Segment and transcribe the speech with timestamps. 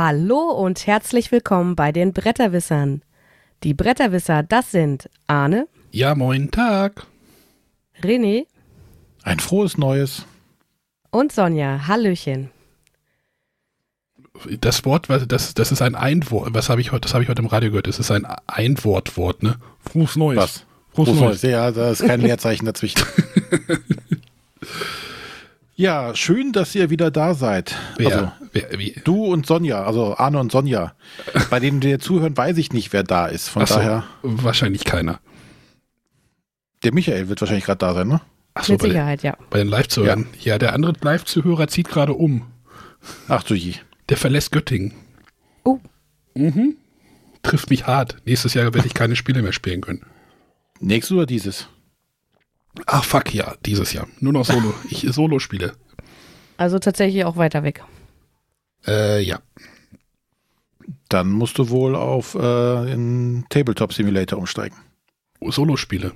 [0.00, 3.02] Hallo und herzlich willkommen bei den Bretterwissern.
[3.64, 7.04] Die Bretterwisser, das sind Arne, Ja, moin Tag.
[8.00, 8.46] René
[9.24, 10.24] Ein frohes Neues.
[11.10, 11.88] und Sonja.
[11.88, 12.52] Hallöchen.
[14.60, 16.54] Das Wort, das, das ist ein Einwort.
[16.54, 17.00] Was habe ich heute?
[17.00, 17.88] Das habe ich heute im Radio gehört.
[17.88, 19.56] Das ist ein Einwortwort, ne?
[19.80, 20.38] Frohes Neues.
[20.38, 20.64] Was?
[20.92, 21.20] Frohes, Frohes Neues.
[21.20, 21.42] Neues.
[21.42, 23.02] Ja, da ist kein Leerzeichen dazwischen.
[25.80, 27.76] ja, schön, dass ihr wieder da seid.
[27.98, 28.94] Also, Wer, wer, wie?
[29.04, 30.94] du und Sonja, also Arne und Sonja.
[31.50, 33.48] Bei denen wir zuhören, weiß ich nicht, wer da ist.
[33.48, 35.20] Von Ach so, daher, wahrscheinlich keiner.
[36.82, 38.20] der Michael wird wahrscheinlich gerade da sein, ne?
[38.54, 39.36] Achso, Mit bei, den- Sicherheit, ja.
[39.50, 40.26] bei den Live-Zuhörern.
[40.40, 40.58] Ja.
[40.58, 42.42] der andere Live-Zuhörer zieht gerade um.
[43.28, 43.74] Ach du je.
[44.08, 44.94] Der verlässt Göttingen.
[45.64, 45.78] Oh,
[47.42, 48.16] Trifft mich hart.
[48.24, 50.02] Nächstes Jahr werde ich keine Spiele mehr spielen können.
[50.80, 51.68] Nächstes oder dieses?
[52.86, 54.08] Ach fuck, ja, dieses Jahr.
[54.20, 54.74] Nur noch Solo.
[54.90, 55.74] ich Solo spiele.
[56.56, 57.82] also tatsächlich auch weiter weg.
[58.86, 59.40] Äh, ja.
[61.08, 64.76] Dann musst du wohl auf äh, in Tabletop Simulator umsteigen.
[65.40, 66.12] Solo-Spiele.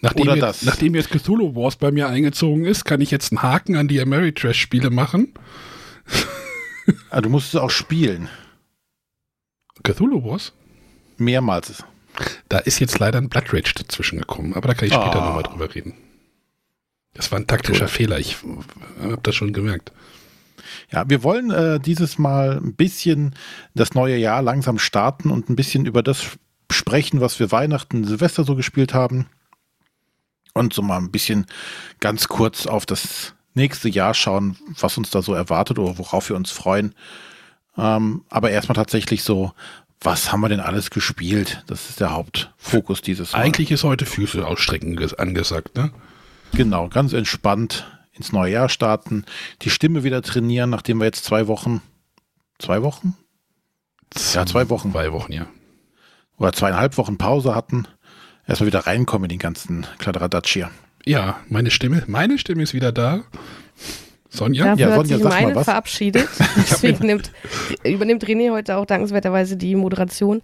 [0.00, 0.62] Nachdem, Oder jetzt, das.
[0.62, 4.00] nachdem jetzt Cthulhu Wars bei mir eingezogen ist, kann ich jetzt einen Haken an die
[4.00, 5.32] Ameritrash-Spiele machen.
[7.10, 8.28] Ah, du musst es auch spielen.
[9.82, 10.52] Cthulhu Wars?
[11.16, 11.84] Mehrmals.
[12.48, 15.26] Da ist jetzt leider ein Blood Rage dazwischen gekommen, aber da kann ich später Ah.
[15.26, 15.94] nochmal drüber reden.
[17.14, 18.36] Das war ein taktischer Fehler, ich
[19.00, 19.92] habe das schon gemerkt.
[20.92, 23.34] Ja, wir wollen äh, dieses Mal ein bisschen
[23.74, 26.24] das neue Jahr langsam starten und ein bisschen über das
[26.70, 29.26] sprechen, was wir Weihnachten, Silvester so gespielt haben.
[30.54, 31.46] Und so mal ein bisschen
[32.00, 36.36] ganz kurz auf das nächste Jahr schauen, was uns da so erwartet oder worauf wir
[36.36, 36.94] uns freuen.
[37.76, 39.52] Ähm, aber erstmal tatsächlich so,
[40.02, 41.62] was haben wir denn alles gespielt?
[41.66, 43.40] Das ist der Hauptfokus dieses Mal.
[43.42, 45.90] Eigentlich ist heute Füße ausstrecken ges- angesagt, ne?
[46.52, 49.24] Genau, ganz entspannt ins neue Jahr starten,
[49.62, 51.80] die Stimme wieder trainieren, nachdem wir jetzt zwei Wochen,
[52.58, 53.16] zwei Wochen?
[54.34, 54.90] Ja, zwei Wochen.
[54.92, 55.46] Zwei Wochen, ja.
[56.38, 57.86] oder zweieinhalb Wochen Pause hatten,
[58.46, 60.70] erstmal wieder reinkommen in den ganzen Kladderadatsch hier.
[61.06, 63.22] Ja, meine Stimme, meine Stimme ist wieder da.
[64.30, 64.64] Sonja?
[64.64, 65.64] Dafür Ja, hat Sonja, sich sag mal meine was.
[65.64, 66.28] verabschiedet.
[66.56, 67.32] Deswegen nimmt,
[67.84, 70.42] übernimmt René heute auch dankenswerterweise die Moderation.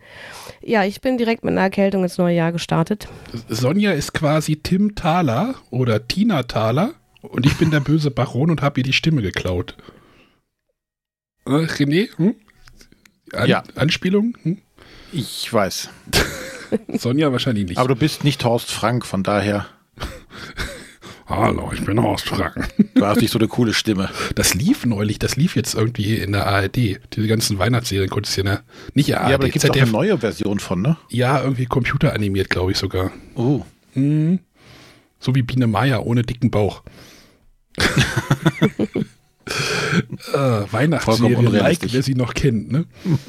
[0.61, 3.09] Ja, ich bin direkt mit einer Erkältung ins neue Jahr gestartet.
[3.49, 8.63] Sonja ist quasi Tim Thaler oder Tina Thaler und ich bin der böse Baron und
[8.63, 9.77] habe ihr die Stimme geklaut.
[11.47, 12.09] Äh, René?
[12.17, 12.35] Hm?
[13.33, 13.63] An Ja.
[13.77, 14.37] Anspielung?
[14.43, 14.59] Hm?
[15.13, 15.89] Ich weiß.
[16.99, 17.79] Sonja wahrscheinlich nicht.
[17.79, 19.67] Aber du bist nicht Horst Frank, von daher,
[21.28, 22.72] Hallo, ich bin Horst Frank.
[22.94, 24.10] du hast nicht so eine coole Stimme.
[24.37, 26.76] Das lief neulich, das lief jetzt irgendwie in der ARD.
[26.76, 28.62] Diese ganzen Weihnachtsserien konntest du ja der,
[28.94, 30.97] nicht ARD, ja, aber da gibt es eine neue Version von, ne?
[31.10, 33.10] Ja, irgendwie computeranimiert, glaube ich sogar.
[33.34, 33.62] Oh.
[33.94, 34.38] Mhm.
[35.19, 36.84] So wie Biene Meier ohne dicken Bauch.
[40.32, 42.87] äh, Weihnachtsserien, like, wer sie noch kennt, ne?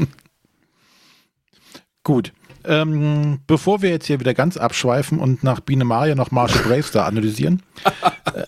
[2.03, 2.31] Gut.
[2.67, 7.05] Ähm, bevor wir jetzt hier wieder ganz abschweifen und nach Biene Maya noch Marshall Bravestar
[7.05, 7.63] analysieren
[8.33, 8.43] äh,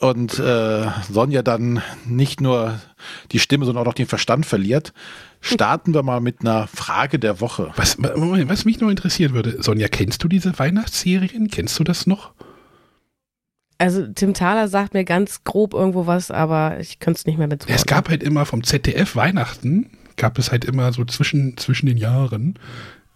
[0.00, 2.80] und äh, Sonja dann nicht nur
[3.32, 4.94] die Stimme, sondern auch noch den Verstand verliert,
[5.40, 7.70] starten wir mal mit einer Frage der Woche.
[7.76, 11.48] Was, Moment, was mich noch interessieren würde, Sonja, kennst du diese Weihnachtsserien?
[11.48, 12.32] Kennst du das noch?
[13.76, 17.46] Also Tim Thaler sagt mir ganz grob irgendwo was, aber ich könnte es nicht mehr
[17.46, 21.86] mit Es gab halt immer vom ZDF Weihnachten, gab es halt immer so zwischen, zwischen
[21.86, 22.58] den Jahren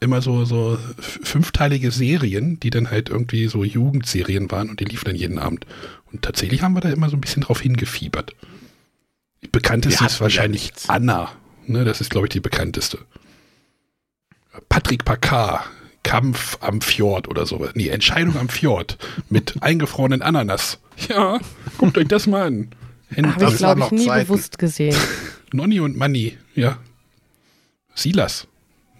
[0.02, 5.06] immer so, so fünfteilige Serien, die dann halt irgendwie so Jugendserien waren und die liefen
[5.06, 5.66] dann jeden Abend.
[6.12, 8.34] Und tatsächlich haben wir da immer so ein bisschen drauf hingefiebert.
[9.42, 10.88] Die bekannteste ist wahrscheinlich nichts.
[10.88, 11.30] Anna.
[11.66, 12.98] Ne, das ist, glaube ich, die bekannteste.
[14.68, 15.64] Patrick Packard,
[16.02, 17.70] Kampf am Fjord oder sowas.
[17.74, 18.98] Nee, Entscheidung am Fjord
[19.30, 20.78] mit eingefrorenen Ananas.
[21.08, 21.40] Ja,
[21.78, 22.70] guckt euch das mal an.
[23.16, 24.26] Habe ich, glaube ich, nie Zeiten.
[24.26, 24.96] bewusst gesehen.
[25.52, 26.78] Nonni und Manni, ja.
[27.94, 28.46] Silas.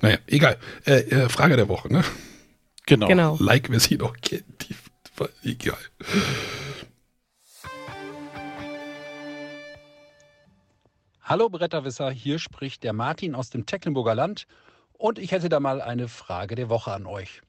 [0.02, 0.58] Naja, egal.
[0.84, 2.02] Äh, äh, Frage der Woche, ne?
[2.87, 3.06] Genau.
[3.06, 3.37] Genau.
[3.38, 4.69] Like, wer sie noch kennt.
[5.44, 5.78] Egal.
[11.22, 14.49] Hallo Bretterwisser, hier spricht der Martin aus dem Tecklenburger Land
[14.94, 17.40] und ich hätte da mal eine Frage der Woche an euch.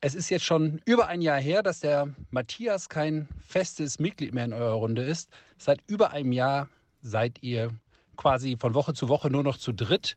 [0.00, 4.44] Es ist jetzt schon über ein Jahr her, dass der Matthias kein festes Mitglied mehr
[4.44, 5.30] in eurer Runde ist.
[5.58, 6.68] Seit über einem Jahr
[7.02, 7.70] seid ihr
[8.16, 10.16] quasi von Woche zu Woche nur noch zu dritt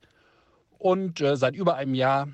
[0.84, 2.28] und äh, seit über einem Jahr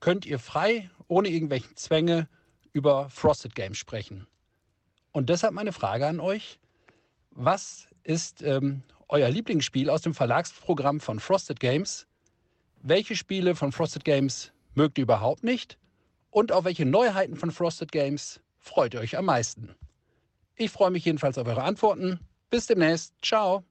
[0.00, 2.28] könnt ihr frei, ohne irgendwelche Zwänge,
[2.74, 4.26] über Frosted Games sprechen.
[5.12, 6.60] Und deshalb meine Frage an euch.
[7.30, 12.06] Was ist ähm, euer Lieblingsspiel aus dem Verlagsprogramm von Frosted Games?
[12.82, 15.78] Welche Spiele von Frosted Games mögt ihr überhaupt nicht?
[16.30, 19.74] Und auf welche Neuheiten von Frosted Games freut ihr euch am meisten?
[20.56, 22.20] Ich freue mich jedenfalls auf eure Antworten.
[22.50, 23.14] Bis demnächst.
[23.22, 23.64] Ciao.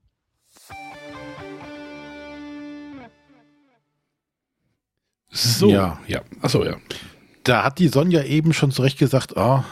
[5.33, 5.99] So, ja.
[6.07, 6.21] ja.
[6.41, 6.77] Achso, ja.
[7.43, 9.63] Da hat die Sonja eben schon zurecht gesagt, oh,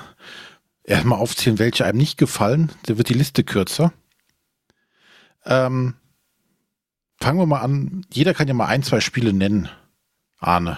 [0.84, 2.72] erstmal aufzählen, welche einem nicht gefallen.
[2.86, 3.94] Da wird die Liste kürzer.
[5.46, 5.94] Ähm,
[7.22, 8.06] fangen wir mal an.
[8.12, 9.69] Jeder kann ja mal ein, zwei Spiele nennen.
[10.40, 10.78] Arne.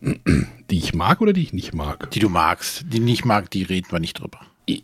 [0.70, 2.10] Die ich mag oder die ich nicht mag?
[2.10, 2.86] Die du magst.
[2.88, 4.40] Die nicht mag, die reden wir nicht drüber.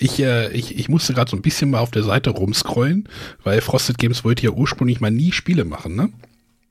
[0.00, 3.08] Ich, äh, ich, ich musste gerade so ein bisschen mal auf der Seite rumscrollen,
[3.42, 6.12] weil Frosted Games wollte ja ursprünglich mal nie Spiele machen, ne?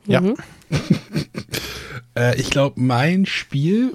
[0.08, 0.22] Ja.
[0.22, 0.36] Mhm.
[2.16, 3.94] äh, ich glaube, mein Spiel,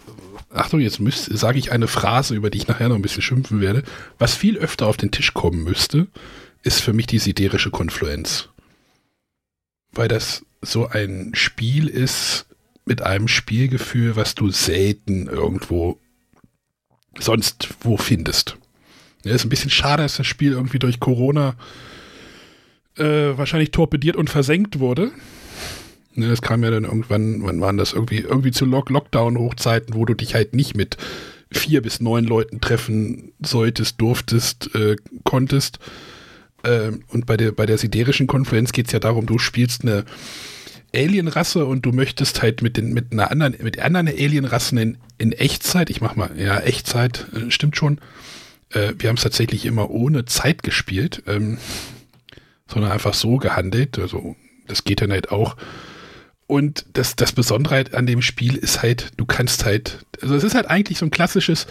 [0.50, 1.00] Achtung, jetzt
[1.31, 3.82] sage ich eine Phrase, über die ich nachher noch ein bisschen schimpfen werde,
[4.19, 6.06] was viel öfter auf den Tisch kommen müsste,
[6.62, 8.49] ist für mich die siderische Konfluenz.
[9.93, 12.47] Weil das so ein Spiel ist
[12.85, 15.99] mit einem Spielgefühl, was du selten irgendwo
[17.19, 18.56] sonst wo findest.
[19.25, 21.55] Ja, ist ein bisschen schade, dass das Spiel irgendwie durch Corona
[22.97, 25.12] äh, wahrscheinlich torpediert und versenkt wurde.
[26.14, 30.05] Ne, das kam ja dann irgendwann, wann waren das irgendwie, irgendwie zu Lock Lockdown-Hochzeiten, wo
[30.05, 30.97] du dich halt nicht mit
[31.50, 35.79] vier bis neun Leuten treffen solltest, durftest, äh, konntest.
[36.62, 40.05] Äh, und bei der, bei der siderischen Konferenz geht es ja darum, du spielst eine
[40.94, 45.32] Alienrasse und du möchtest halt mit den, mit einer anderen, mit anderen Alienrassen in, in
[45.32, 47.99] Echtzeit, ich mach mal, ja, Echtzeit, äh, stimmt schon.
[48.70, 51.58] Äh, wir haben es tatsächlich immer ohne Zeit gespielt, ähm,
[52.67, 53.99] sondern einfach so gehandelt.
[53.99, 54.37] Also,
[54.67, 55.56] das geht dann halt auch
[56.52, 60.44] und das, das Besondere halt an dem Spiel ist halt, du kannst halt, also es
[60.44, 61.66] ist halt eigentlich so ein klassisches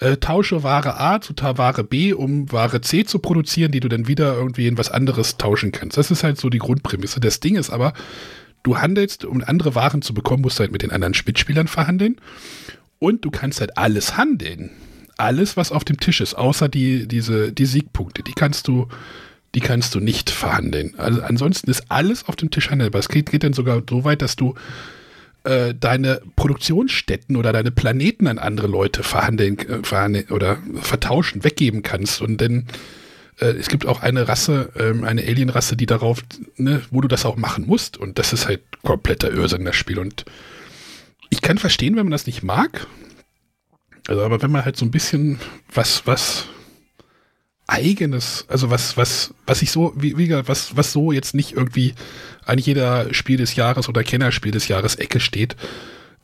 [0.00, 4.08] äh, Tausche Ware A zu Ware B, um Ware C zu produzieren, die du dann
[4.08, 5.98] wieder irgendwie in was anderes tauschen kannst.
[5.98, 7.20] Das ist halt so die Grundprämisse.
[7.20, 7.92] Das Ding ist aber,
[8.64, 12.16] du handelst, um andere Waren zu bekommen, musst du halt mit den anderen Mitspielern verhandeln.
[12.98, 14.70] Und du kannst halt alles handeln.
[15.16, 18.88] Alles, was auf dem Tisch ist, außer die, diese, die Siegpunkte, die kannst du
[19.54, 20.94] die kannst du nicht verhandeln.
[20.98, 23.00] Also ansonsten ist alles auf dem Tisch handelbar.
[23.00, 24.54] Es geht, geht dann sogar so weit, dass du
[25.44, 31.82] äh, deine Produktionsstätten oder deine Planeten an andere Leute verhandeln, äh, verhandeln oder vertauschen, weggeben
[31.82, 32.20] kannst.
[32.20, 32.66] Und dann
[33.40, 36.22] äh, es gibt auch eine Rasse, ähm, eine Alienrasse, die darauf,
[36.56, 37.96] ne, wo du das auch machen musst.
[37.96, 39.98] Und das ist halt kompletter Irrsinn, das Spiel.
[39.98, 40.24] Und
[41.30, 42.86] ich kann verstehen, wenn man das nicht mag.
[44.06, 45.38] Also, aber wenn man halt so ein bisschen
[45.72, 46.46] was, was
[47.66, 51.94] eigenes, also was, was, was ich so, wie, wie was, was so jetzt nicht irgendwie
[52.44, 55.56] an jeder Spiel des Jahres oder Kennerspiel des Jahres Ecke steht,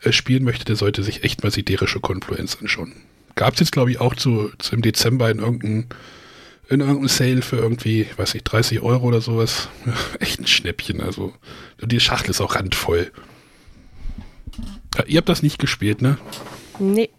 [0.03, 2.93] äh, spielen möchte, der sollte sich echt mal siderische Konfluenz anschauen.
[3.37, 5.87] Gab es jetzt, glaube ich, auch zu, zu, im Dezember in irgendeinem
[6.69, 9.69] in irgendeinem Sale für irgendwie, weiß nicht, 30 Euro oder sowas.
[10.21, 11.35] echt ein Schnäppchen, also.
[11.83, 13.11] Die Schachtel ist auch randvoll.
[14.97, 16.17] Ja, ihr habt das nicht gespielt, ne?
[16.79, 17.11] Nee.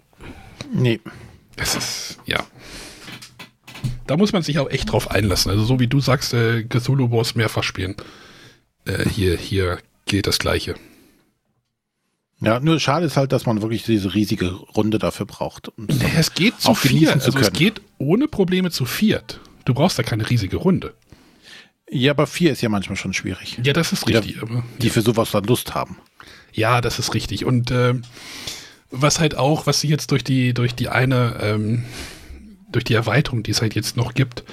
[0.73, 1.01] Nee.
[1.57, 2.45] Das ist, ja
[4.11, 5.49] da muss man sich auch echt drauf einlassen.
[5.51, 7.95] Also so wie du sagst, äh, Cthulhu Wars mehrfach spielen.
[8.83, 10.75] Äh, hier, hier gilt das Gleiche.
[12.41, 15.69] Ja, nur schade ist halt, dass man wirklich diese riesige Runde dafür braucht.
[15.77, 17.13] Um nee, es geht zu viert.
[17.13, 19.39] Also es geht ohne Probleme zu viert.
[19.63, 20.93] Du brauchst da keine riesige Runde.
[21.89, 23.59] Ja, aber vier ist ja manchmal schon schwierig.
[23.63, 24.33] Ja, das ist richtig.
[24.33, 25.95] Die, aber, die für sowas dann Lust haben.
[26.51, 27.45] Ja, das ist richtig.
[27.45, 27.93] Und äh,
[28.89, 31.85] was halt auch, was sie jetzt durch die, durch die eine ähm,
[32.71, 34.43] durch die Erweiterung, die es halt jetzt noch gibt,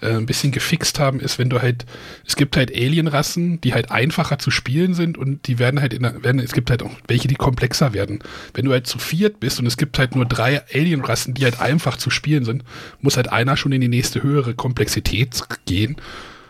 [0.00, 1.84] äh, ein bisschen gefixt haben, ist, wenn du halt,
[2.26, 6.02] es gibt halt Alienrassen, die halt einfacher zu spielen sind und die werden halt in
[6.02, 8.20] der, werden, es gibt halt auch welche, die komplexer werden.
[8.54, 11.60] Wenn du halt zu viert bist und es gibt halt nur drei Alienrassen, die halt
[11.60, 12.64] einfach zu spielen sind,
[13.00, 15.96] muss halt einer schon in die nächste höhere Komplexität gehen.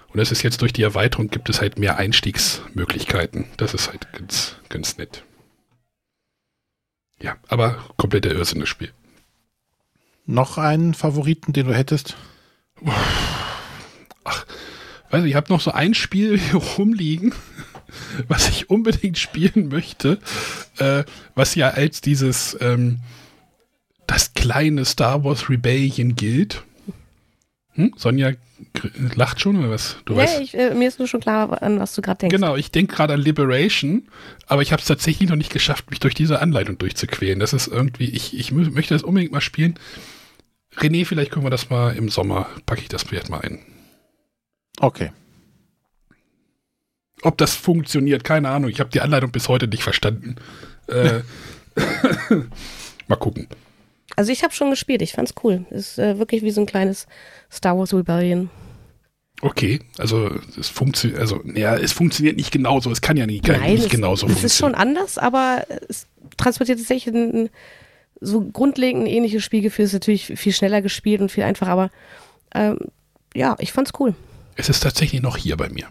[0.08, 3.46] Und das ist jetzt durch die Erweiterung gibt es halt mehr Einstiegsmöglichkeiten.
[3.56, 5.22] Das ist halt ganz, ganz nett.
[7.20, 8.92] Ja, aber komplett der Irrsinn das Spiel
[10.28, 12.16] noch einen Favoriten, den du hättest?
[14.24, 14.46] Ach,
[15.10, 17.34] weiß ich, ich habe noch so ein Spiel hier rumliegen,
[18.28, 20.18] was ich unbedingt spielen möchte,
[20.78, 21.04] äh,
[21.34, 23.00] was ja als dieses ähm,
[24.06, 26.62] das kleine Star Wars Rebellion gilt.
[27.72, 27.94] Hm?
[27.96, 28.32] Sonja
[29.14, 29.96] lacht schon oder was?
[30.04, 30.40] Du nee, weißt.
[30.40, 32.34] Ich, äh, mir ist nur schon klar, an was du gerade denkst.
[32.34, 34.08] Genau, ich denke gerade an Liberation,
[34.46, 37.38] aber ich habe es tatsächlich noch nicht geschafft, mich durch diese Anleitung durchzuquälen.
[37.38, 39.78] Das ist irgendwie, ich, ich möchte das unbedingt mal spielen.
[40.76, 43.60] René, vielleicht können wir das mal im Sommer, packe ich das vielleicht mal ein.
[44.80, 45.10] Okay.
[47.22, 48.70] Ob das funktioniert, keine Ahnung.
[48.70, 50.36] Ich habe die Anleitung bis heute nicht verstanden.
[50.86, 51.20] Äh,
[53.08, 53.48] mal gucken.
[54.14, 55.66] Also ich habe schon gespielt, ich fand's cool.
[55.70, 57.06] Ist äh, wirklich wie so ein kleines
[57.50, 58.50] Star Wars Rebellion.
[59.40, 62.90] Okay, also es funktioniert, also ja, es funktioniert nicht genauso.
[62.90, 64.46] Es kann ja nicht, Nein, nicht es, genauso es funktionieren.
[64.46, 66.06] Es ist schon anders, aber es
[66.36, 67.48] transportiert tatsächlich ein,
[68.20, 71.90] so grundlegend ein ähnliches Spielgefühl ist natürlich viel schneller gespielt und viel einfacher, aber
[72.54, 72.78] ähm,
[73.34, 74.14] ja, ich fand's cool.
[74.56, 75.86] Es ist tatsächlich noch hier bei mir.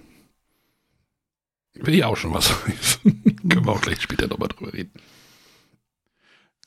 [1.75, 2.49] Will ich auch schon was.
[3.03, 4.91] Können wir auch gleich später nochmal drüber reden.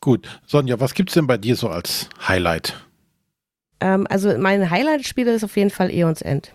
[0.00, 0.40] Gut.
[0.46, 2.86] Sonja, was gibt's denn bei dir so als Highlight?
[3.80, 6.54] Ähm, also mein Highlight-Spiel ist auf jeden Fall Eons End.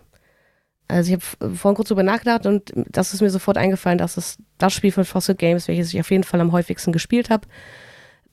[0.87, 4.37] Also ich habe vorhin kurz drüber nachgedacht und das ist mir sofort eingefallen, dass es
[4.57, 7.47] das Spiel von Fossil Games, welches ich auf jeden Fall am häufigsten gespielt habe.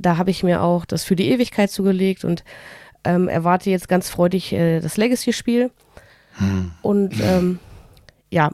[0.02, 2.44] Da habe ich mir auch das für die Ewigkeit zugelegt und
[3.04, 5.70] ähm, erwarte jetzt ganz freudig äh, das Legacy-Spiel.
[6.34, 6.72] Hm.
[6.82, 7.58] Und ähm,
[8.30, 8.50] ja,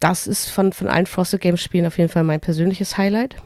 [0.00, 3.36] das ist von, von allen Frosted Games Spielen auf jeden Fall mein persönliches Highlight.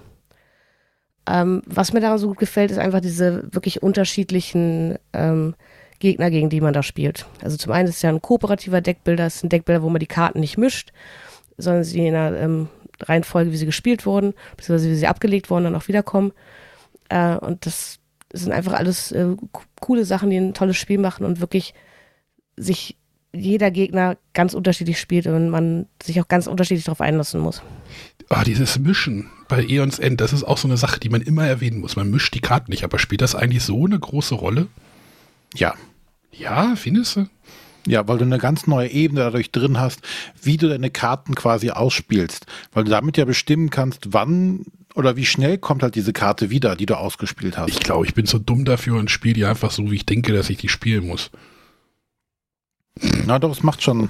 [1.28, 5.54] Ähm, was mir daran so gut gefällt, ist einfach diese wirklich unterschiedlichen ähm,
[5.98, 7.26] Gegner, gegen die man da spielt.
[7.42, 10.00] Also zum einen ist es ja ein kooperativer Deckbilder, es ist ein Deckbilder, wo man
[10.00, 10.92] die Karten nicht mischt,
[11.58, 12.68] sondern sie in einer ähm,
[13.00, 16.32] Reihenfolge, wie sie gespielt wurden, beziehungsweise wie sie abgelegt wurden, dann auch wiederkommen.
[17.08, 17.98] Äh, und das
[18.32, 19.36] sind einfach alles äh,
[19.80, 21.74] coole Sachen, die ein tolles Spiel machen und wirklich
[22.56, 22.96] sich
[23.32, 27.62] jeder Gegner ganz unterschiedlich spielt und man sich auch ganz unterschiedlich darauf einlassen muss.
[28.28, 31.46] Ah, dieses Mischen bei Eons End, das ist auch so eine Sache, die man immer
[31.46, 31.96] erwähnen muss.
[31.96, 34.66] Man mischt die Karten nicht, aber spielt das eigentlich so eine große Rolle?
[35.54, 35.74] Ja.
[36.32, 37.28] Ja, findest du?
[37.86, 40.00] Ja, weil du eine ganz neue Ebene dadurch drin hast,
[40.42, 42.46] wie du deine Karten quasi ausspielst.
[42.72, 46.74] Weil du damit ja bestimmen kannst, wann oder wie schnell kommt halt diese Karte wieder,
[46.74, 47.68] die du ausgespielt hast.
[47.68, 50.32] Ich glaube, ich bin so dumm dafür und spiele die einfach so, wie ich denke,
[50.32, 51.30] dass ich die spielen muss.
[53.26, 54.08] Na doch, es macht schon.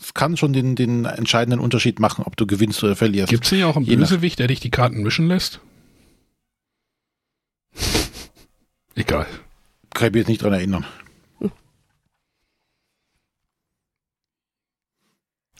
[0.00, 3.30] Es kann schon den, den entscheidenden Unterschied machen, ob du gewinnst oder verlierst.
[3.30, 5.58] Gibt es hier auch einen Je Bösewicht, der dich die Karten mischen lässt?
[8.94, 9.26] Egal.
[9.92, 10.86] Kann ich mich jetzt nicht dran erinnern.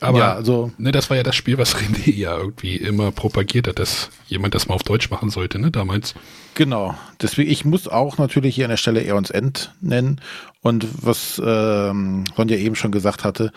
[0.01, 3.67] Aber ja, also, ne, das war ja das Spiel, was René ja irgendwie immer propagiert
[3.67, 6.15] hat, dass jemand das mal auf Deutsch machen sollte, ne, damals.
[6.55, 6.95] Genau.
[7.21, 10.21] Deswegen, ich muss auch natürlich hier an der Stelle Eons End nennen.
[10.61, 13.53] Und was ähm, Sonja eben schon gesagt hatte,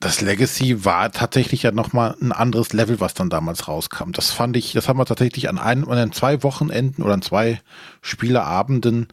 [0.00, 4.12] das Legacy war tatsächlich ja nochmal ein anderes Level, was dann damals rauskam.
[4.12, 7.60] Das fand ich, das haben wir tatsächlich an einem, an zwei Wochenenden oder an zwei
[8.00, 9.08] Spieleabenden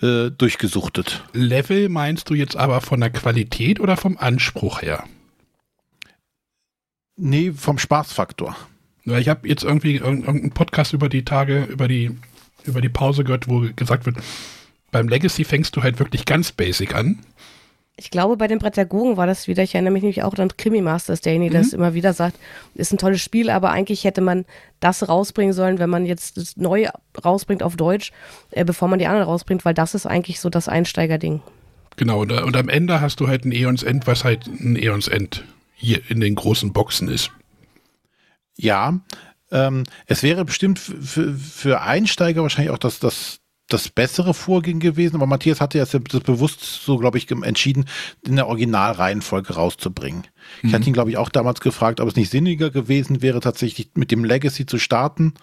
[0.00, 1.22] äh, durchgesuchtet.
[1.34, 5.04] Level meinst du jetzt aber von der Qualität oder vom Anspruch her?
[7.22, 8.56] Nee, vom Spaßfaktor.
[9.04, 12.16] Ich habe jetzt irgendwie irgendeinen Podcast über die Tage, über die,
[12.64, 14.16] über die Pause gehört, wo gesagt wird,
[14.90, 17.18] beim Legacy fängst du halt wirklich ganz basic an.
[17.96, 20.80] Ich glaube, bei den Brettagogen war das wieder, ich erinnere mich nämlich auch an Krimi
[20.80, 21.64] Masters, derjenige, der mhm.
[21.64, 22.38] das immer wieder sagt,
[22.74, 24.46] ist ein tolles Spiel, aber eigentlich hätte man
[24.80, 26.90] das rausbringen sollen, wenn man jetzt das Neue
[27.22, 28.12] rausbringt auf Deutsch,
[28.52, 31.42] äh, bevor man die anderen rausbringt, weil das ist eigentlich so das Einsteigerding.
[31.96, 35.06] Genau, und, und am Ende hast du halt ein Eons End, was halt ein Eons
[35.06, 35.44] End
[35.80, 37.30] hier in den großen Boxen ist.
[38.56, 39.00] Ja,
[39.50, 45.16] ähm, es wäre bestimmt für, für Einsteiger wahrscheinlich auch das, das, das bessere Vorgehen gewesen,
[45.16, 47.86] aber Matthias hatte ja das bewusst so, glaube ich, entschieden,
[48.26, 50.24] in der Originalreihenfolge rauszubringen.
[50.62, 50.68] Mhm.
[50.68, 53.90] Ich hatte ihn, glaube ich, auch damals gefragt, ob es nicht sinniger gewesen wäre, tatsächlich
[53.94, 55.34] mit dem Legacy zu starten.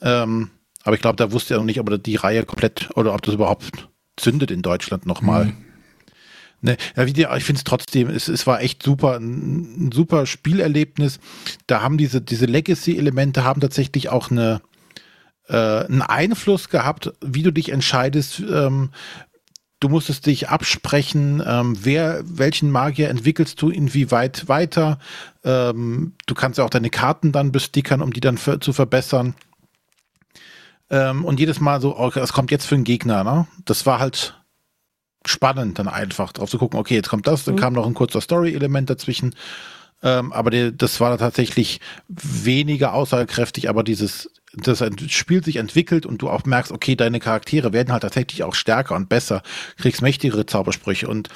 [0.00, 0.50] Ähm,
[0.82, 3.20] aber ich glaube, da wusste er noch nicht, ob er die Reihe komplett oder ob
[3.22, 5.46] das überhaupt zündet in Deutschland nochmal.
[5.46, 5.69] Mhm.
[6.62, 10.26] Ne, ja, wie die, ich finde es trotzdem, es, war echt super, ein, ein, super
[10.26, 11.18] Spielerlebnis.
[11.66, 14.60] Da haben diese, diese Legacy-Elemente haben tatsächlich auch eine,
[15.48, 18.40] äh, einen Einfluss gehabt, wie du dich entscheidest.
[18.40, 18.90] Ähm,
[19.80, 24.98] du musstest dich absprechen, ähm, wer, welchen Magier entwickelst du inwieweit weiter.
[25.42, 29.34] Ähm, du kannst ja auch deine Karten dann bestickern, um die dann für, zu verbessern.
[30.90, 33.46] Ähm, und jedes Mal so, es kommt jetzt für einen Gegner, ne?
[33.64, 34.39] Das war halt
[35.26, 37.60] spannend, dann einfach drauf zu gucken, okay, jetzt kommt das, dann mhm.
[37.60, 39.34] kam noch ein kurzer Story-Element dazwischen.
[40.02, 46.22] Ähm, aber die, das war tatsächlich weniger aussagekräftig, aber dieses, das Spiel sich entwickelt und
[46.22, 49.42] du auch merkst, okay, deine Charaktere werden halt tatsächlich auch stärker und besser,
[49.76, 51.28] kriegst mächtigere Zaubersprüche und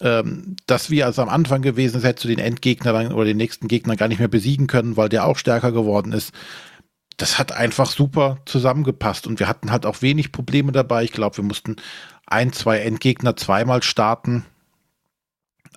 [0.00, 3.36] ähm, das wie also am Anfang gewesen ist, hättest du den Endgegner dann oder den
[3.36, 6.32] nächsten Gegner gar nicht mehr besiegen können, weil der auch stärker geworden ist.
[7.16, 11.04] Das hat einfach super zusammengepasst und wir hatten halt auch wenig Probleme dabei.
[11.04, 11.76] Ich glaube, wir mussten
[12.26, 14.44] ein, zwei Endgegner zweimal starten.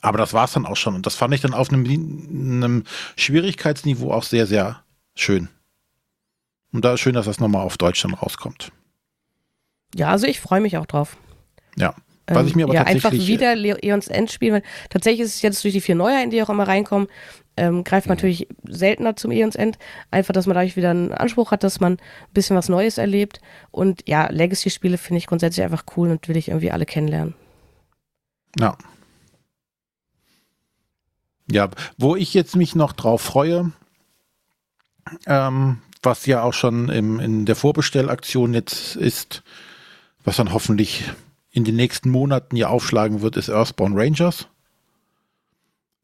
[0.01, 0.95] Aber das war es dann auch schon.
[0.95, 2.83] Und das fand ich dann auf einem, einem
[3.15, 4.83] Schwierigkeitsniveau auch sehr, sehr
[5.15, 5.49] schön.
[6.71, 8.71] Und da ist schön, dass das nochmal auf Deutsch dann rauskommt.
[9.95, 11.17] Ja, also ich freue mich auch drauf.
[11.75, 11.95] Ja.
[12.29, 14.53] Was ich mir aber ja, einfach wieder Eons Endspiel.
[14.53, 17.07] Weil tatsächlich ist es jetzt durch die vier Neuheiten, die auch immer reinkommen,
[17.55, 18.17] ähm, greift man mhm.
[18.17, 19.77] natürlich seltener zum Eons End.
[20.11, 23.41] Einfach, dass man dadurch wieder einen Anspruch hat, dass man ein bisschen was Neues erlebt.
[23.71, 27.33] Und ja, Legacy-Spiele finde ich grundsätzlich einfach cool und will ich irgendwie alle kennenlernen.
[28.59, 28.77] Ja.
[31.49, 33.71] Ja, wo ich jetzt mich noch drauf freue,
[35.25, 39.43] ähm, was ja auch schon im, in der Vorbestellaktion jetzt ist,
[40.25, 41.05] was dann hoffentlich
[41.57, 44.47] in den nächsten Monaten ja aufschlagen wird, ist Earthbound Rangers.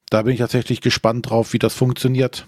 [0.09, 2.47] Da bin ich tatsächlich gespannt drauf, wie das funktioniert.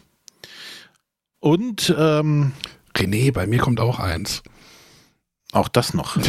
[1.40, 2.54] Und ähm,
[2.96, 4.42] René, bei mir kommt auch eins.
[5.52, 6.18] auch das noch.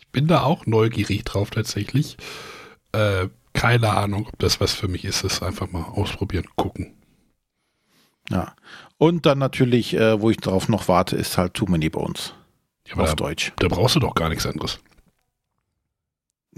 [0.00, 2.16] Ich bin da auch neugierig drauf tatsächlich.
[2.90, 5.22] Äh, keine Ahnung, ob das was für mich ist.
[5.22, 6.94] Das einfach mal ausprobieren, gucken.
[8.28, 8.56] Ja.
[8.98, 12.34] Und dann natürlich, äh, wo ich drauf noch warte, ist halt Too Many Bones.
[12.90, 13.52] Ja, aber auf da, Deutsch.
[13.56, 14.78] da brauchst du doch gar nichts anderes.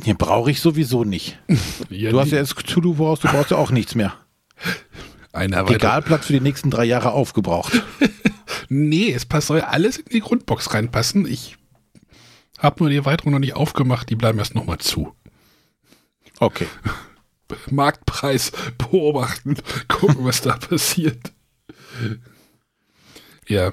[0.02, 1.38] Hier brauche ich sowieso nicht.
[1.90, 4.14] Ja, Du hast ja jetzt Cthulhu Wars, du brauchst ja auch nichts mehr.
[5.32, 5.68] Erweiterung.
[5.68, 7.82] Regalplatz für die nächsten drei Jahre aufgebraucht.
[8.68, 11.26] Nee, es passt, soll alles in die Grundbox reinpassen.
[11.26, 11.56] Ich
[12.58, 14.08] habe nur die Erweiterung noch nicht aufgemacht.
[14.08, 15.14] Die bleiben erst nochmal zu.
[16.38, 16.66] Okay.
[17.70, 19.56] Marktpreis beobachten,
[19.88, 21.32] gucken, was da passiert.
[23.46, 23.72] Ja,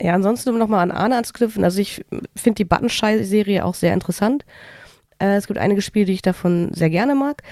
[0.00, 4.44] Ja, ansonsten, um nochmal an Arne anzuknüpfen, also ich finde die Buttonschei-Serie auch sehr interessant.
[5.18, 7.42] Äh, es gibt einige Spiele, die ich davon sehr gerne mag.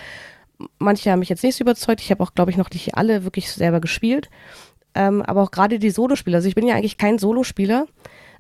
[0.78, 2.00] Manche haben mich jetzt nicht so überzeugt.
[2.00, 4.28] Ich habe auch, glaube ich, noch nicht alle wirklich selber gespielt.
[4.94, 6.36] Ähm, aber auch gerade die Solospieler.
[6.36, 7.86] Also ich bin ja eigentlich kein Solospieler,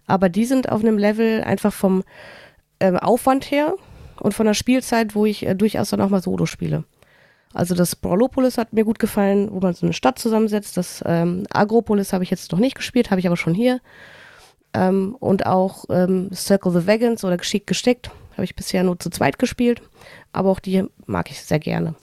[0.06, 2.04] aber die sind auf einem Level einfach vom
[2.80, 3.74] ähm, Aufwand her
[4.20, 6.84] und von der Spielzeit, wo ich äh, durchaus dann auch mal Solo spiele.
[7.54, 10.76] Also das Brawlopolis hat mir gut gefallen, wo man so eine Stadt zusammensetzt.
[10.76, 13.80] Das ähm, Agropolis habe ich jetzt noch nicht gespielt, habe ich aber schon hier.
[14.74, 19.10] Ähm, und auch ähm, Circle the Wagons oder Geschickt gesteckt habe ich bisher nur zu
[19.10, 19.80] zweit gespielt.
[20.32, 21.94] Aber auch die mag ich sehr gerne.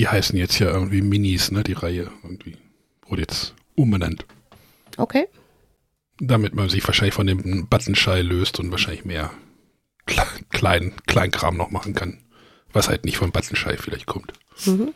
[0.00, 1.62] die heißen jetzt ja irgendwie Minis, ne?
[1.62, 2.56] Die Reihe irgendwie.
[3.06, 4.24] Wurde jetzt umbenannt.
[4.96, 5.26] Okay.
[6.18, 9.30] Damit man sich wahrscheinlich von dem Buttonschei löst und wahrscheinlich mehr
[10.06, 12.18] Kle klein, Kleinkram noch machen kann.
[12.72, 14.32] Was halt nicht von Buttonschei vielleicht kommt.
[14.64, 14.94] Mhm.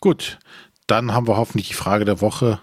[0.00, 0.38] Gut.
[0.86, 2.60] Dann haben wir hoffentlich die Frage der Woche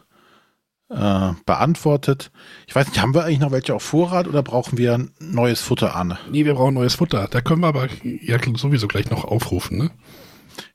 [0.90, 2.32] äh, beantwortet.
[2.66, 5.62] Ich weiß nicht, haben wir eigentlich noch welche auf Vorrat oder brauchen wir ein neues
[5.62, 6.18] Futter an?
[6.32, 7.28] Nee, wir brauchen neues Futter.
[7.30, 9.92] Da können wir aber ja sowieso gleich noch aufrufen, ne?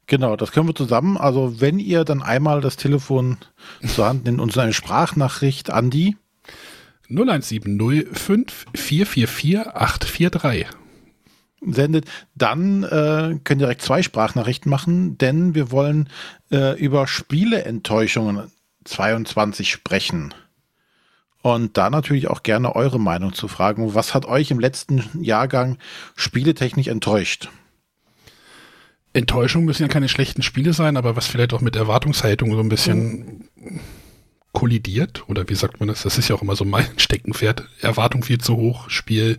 [0.06, 1.16] Genau, das können wir zusammen.
[1.16, 3.38] Also wenn ihr dann einmal das Telefon
[3.86, 6.16] zur Hand nimmt und so eine Sprachnachricht an die
[7.12, 10.66] 0170 5444 843.
[11.64, 16.08] sendet, dann äh, könnt ihr direkt zwei Sprachnachrichten machen, denn wir wollen
[16.50, 18.50] äh, über Spieleenttäuschungen
[18.84, 20.34] 22 sprechen.
[21.42, 23.94] Und da natürlich auch gerne eure Meinung zu fragen.
[23.94, 25.78] Was hat euch im letzten Jahrgang
[26.14, 27.50] spieletechnisch enttäuscht?
[29.12, 32.68] Enttäuschung müssen ja keine schlechten Spiele sein, aber was vielleicht auch mit Erwartungshaltung so ein
[32.68, 33.48] bisschen
[34.52, 36.02] kollidiert, oder wie sagt man das?
[36.02, 37.68] Das ist ja auch immer so mein Steckenpferd.
[37.80, 39.38] Erwartung viel zu hoch, Spiel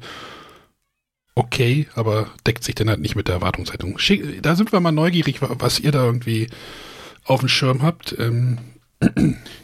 [1.36, 3.97] okay, aber deckt sich dann halt nicht mit der Erwartungshaltung.
[4.41, 6.47] Da sind wir mal neugierig, wa- was ihr da irgendwie
[7.26, 8.15] auf dem Schirm habt.
[8.19, 8.60] Ähm,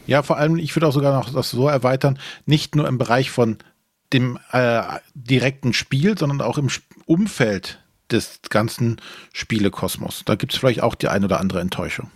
[0.06, 3.30] Ja, vor allem, ich würde auch sogar noch das so erweitern, nicht nur im Bereich
[3.30, 3.58] von
[4.12, 4.82] dem äh,
[5.14, 6.68] direkten Spiel, sondern auch im
[7.06, 9.00] Umfeld des ganzen
[9.32, 10.22] Spielekosmos.
[10.24, 12.10] Da gibt es vielleicht auch die ein oder andere Enttäuschung.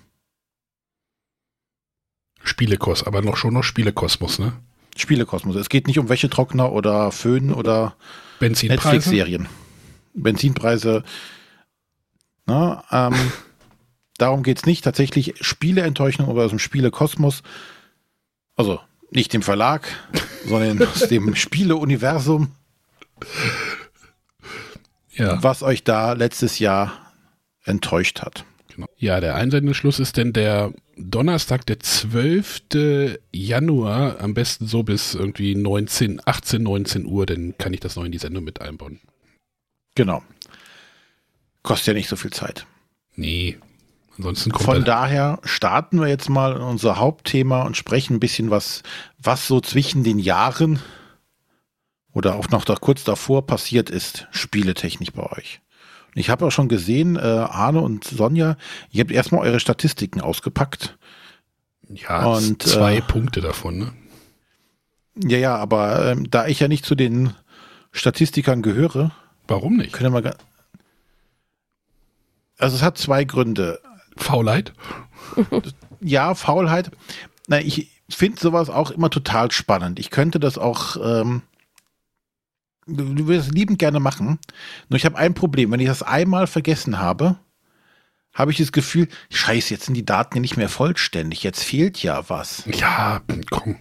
[2.44, 4.52] Spielekos, aber noch schon noch Spielekosmos, ne?
[4.96, 5.56] Spielekosmos.
[5.56, 7.96] Es geht nicht um Wäschetrockner oder Föhn oder
[8.38, 8.82] Benzinpreise.
[8.88, 9.48] Netflix-Serien.
[10.14, 11.02] Benzinpreise.
[12.46, 13.14] Na, ähm,
[14.18, 14.84] darum geht es nicht.
[14.84, 17.42] Tatsächlich Spieleenttäuschung aber aus dem Spielekosmos.
[18.54, 18.78] Also
[19.10, 19.88] nicht dem Verlag,
[20.46, 22.52] sondern aus dem Spieleuniversum,
[25.12, 25.42] Ja.
[25.42, 27.12] was euch da letztes Jahr
[27.64, 28.44] enttäuscht hat.
[28.74, 28.88] Genau.
[28.96, 33.18] Ja, der Einsendeschluss ist denn der Donnerstag, der 12.
[33.32, 38.04] Januar, am besten so bis irgendwie 19, 18, 19 Uhr, dann kann ich das noch
[38.04, 39.00] in die Sendung mit einbauen.
[39.94, 40.22] Genau.
[41.62, 42.66] Kostet ja nicht so viel Zeit.
[43.14, 43.58] Nee,
[44.16, 48.50] ansonsten kommt Von daher starten wir jetzt mal in unser Hauptthema und sprechen ein bisschen
[48.50, 48.82] was,
[49.18, 50.80] was so zwischen den Jahren
[52.12, 55.60] oder auch noch da kurz davor passiert ist, spieletechnisch bei euch.
[56.14, 58.56] Ich habe auch schon gesehen, äh, Arne und Sonja,
[58.90, 60.96] ihr habt erstmal eure Statistiken ausgepackt.
[61.88, 63.92] ja, und, zwei äh, Punkte davon, ne?
[65.16, 67.34] Ja, ja, aber ähm, da ich ja nicht zu den
[67.92, 69.12] Statistikern gehöre,
[69.46, 69.92] Warum nicht?
[69.92, 70.34] können wir
[72.58, 73.80] Also es hat zwei Gründe.
[74.16, 74.72] Faulheit?
[76.00, 76.90] ja, Faulheit.
[77.46, 79.98] Na, ich finde sowas auch immer total spannend.
[79.98, 81.42] Ich könnte das auch, ähm,
[82.86, 84.38] du du würdest es liebend gerne machen.
[84.88, 85.70] Nur ich habe ein Problem.
[85.70, 87.36] Wenn ich das einmal vergessen habe,
[88.32, 91.42] habe ich das Gefühl, scheiße, jetzt sind die Daten ja nicht mehr vollständig.
[91.42, 92.64] Jetzt fehlt ja was.
[92.66, 93.76] Ja, komm.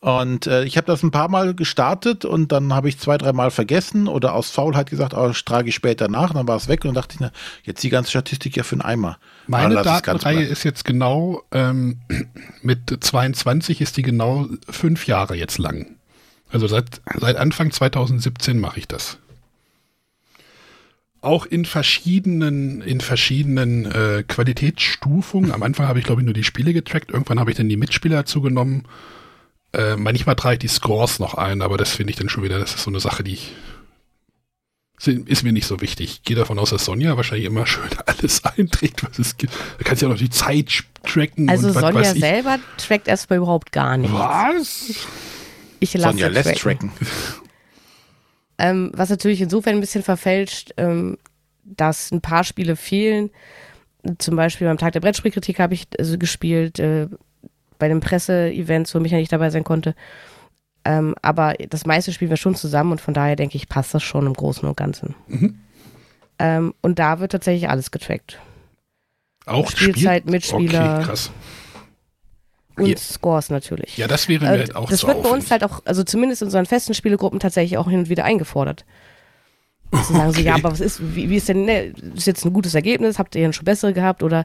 [0.00, 3.50] Und äh, ich habe das ein paar Mal gestartet und dann habe ich zwei, dreimal
[3.50, 6.30] vergessen oder aus Faulheit gesagt, oh, das trage ich später nach.
[6.30, 7.30] Und dann war es weg und dann dachte ich, na,
[7.64, 9.18] jetzt die ganze Statistik ja für einen Eimer.
[9.46, 12.00] Meine Datenreihe ist jetzt genau, ähm,
[12.62, 15.99] mit 22 ist die genau fünf Jahre jetzt lang.
[16.50, 19.18] Also seit, seit Anfang 2017 mache ich das.
[21.22, 25.52] Auch in verschiedenen, in verschiedenen äh, Qualitätsstufungen.
[25.52, 27.10] Am Anfang habe ich, glaube ich, nur die Spiele getrackt.
[27.10, 28.84] Irgendwann habe ich dann die Mitspieler dazu genommen.
[29.72, 32.58] Äh, manchmal trage ich die Scores noch ein, aber das finde ich dann schon wieder,
[32.58, 33.52] das ist so eine Sache, die ich
[35.06, 36.10] ist mir nicht so wichtig.
[36.10, 39.54] Ich gehe davon aus, dass Sonja wahrscheinlich immer schön alles einträgt, was es gibt.
[39.78, 41.48] Da kannst du ja noch die Zeit tracken.
[41.48, 44.12] Also Sonja selber trackt erstmal überhaupt gar nicht.
[44.12, 45.06] Was?
[45.80, 46.92] Ich lasse Sonja lässt tracken.
[48.62, 51.16] Ähm, was natürlich insofern ein bisschen verfälscht, ähm,
[51.64, 53.30] dass ein paar Spiele fehlen.
[54.18, 57.08] Zum Beispiel beim Tag der Brettspielkritik habe ich also gespielt, äh,
[57.78, 59.94] bei den Presseevents, wo Micha nicht dabei sein konnte.
[60.84, 64.02] Ähm, aber das meiste spielen wir schon zusammen und von daher denke ich, passt das
[64.02, 65.14] schon im Großen und Ganzen.
[65.26, 65.58] Mhm.
[66.38, 68.38] Ähm, und da wird tatsächlich alles getrackt.
[69.46, 70.32] Auch Spielzeit, Spiel?
[70.32, 70.96] Mitspieler.
[70.96, 71.30] Okay, krass.
[72.76, 72.96] Und ja.
[72.96, 73.96] Scores natürlich.
[73.98, 75.42] Ja, das wäre mir äh, halt auch Das so wird bei aufwendig.
[75.44, 78.84] uns halt auch, also zumindest in unseren festen Spielegruppen tatsächlich auch hin und wieder eingefordert.
[79.92, 82.52] Sie sagen so, ja, aber was ist, wie, wie ist denn, ne, ist jetzt ein
[82.52, 83.18] gutes Ergebnis?
[83.18, 84.22] Habt ihr denn schon bessere gehabt?
[84.22, 84.44] Oder,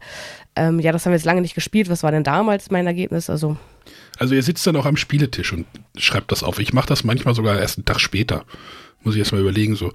[0.55, 1.88] ähm, ja, das haben wir jetzt lange nicht gespielt.
[1.88, 3.29] Was war denn damals mein Ergebnis?
[3.29, 3.55] Also,
[4.17, 6.57] Also ihr sitzt dann auch am Spieletisch und schreibt das auf.
[6.57, 8.43] Ich mache das manchmal sogar erst einen Tag später.
[9.03, 9.93] Muss ich erst mal überlegen, so,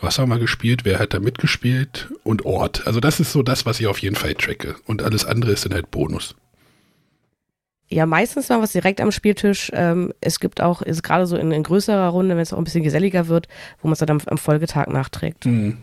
[0.00, 2.86] was haben wir gespielt, wer hat da mitgespielt und Ort.
[2.86, 4.76] Also das ist so das, was ich auf jeden Fall tracke.
[4.86, 6.36] Und alles andere ist dann halt Bonus.
[7.92, 9.70] Ja, meistens wir es direkt am Spieltisch.
[9.74, 12.64] Ähm, es gibt auch, ist gerade so in, in größerer Runde, wenn es auch ein
[12.64, 13.48] bisschen geselliger wird,
[13.80, 15.46] wo man es dann am, am Folgetag nachträgt.
[15.46, 15.78] Mhm.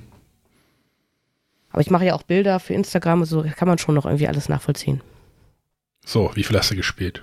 [1.71, 4.49] Aber ich mache ja auch Bilder für Instagram so kann man schon noch irgendwie alles
[4.49, 5.01] nachvollziehen.
[6.03, 7.21] So, wie viel hast du gespielt?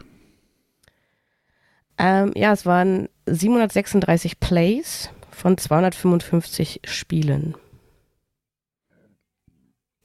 [1.99, 7.57] Ähm, ja, es waren 736 Plays von 255 Spielen.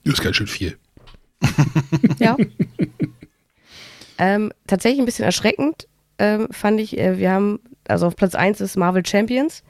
[0.03, 0.77] Das ist ganz schön viel.
[2.17, 2.35] Ja.
[4.21, 5.87] ähm, tatsächlich ein bisschen erschreckend
[6.19, 9.63] ähm, fand ich, äh, wir haben, also auf Platz 1 ist Marvel Champions.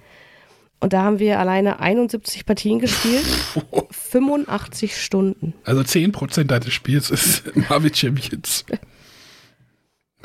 [0.82, 3.24] Und da haben wir alleine 71 Partien gespielt,
[3.92, 5.54] 85 Stunden.
[5.64, 8.66] Also 10% deines Spiels ist Marvel Champions.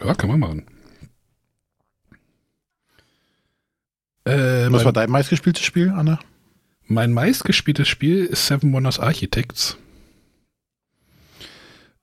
[0.04, 0.66] Ja, kann man machen.
[4.24, 6.18] Äh, Was mein, war dein meistgespieltes Spiel, Anna?
[6.88, 9.76] mein meistgespieltes Spiel ist Seven Wonders Architects.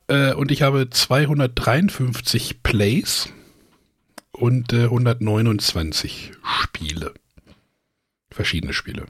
[0.08, 3.30] Äh, und ich habe 253 Plays
[4.32, 7.14] und äh, 129 Spiele.
[8.32, 9.06] Verschiedene Spiele.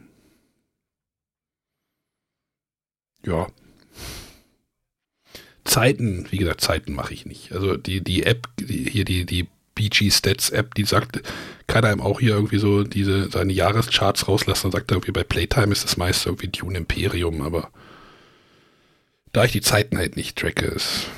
[3.26, 3.48] Ja.
[5.64, 7.54] Zeiten, wie gesagt, Zeiten mache ich nicht.
[7.54, 11.22] Also die, die App, die, hier die, die BG Stats App, die sagt,
[11.68, 15.72] kann einem auch hier irgendwie so diese, seine Jahrescharts rauslassen und sagt irgendwie bei Playtime
[15.72, 17.72] ist das meiste irgendwie Dune Imperium, aber
[19.34, 21.10] da ich die Zeiten halt nicht tracke, ist,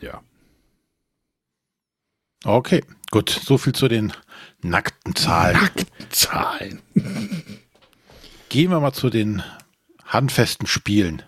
[0.00, 0.20] ja.
[2.44, 3.28] Okay, gut.
[3.30, 4.12] So viel zu den
[4.62, 5.58] nackten Zahlen.
[6.10, 6.80] Zahlen.
[8.48, 9.42] Gehen wir mal zu den
[10.04, 11.22] handfesten Spielen.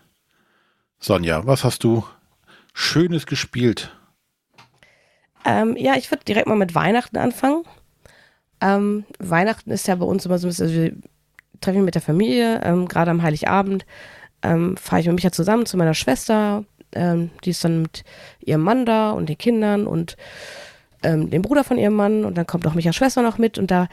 [0.98, 2.04] Sonja, was hast du
[2.72, 3.94] Schönes gespielt?
[5.44, 7.64] Ähm, ja, ich würde direkt mal mit Weihnachten anfangen.
[8.61, 10.94] Ähm, Weihnachten ist ja bei uns immer so ein bisschen, also wir
[11.61, 13.85] treffen mit der Familie, ähm, gerade am Heiligabend
[14.42, 16.64] ähm, fahre ich mit Micha zusammen zu meiner Schwester.
[16.94, 18.05] Ähm, die ist dann mit
[18.40, 20.16] ihrem Mann da und den Kindern und
[21.02, 23.70] ähm, dem Bruder von ihrem Mann und dann kommt auch Michas Schwester noch mit und
[23.70, 23.88] da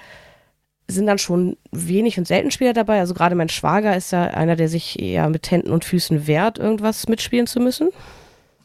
[0.88, 3.00] sind dann schon wenig und selten Spieler dabei.
[3.00, 6.58] Also gerade mein Schwager ist ja einer, der sich eher mit Händen und Füßen wehrt,
[6.58, 7.90] irgendwas mitspielen zu müssen.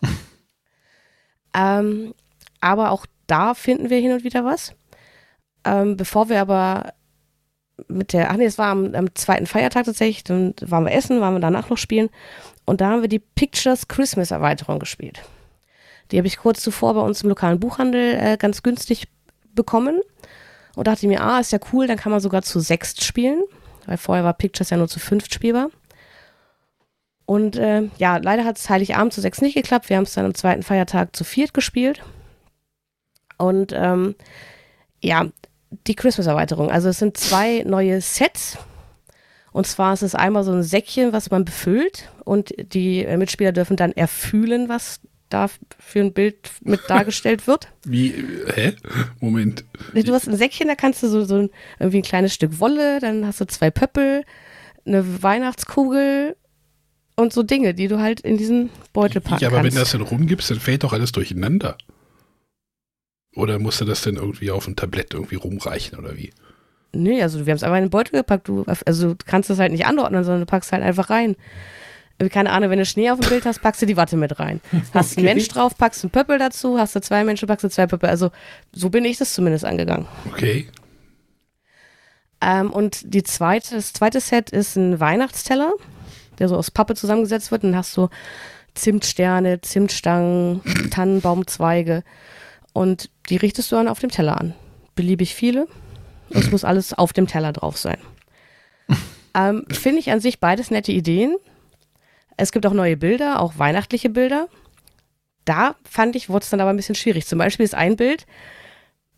[1.55, 2.15] ähm,
[2.61, 4.75] aber auch da finden wir hin und wieder was.
[5.65, 6.95] Ähm, bevor wir aber
[7.89, 11.21] mit der, ach nee, es war am, am zweiten Feiertag tatsächlich, dann waren wir essen,
[11.21, 12.09] waren wir danach noch spielen
[12.65, 15.23] und da haben wir die Pictures Christmas Erweiterung gespielt.
[16.11, 19.09] Die habe ich kurz zuvor bei uns im lokalen Buchhandel äh, ganz günstig
[19.55, 20.01] bekommen
[20.77, 23.43] und dachte mir, ah, ist ja cool, dann kann man sogar zu sechst spielen,
[23.87, 25.71] weil vorher war Pictures ja nur zu fünft spielbar.
[27.27, 29.89] Und äh, ja, leider hat es Heiligabend zu sechs nicht geklappt.
[29.89, 32.03] Wir haben es dann am zweiten Feiertag zu viert gespielt.
[33.39, 34.15] Und ähm,
[35.03, 35.27] ja,
[35.87, 36.71] die Christmas-Erweiterung.
[36.71, 38.57] Also es sind zwei neue Sets.
[39.53, 43.77] Und zwar ist es einmal so ein Säckchen, was man befüllt und die Mitspieler dürfen
[43.77, 47.69] dann erfühlen, was da für ein Bild mit dargestellt wird.
[47.85, 48.73] Wie, äh, hä?
[49.21, 49.65] Moment.
[49.95, 52.99] Du hast ein Säckchen, da kannst du so, so ein, irgendwie ein kleines Stück Wolle,
[53.01, 54.25] dann hast du zwei Pöppel,
[54.87, 56.37] eine Weihnachtskugel
[57.17, 59.73] und so Dinge, die du halt in diesen Beutel packen Ja, aber kannst.
[59.77, 61.79] wenn das dann rumgibst, dann fällt doch alles durcheinander.
[63.37, 66.33] Oder musst du das denn irgendwie auf ein Tablett irgendwie rumreichen oder wie?
[66.93, 68.47] Nee, also wir haben es einfach in den Beutel gepackt.
[68.47, 71.35] Du, also du kannst das halt nicht anordnen, sondern du packst halt einfach rein.
[72.31, 74.61] keine Ahnung, wenn du Schnee auf dem Bild hast, packst du die Watte mit rein.
[74.95, 75.21] Hast Okay.
[75.27, 78.09] einen Mensch drauf, packst einen Pöppel dazu, hast du zwei Menschen, packst du zwei Pöppel.
[78.09, 78.31] Also
[78.73, 80.07] so bin ich das zumindest angegangen.
[80.31, 80.69] Okay.
[82.41, 85.73] Ähm, und die zweite, das zweite Set ist ein Weihnachtsteller,
[86.39, 87.65] der so aus Pappe zusammengesetzt wird.
[87.65, 88.09] Und dann hast du
[88.75, 92.05] Zimtsterne, Zimtstangen, Tannenbaumzweige.
[92.75, 94.53] Und die richtest du dann auf dem Teller an.
[94.95, 95.67] Beliebig viele.
[96.29, 97.99] Und es muss alles auf dem Teller drauf sein.
[99.35, 101.37] ähm, Finde ich an sich beides nette Ideen.
[102.37, 104.49] Es gibt auch neue Bilder, auch weihnachtliche Bilder.
[105.45, 107.27] Da fand ich, wurde es dann aber ein bisschen schwierig.
[107.27, 108.27] Zum Beispiel ist ein Bild,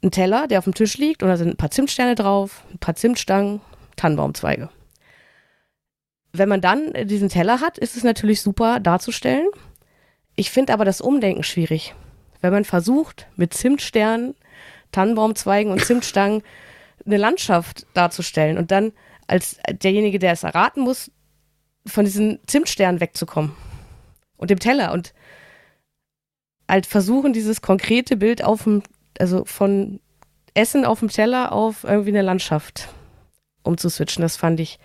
[0.03, 2.79] ein Teller, der auf dem Tisch liegt und da sind ein paar Zimtsterne drauf, ein
[2.79, 3.63] paar Zimtstangen,
[3.97, 4.69] Tannenbaumzweige.
[6.33, 9.49] Wenn man dann diesen Teller hat, ist es natürlich super darzustellen.
[10.35, 11.95] Ich finde aber das Umdenken schwierig.
[12.47, 14.35] Wenn man versucht, mit Zimtsternen,
[14.93, 16.43] Tannenbaumzweigen und Zimtstangen
[17.05, 18.93] eine Landschaft darzustellen und dann
[19.27, 21.11] als derjenige, der es erraten muss,
[21.87, 23.53] von diesen Zimtsternen wegzukommen
[24.37, 25.13] und dem Teller und
[26.69, 28.83] halt versuchen, dieses konkrete Bild auf dem,
[29.19, 30.01] also von
[30.55, 32.89] Essen auf dem Teller auf irgendwie eine Landschaft
[33.63, 34.23] umzuswitchen.
[34.23, 34.79] Das fand ich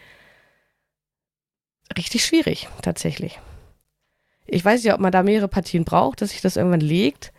[1.97, 3.39] richtig schwierig, tatsächlich.
[4.45, 7.32] Ich weiß nicht, ob man da mehrere Partien braucht, dass sich das irgendwann legt.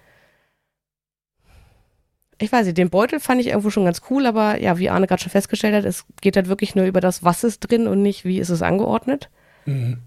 [2.42, 5.06] Ich weiß nicht, den Beutel fand ich irgendwo schon ganz cool, aber ja, wie Arne
[5.06, 8.02] gerade schon festgestellt hat, es geht halt wirklich nur über das, was ist drin und
[8.02, 9.30] nicht, wie ist es angeordnet.
[9.64, 9.98] Mhm.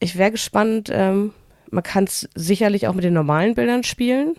[0.00, 1.34] Ich wäre gespannt, ähm,
[1.70, 4.34] man kann es sicherlich auch mit den normalen Bildern spielen.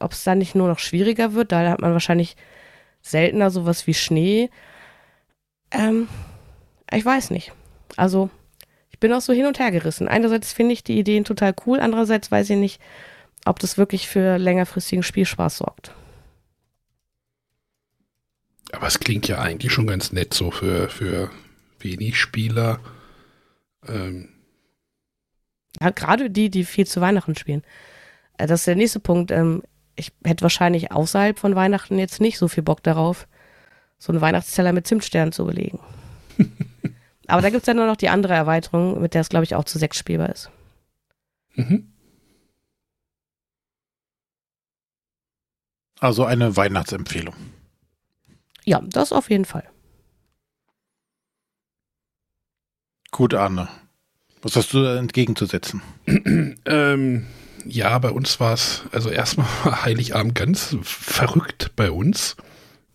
[0.00, 2.34] Ob es dann nicht nur noch schwieriger wird, da hat man wahrscheinlich
[3.02, 4.48] seltener sowas wie Schnee.
[5.70, 6.08] Ähm,
[6.90, 7.52] ich weiß nicht.
[7.98, 8.30] Also,
[8.88, 10.08] ich bin auch so hin und her gerissen.
[10.08, 12.80] Einerseits finde ich die Ideen total cool, andererseits weiß ich nicht,
[13.46, 15.92] ob das wirklich für längerfristigen Spielspaß sorgt.
[18.72, 21.30] Aber es klingt ja eigentlich schon ganz nett so für, für
[21.78, 22.80] wenig Spieler.
[23.86, 24.28] Ähm,
[25.80, 27.62] Ja, gerade die, die viel zu Weihnachten spielen.
[28.38, 29.30] Äh, Das ist der nächste Punkt.
[29.30, 29.62] Ähm,
[29.94, 33.28] Ich hätte wahrscheinlich außerhalb von Weihnachten jetzt nicht so viel Bock darauf,
[33.98, 35.78] so einen Weihnachtsteller mit Zimtsternen zu belegen.
[37.28, 39.54] Aber da gibt es ja nur noch die andere Erweiterung, mit der es, glaube ich,
[39.54, 40.50] auch zu sechs spielbar ist.
[41.54, 41.92] mhm.
[46.06, 47.34] Also eine Weihnachtsempfehlung.
[48.64, 49.64] Ja, das auf jeden Fall.
[53.10, 53.68] Gut, Arne.
[54.40, 55.82] Was hast du da entgegenzusetzen?
[56.64, 57.26] Ähm,
[57.64, 62.36] ja, bei uns war es, also erstmal war Heiligabend ganz verrückt bei uns,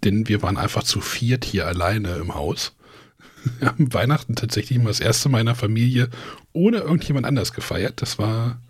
[0.05, 2.75] denn wir waren einfach zu viert hier alleine im Haus.
[3.59, 6.09] Wir haben Weihnachten tatsächlich immer das erste Mal in der Familie
[6.53, 8.01] ohne irgendjemand anders gefeiert.
[8.01, 8.61] Das war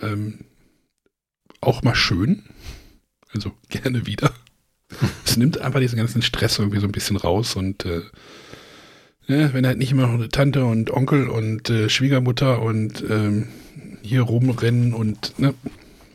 [0.00, 0.44] ähm,
[1.60, 2.44] auch mal schön.
[3.34, 4.32] Also gerne wieder.
[5.24, 8.02] Es nimmt einfach diesen ganzen Stress irgendwie so ein bisschen raus und äh,
[9.26, 13.48] ja, wenn halt nicht immer noch eine Tante und Onkel und äh, Schwiegermutter und ähm,
[14.02, 15.54] hier rumrennen und ne,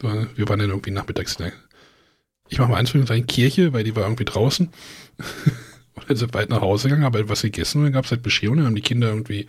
[0.01, 1.51] wir waren dann irgendwie nachmittags in
[2.49, 4.67] ich mache mal Anführungszeichen Kirche, weil die war irgendwie draußen
[5.95, 8.23] und dann sind weit nach Hause gegangen, aber was gegessen und dann gab es halt
[8.23, 9.47] Bescherung, dann haben die Kinder irgendwie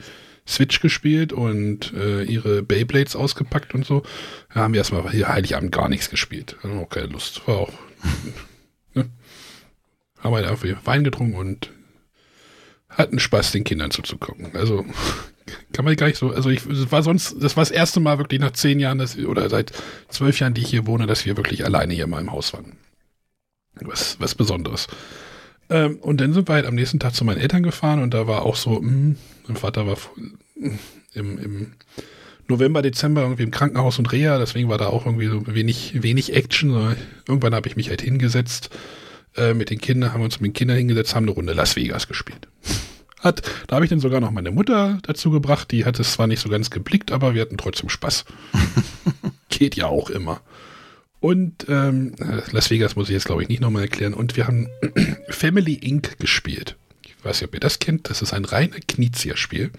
[0.51, 4.03] Switch gespielt und äh, ihre Beyblades ausgepackt und so.
[4.53, 6.57] Da haben wir erstmal hier Heiligabend gar nichts gespielt.
[6.63, 7.47] Haben auch keine Lust.
[7.47, 7.73] War auch.
[8.95, 9.09] ne?
[10.19, 11.71] Haben halt irgendwie Wein getrunken und
[12.89, 14.55] hatten Spaß, den Kindern zuzugucken.
[14.55, 14.85] Also
[15.73, 18.19] kann man gar nicht so, also ich, das war sonst, das war das erste Mal
[18.19, 19.73] wirklich nach zehn Jahren, dass, oder seit
[20.09, 22.77] zwölf Jahren, die ich hier wohne, dass wir wirklich alleine hier mal im Haus waren.
[23.81, 24.89] Was, was Besonderes.
[25.71, 28.27] Ähm, und dann sind wir halt am nächsten Tag zu meinen Eltern gefahren und da
[28.27, 29.15] war auch so, mh,
[29.47, 29.97] mein Vater war
[31.15, 31.73] im, im
[32.49, 36.35] November, Dezember irgendwie im Krankenhaus und Reha, deswegen war da auch irgendwie so wenig, wenig
[36.35, 36.97] Action.
[37.27, 38.71] Irgendwann habe ich mich halt hingesetzt
[39.37, 41.77] äh, mit den Kindern, haben wir uns mit den Kindern hingesetzt, haben eine Runde Las
[41.77, 42.49] Vegas gespielt.
[43.21, 46.27] Hat, da habe ich dann sogar noch meine Mutter dazu gebracht, die hat es zwar
[46.27, 48.25] nicht so ganz geblickt, aber wir hatten trotzdem Spaß.
[49.49, 50.41] Geht ja auch immer.
[51.21, 52.15] Und ähm,
[52.51, 54.15] Las Vegas muss ich jetzt, glaube ich, nicht nochmal erklären.
[54.15, 54.69] Und wir haben
[55.29, 56.19] Family Inc.
[56.19, 56.77] gespielt.
[57.05, 58.09] Ich weiß nicht, ob ihr das kennt.
[58.09, 59.71] Das ist ein reiner Knizia-Spiel.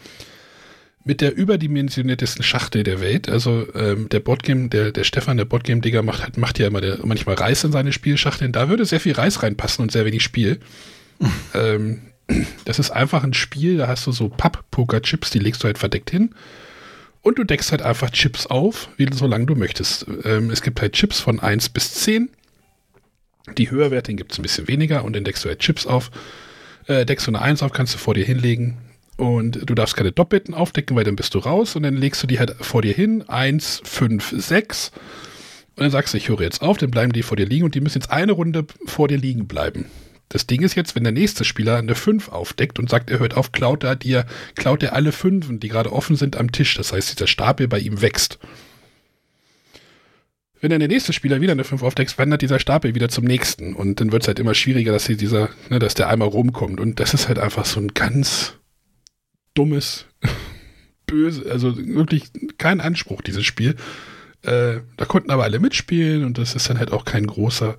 [1.04, 3.28] Mit der überdimensioniertesten Schachtel der Welt.
[3.28, 7.36] Also ähm, der Boardgame, der, der Stefan, der Boardgame-Digger, macht, macht ja immer der, manchmal
[7.36, 8.52] Reis in seine Spielschachteln.
[8.52, 10.60] Da würde sehr viel Reis reinpassen und sehr wenig Spiel.
[11.56, 12.02] ähm,
[12.66, 16.12] das ist einfach ein Spiel, da hast du so Papp-Poker-Chips, die legst du halt verdeckt
[16.12, 16.36] hin.
[17.22, 20.08] Und du deckst halt einfach Chips auf, wie solange du möchtest.
[20.24, 22.30] Ähm, es gibt halt Chips von 1 bis 10.
[23.58, 26.10] Die höherwertigen gibt es ein bisschen weniger und dann deckst du halt Chips auf.
[26.88, 28.78] Äh, deckst du eine 1 auf, kannst du vor dir hinlegen.
[29.22, 31.76] Und du darfst keine Doppelten aufdecken, weil dann bist du raus.
[31.76, 33.24] Und dann legst du die halt vor dir hin.
[33.30, 34.92] 1, 5, 6.
[35.76, 37.76] Und dann sagst du, ich höre jetzt auf, dann bleiben die vor dir liegen und
[37.76, 39.86] die müssen jetzt eine Runde vor dir liegen bleiben.
[40.30, 43.38] Das Ding ist jetzt, wenn der nächste Spieler eine 5 aufdeckt und sagt, er hört
[43.38, 46.74] auf, klaut er dir, klaut er alle Fünfen, die gerade offen sind am Tisch.
[46.74, 48.40] Das heißt, dieser Stapel bei ihm wächst.
[50.62, 53.76] Wenn dann der nächste Spieler wieder eine 5 aufdeckt, wandert dieser Stapel wieder zum nächsten.
[53.76, 56.80] Und dann wird es halt immer schwieriger, dass dieser, ne, dass der einmal rumkommt.
[56.80, 58.58] Und das ist halt einfach so ein ganz
[59.54, 60.06] dummes,
[61.06, 63.76] böse, also wirklich kein Anspruch, dieses Spiel.
[64.44, 67.78] Äh, da konnten aber alle mitspielen und das ist dann halt auch kein großer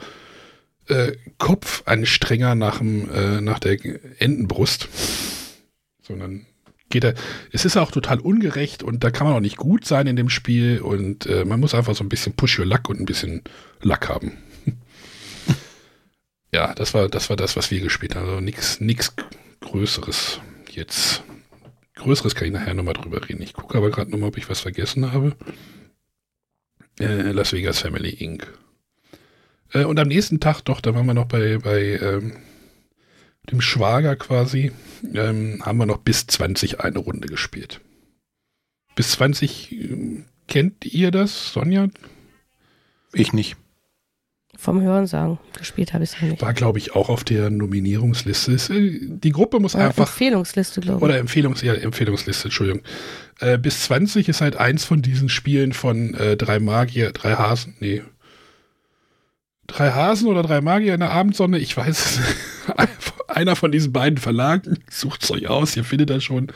[0.89, 3.79] äh, Kopfanstrenger nach, dem, äh, nach der
[4.21, 4.89] Entenbrust.
[6.03, 6.47] Sondern
[6.93, 7.15] geht er.
[7.51, 10.29] Es ist auch total ungerecht und da kann man auch nicht gut sein in dem
[10.29, 13.43] Spiel und äh, man muss einfach so ein bisschen Push Your Luck und ein bisschen
[13.81, 14.37] Luck haben.
[16.53, 18.29] ja, das war, das war das, was wir gespielt haben.
[18.29, 19.15] Also nichts
[19.61, 21.25] Größeres jetzt.
[21.95, 23.43] Größeres kann ich nachher nochmal drüber reden.
[23.43, 25.37] Ich gucke aber gerade nochmal, ob ich was vergessen habe.
[26.99, 28.47] Äh, Las Vegas Family Inc.
[29.73, 32.37] Äh, und am nächsten Tag, doch, da waren wir noch bei, bei ähm,
[33.51, 34.73] dem Schwager quasi,
[35.15, 37.81] ähm, haben wir noch bis 20 eine Runde gespielt.
[38.95, 41.89] Bis 20, äh, kennt ihr das, Sonja?
[43.13, 43.57] Ich nicht.
[44.57, 45.39] Vom Hören sagen.
[45.57, 46.43] Gespielt habe ich es ja nicht.
[46.43, 48.53] War, glaube ich, auch auf der Nominierungsliste.
[48.75, 50.07] Äh, die Gruppe muss ja, einfach.
[50.07, 51.03] Empfehlungsliste, glaube ich.
[51.05, 52.83] Oder Empfehlungs, ja, Empfehlungsliste, Entschuldigung.
[53.41, 57.77] Äh, bis 20 ist halt eins von diesen Spielen von äh, drei Magier, drei Hasen,
[57.81, 58.03] nee.
[59.67, 62.21] Drei Hasen oder drei Magier in der Abendsonne, ich weiß es
[63.29, 66.49] einer von diesen beiden Verlagen, sucht es euch aus, ihr findet das schon.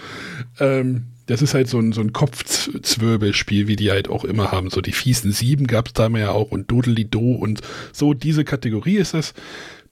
[0.61, 4.70] Ähm, das ist halt so ein, so ein Kopfzwirbelspiel, wie die halt auch immer haben.
[4.70, 7.60] So die fiesen Sieben gab es da ja auch und Dodelido und
[7.92, 9.34] so diese Kategorie ist das.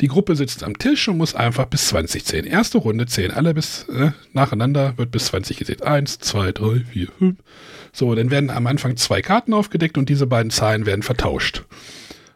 [0.01, 2.47] Die Gruppe sitzt am Tisch und muss einfach bis 20 zählen.
[2.47, 5.83] Erste Runde zählen alle bis äh, nacheinander, wird bis 20 gezählt.
[5.83, 7.37] Eins, zwei, drei, vier, fünf.
[7.93, 11.65] So, dann werden am Anfang zwei Karten aufgedeckt und diese beiden Zahlen werden vertauscht.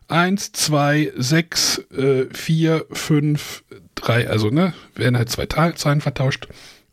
[0.06, 3.64] Eins, zwei, sechs, äh, vier, fünf,
[3.96, 6.48] drei, also ne, werden halt zwei Zahlen vertauscht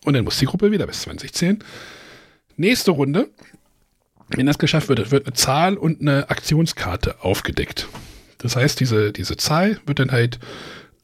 [0.05, 1.63] und dann muss die Gruppe wieder bis 20 zählen.
[2.57, 3.29] Nächste Runde,
[4.29, 7.87] wenn das geschafft wird, wird eine Zahl und eine Aktionskarte aufgedeckt.
[8.37, 10.39] Das heißt, diese, diese Zahl wird dann halt,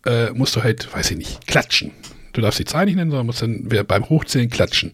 [0.05, 1.91] äh, musst du halt, weiß ich nicht, klatschen.
[2.33, 4.93] Du darfst die Zahl nicht nennen, sondern musst dann beim Hochzählen klatschen.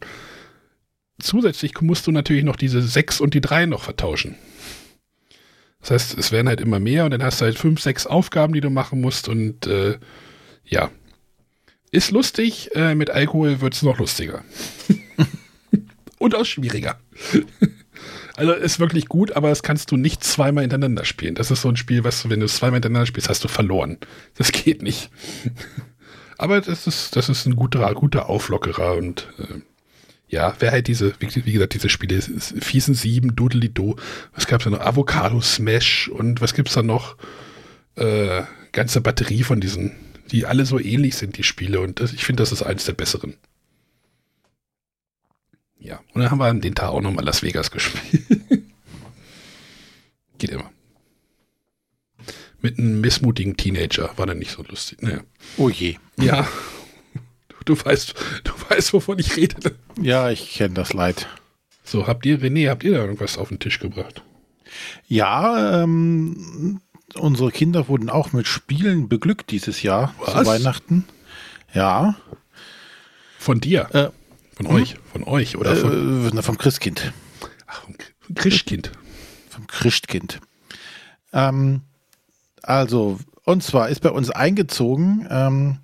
[1.19, 4.35] Zusätzlich musst du natürlich noch diese 6 und die 3 noch vertauschen.
[5.81, 8.53] Das heißt, es werden halt immer mehr und dann hast du halt 5, 6 Aufgaben,
[8.53, 9.97] die du machen musst und äh,
[10.65, 10.89] ja,
[11.91, 14.43] ist lustig, äh, mit Alkohol wird es noch lustiger.
[16.19, 16.99] Und auch schwieriger.
[18.35, 21.35] also ist wirklich gut, aber das kannst du nicht zweimal hintereinander spielen.
[21.35, 23.97] Das ist so ein Spiel, was wenn du es zweimal hintereinander spielst, hast du verloren.
[24.35, 25.09] Das geht nicht.
[26.37, 29.61] aber das ist, das ist ein guter, guter Auflockerer und äh,
[30.29, 33.95] ja, wer halt diese, wie, gesagt, diese Spiele, fiesen sieben, Doodly-Do,
[34.35, 34.81] was gab es da noch?
[34.81, 37.15] Avocado Smash und was gibt es da noch?
[37.95, 39.93] Äh, ganze Batterie von diesen
[40.31, 41.79] die alle so ähnlich sind, die Spiele.
[41.81, 43.35] Und das, ich finde, das ist eines der besseren.
[45.79, 48.25] Ja, und dann haben wir an den Tag auch nochmal Las Vegas gespielt.
[50.37, 50.71] Geht immer.
[52.61, 55.01] Mit einem missmutigen Teenager war dann nicht so lustig.
[55.01, 55.21] Naja.
[55.57, 55.95] Oh je.
[56.19, 56.47] Ja.
[57.49, 59.75] Du, du weißt, du weißt, wovon ich rede.
[60.01, 61.27] Ja, ich kenne das Leid.
[61.83, 64.23] So, habt ihr, René, habt ihr da irgendwas auf den Tisch gebracht?
[65.07, 66.81] Ja, ähm,
[67.15, 70.33] unsere Kinder wurden auch mit Spielen beglückt dieses Jahr Was?
[70.33, 71.05] zu Weihnachten.
[71.73, 72.15] Ja.
[73.39, 73.89] Von dir?
[73.93, 74.09] Äh,
[74.55, 74.75] von hm?
[74.75, 74.95] euch?
[75.11, 76.37] Von euch oder von?
[76.37, 77.13] Äh, vom Christkind.
[77.67, 77.95] Ach, vom
[78.35, 78.91] Christkind.
[79.49, 80.39] Vom Christkind.
[81.33, 81.81] Ähm,
[82.63, 85.77] also, und zwar ist bei uns eingezogen, ähm,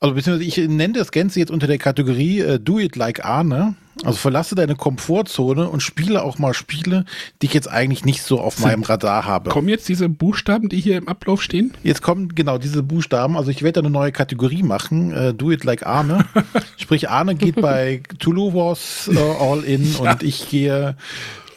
[0.00, 3.74] also beziehungsweise ich nenne das Ganze jetzt unter der Kategorie äh, Do It Like Arne.
[4.02, 7.04] Also verlasse deine Komfortzone und spiele auch mal Spiele,
[7.42, 9.50] die ich jetzt eigentlich nicht so auf Sind, meinem Radar habe.
[9.50, 11.74] Kommen jetzt diese Buchstaben, die hier im Ablauf stehen?
[11.82, 13.36] Jetzt kommen genau diese Buchstaben.
[13.36, 16.24] Also ich werde eine neue Kategorie machen, äh, Do It Like Arne.
[16.78, 20.12] Sprich, Arne geht bei Tulu Wars äh, All In ja.
[20.12, 20.96] und ich gehe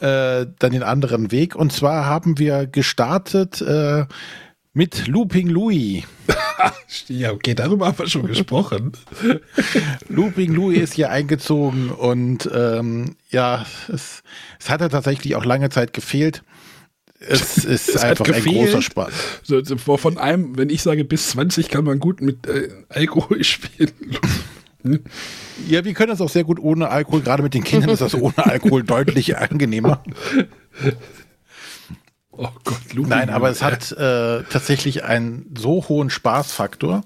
[0.01, 1.55] äh, dann den anderen Weg.
[1.55, 4.05] Und zwar haben wir gestartet äh,
[4.73, 6.03] mit Looping Louis.
[7.07, 8.93] ja, okay, darüber haben wir schon gesprochen.
[10.09, 14.23] Looping Louis ist hier eingezogen und ähm, ja, es,
[14.59, 16.43] es hat ja tatsächlich auch lange Zeit gefehlt.
[17.19, 19.13] Es ist es einfach ein großer Spaß.
[19.43, 19.61] So,
[19.97, 23.91] von einem, wenn ich sage bis 20, kann man gut mit äh, Alkohol spielen.
[25.69, 27.21] Ja, wir können das auch sehr gut ohne Alkohol.
[27.21, 30.03] Gerade mit den Kindern ist das ohne Alkohol deutlich angenehmer.
[32.35, 33.09] Oh Gott, Lupin.
[33.09, 37.03] Nein, aber es hat äh, tatsächlich einen so hohen Spaßfaktor.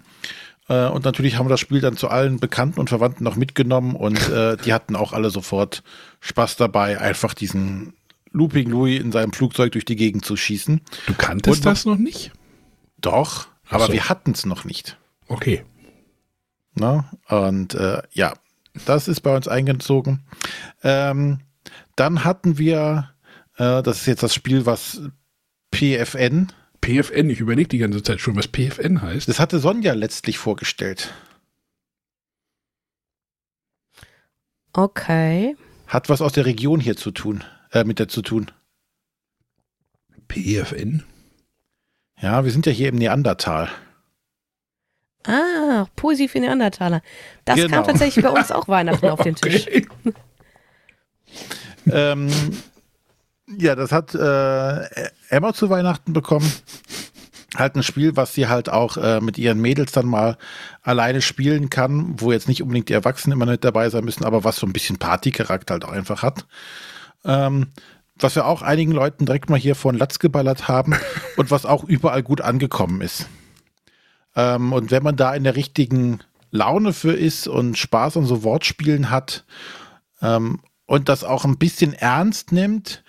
[0.69, 3.95] Äh, und natürlich haben wir das Spiel dann zu allen Bekannten und Verwandten noch mitgenommen
[3.95, 5.83] und äh, die hatten auch alle sofort
[6.21, 7.93] Spaß dabei, einfach diesen
[8.31, 10.81] Looping Louis in seinem Flugzeug durch die Gegend zu schießen.
[11.07, 12.31] Du kanntest und, das noch nicht?
[12.99, 13.47] Doch.
[13.69, 13.93] Aber so.
[13.93, 14.97] wir hatten es noch nicht.
[15.27, 15.65] Okay.
[16.75, 17.05] Ne?
[17.27, 18.33] Und äh, ja,
[18.85, 20.23] das ist bei uns eingezogen.
[20.83, 21.39] Ähm,
[21.95, 23.09] dann hatten wir,
[23.57, 25.01] äh, das ist jetzt das Spiel, was
[25.73, 26.51] PFN,
[26.81, 29.27] PFN, ich überlege die ganze Zeit schon, was PFN heißt.
[29.27, 31.13] das hatte Sonja letztlich vorgestellt.
[34.73, 35.55] Okay.
[35.87, 38.51] Hat was aus der Region hier zu tun, äh, mit der zu tun.
[40.27, 41.03] PFN?
[42.19, 43.69] Ja, wir sind ja hier im Neandertal.
[45.25, 47.01] Ah, Poesie für Neandertaler.
[47.45, 47.77] Das Genau.
[47.77, 49.67] kam tatsächlich bei uns auch Weihnachten auf den Tisch.
[51.89, 52.29] Ähm,
[53.47, 56.51] ja, das hat äh, Emma zu Weihnachten bekommen.
[57.55, 60.37] Halt ein Spiel, was sie halt auch äh, mit ihren Mädels dann mal
[60.81, 64.43] alleine spielen kann, wo jetzt nicht unbedingt die Erwachsenen immer mit dabei sein müssen, aber
[64.43, 66.45] was so ein bisschen Partycharakter halt auch einfach hat.
[67.23, 67.67] Ähm,
[68.19, 70.95] was wir auch einigen Leuten direkt mal hier von Latz geballert haben
[71.37, 73.27] und was auch überall gut angekommen ist.
[74.35, 76.19] Ähm, und wenn man da in der richtigen
[76.51, 79.45] Laune für ist und Spaß an so Wortspielen hat
[80.21, 83.03] ähm, und das auch ein bisschen ernst nimmt,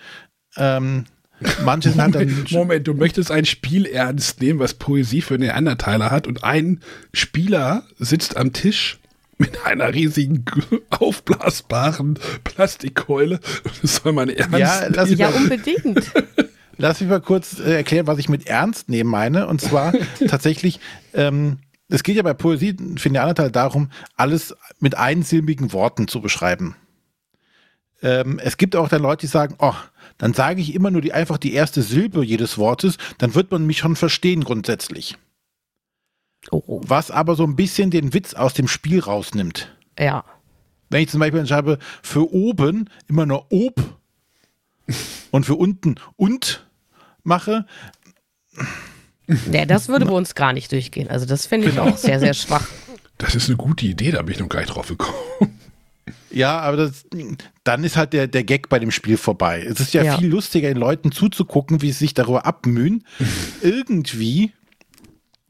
[0.57, 1.05] ähm,
[1.63, 6.11] manche sind halt dann Moment, du möchtest ein Spiel ernst nehmen, was Poesie für Neandertaler
[6.11, 6.81] hat und ein
[7.13, 8.99] Spieler sitzt am Tisch
[9.37, 10.45] mit einer riesigen
[10.89, 15.21] aufblasbaren Plastikkeule und das soll man ernst Ja, lass nehmen.
[15.21, 16.11] Ja, unbedingt.
[16.81, 19.47] Lass mich mal kurz äh, erklären, was ich mit ernst nehmen meine.
[19.47, 19.91] Und zwar
[20.29, 20.79] tatsächlich,
[21.13, 21.57] ähm,
[21.89, 26.77] es geht ja bei Poesie für Neandertal darum, alles mit einsilbigen Worten zu beschreiben.
[28.01, 29.73] Ähm, es gibt auch dann Leute, die sagen, oh,
[30.19, 33.65] dann sage ich immer nur die, einfach die erste Silbe jedes Wortes, dann wird man
[33.65, 35.17] mich schon verstehen grundsätzlich.
[36.51, 39.75] Oh, Was aber so ein bisschen den Witz aus dem Spiel rausnimmt.
[39.97, 40.23] ja.
[40.91, 43.75] Wenn ich zum Beispiel schreibe, für oben immer nur ob
[45.29, 46.65] und für unten und
[47.23, 47.65] mache,
[49.27, 51.07] Nee, das würde bei uns gar nicht durchgehen.
[51.09, 51.89] Also das finde ich Genau.
[51.91, 52.67] auch sehr, sehr schwach.
[53.19, 55.13] Das ist eine gute Idee, da bin ich noch gar nicht drauf gekommen.
[56.31, 57.05] Ja, aber das,
[57.63, 59.65] dann ist halt der, der Gag bei dem Spiel vorbei.
[59.67, 60.17] Es ist ja, Ja.
[60.17, 63.03] viel lustiger, den Leuten zuzugucken, wie sie sich darüber abmühen,
[63.61, 64.53] irgendwie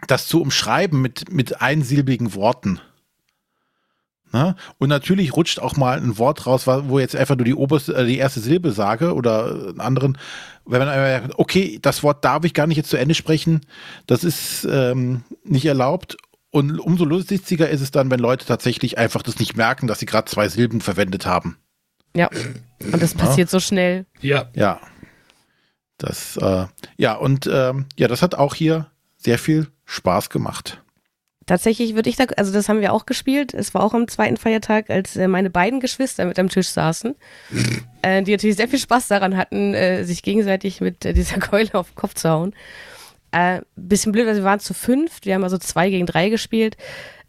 [0.08, 2.80] das zu umschreiben mit, mit einsilbigen Worten.
[4.32, 4.56] Na?
[4.78, 8.06] Und natürlich rutscht auch mal ein Wort raus, wo jetzt einfach nur die oberste, äh,
[8.06, 10.18] die erste Silbe sage oder einen anderen.
[10.66, 13.62] Wenn man einmal sagt, okay, das Wort darf ich gar nicht jetzt zu Ende sprechen,
[14.06, 16.16] das ist ähm, nicht erlaubt.
[16.52, 20.08] Und umso lustiger ist es dann, wenn Leute tatsächlich einfach das nicht merken, dass sie
[20.08, 21.58] gerade zwei Silben verwendet haben.
[22.16, 22.30] Ja.
[22.92, 24.06] Und das passiert so schnell.
[24.22, 24.80] Ja, Ja.
[26.00, 26.66] Das, äh,
[26.98, 30.82] ja, und ähm, ja, das hat auch hier sehr viel Spaß gemacht.
[31.46, 33.54] Tatsächlich würde ich da, also das haben wir auch gespielt.
[33.54, 37.16] Es war auch am zweiten Feiertag, als äh, meine beiden Geschwister mit am Tisch saßen,
[38.02, 41.74] äh, die natürlich sehr viel Spaß daran hatten, äh, sich gegenseitig mit äh, dieser Keule
[41.74, 42.54] auf den Kopf zu hauen.
[43.32, 46.78] Äh, bisschen blöd, also wir waren zu fünft, wir haben also zwei gegen drei gespielt,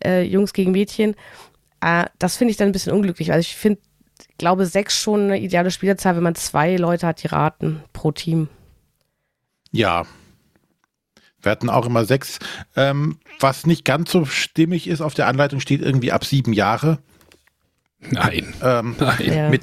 [0.02, 1.14] äh, Jungs gegen Mädchen.
[1.80, 3.32] Äh, das finde ich dann ein bisschen unglücklich.
[3.32, 3.80] Also ich finde,
[4.38, 8.48] glaube sechs schon eine ideale Spielerzahl, wenn man zwei Leute hat, die raten pro Team.
[9.72, 10.06] Ja.
[11.42, 12.38] Wir hatten auch immer sechs.
[12.76, 16.98] Ähm, was nicht ganz so stimmig ist, auf der Anleitung steht irgendwie ab sieben Jahre.
[18.00, 19.32] nein, Ähm, nein.
[19.32, 19.48] Ja.
[19.48, 19.62] Mit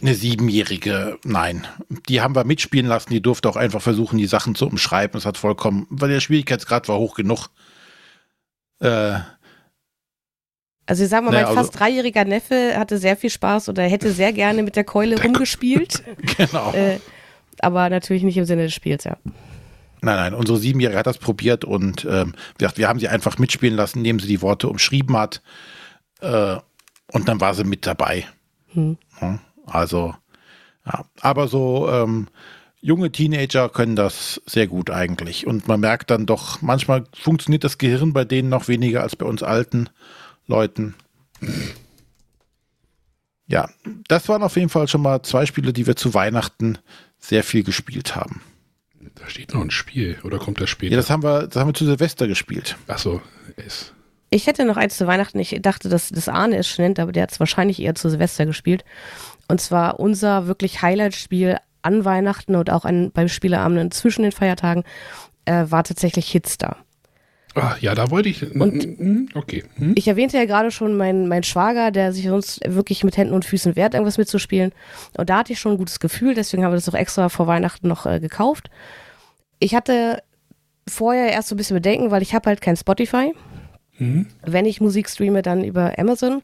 [0.00, 1.66] eine siebenjährige, nein.
[2.08, 5.12] Die haben wir mitspielen lassen, die durfte auch einfach versuchen, die Sachen zu umschreiben.
[5.14, 7.48] Das hat vollkommen, weil der Schwierigkeitsgrad war hoch genug.
[8.80, 9.18] Äh,
[10.86, 13.84] Also ich sag mal, Naja, mein also- fast dreijähriger Neffe hatte sehr viel Spaß oder
[13.84, 16.02] hätte sehr gerne mit der Keule rumgespielt.
[16.36, 16.72] genau.
[16.72, 16.98] äh,
[17.60, 19.16] aber natürlich nicht im Sinne des Spiels, ja.
[20.04, 23.76] Nein, nein, unsere Siebenjährige hat das probiert und ähm, wir, wir haben sie einfach mitspielen
[23.76, 25.42] lassen, indem sie die Worte umschrieben hat.
[26.20, 26.56] Äh,
[27.12, 28.26] und dann war sie mit dabei.
[28.72, 28.96] Hm.
[29.20, 30.14] Ja, also,
[30.86, 31.04] ja.
[31.20, 32.28] Aber so ähm,
[32.80, 35.46] junge Teenager können das sehr gut eigentlich.
[35.46, 39.26] Und man merkt dann doch, manchmal funktioniert das Gehirn bei denen noch weniger als bei
[39.26, 39.88] uns alten
[40.46, 40.94] Leuten.
[43.46, 43.68] Ja,
[44.08, 46.78] das waren auf jeden Fall schon mal zwei Spiele, die wir zu Weihnachten
[47.18, 48.42] sehr viel gespielt haben.
[49.14, 50.92] Da steht noch ein Spiel, oder kommt das später?
[50.92, 52.76] Ja, das haben wir, das haben wir zu Silvester gespielt.
[52.86, 53.20] Achso,
[53.56, 53.94] ist.
[54.30, 55.38] Ich hätte noch eins zu Weihnachten.
[55.38, 58.08] Ich dachte, dass das Arne es schon nennt, aber der hat es wahrscheinlich eher zu
[58.08, 58.84] Silvester gespielt.
[59.52, 64.82] Und zwar unser wirklich Highlight-Spiel an Weihnachten und auch an, beim Spieleabenden zwischen den Feiertagen
[65.44, 66.78] äh, war tatsächlich Hitstar.
[67.54, 68.50] Ah, ja, da wollte ich.
[68.54, 69.64] Und- Hm, okay.
[69.76, 69.92] Hm?
[69.94, 73.44] Ich erwähnte ja gerade schon meinen mein Schwager, der sich sonst wirklich mit Händen und
[73.44, 74.72] Füßen wehrt, irgendwas mitzuspielen.
[75.18, 77.46] Und da hatte ich schon ein gutes Gefühl, deswegen haben wir das auch extra vor
[77.46, 78.70] Weihnachten noch äh, gekauft.
[79.58, 80.22] Ich hatte
[80.88, 83.34] vorher erst so ein bisschen Bedenken, weil ich habe halt kein Spotify.
[83.98, 84.28] Hm?
[84.46, 86.40] Wenn ich Musik streame, dann über Amazon.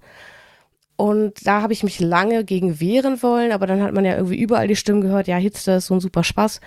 [0.99, 4.37] Und da habe ich mich lange gegen wehren wollen, aber dann hat man ja irgendwie
[4.39, 6.61] überall die Stimmen gehört, ja, Hitster ist so ein super Spaß.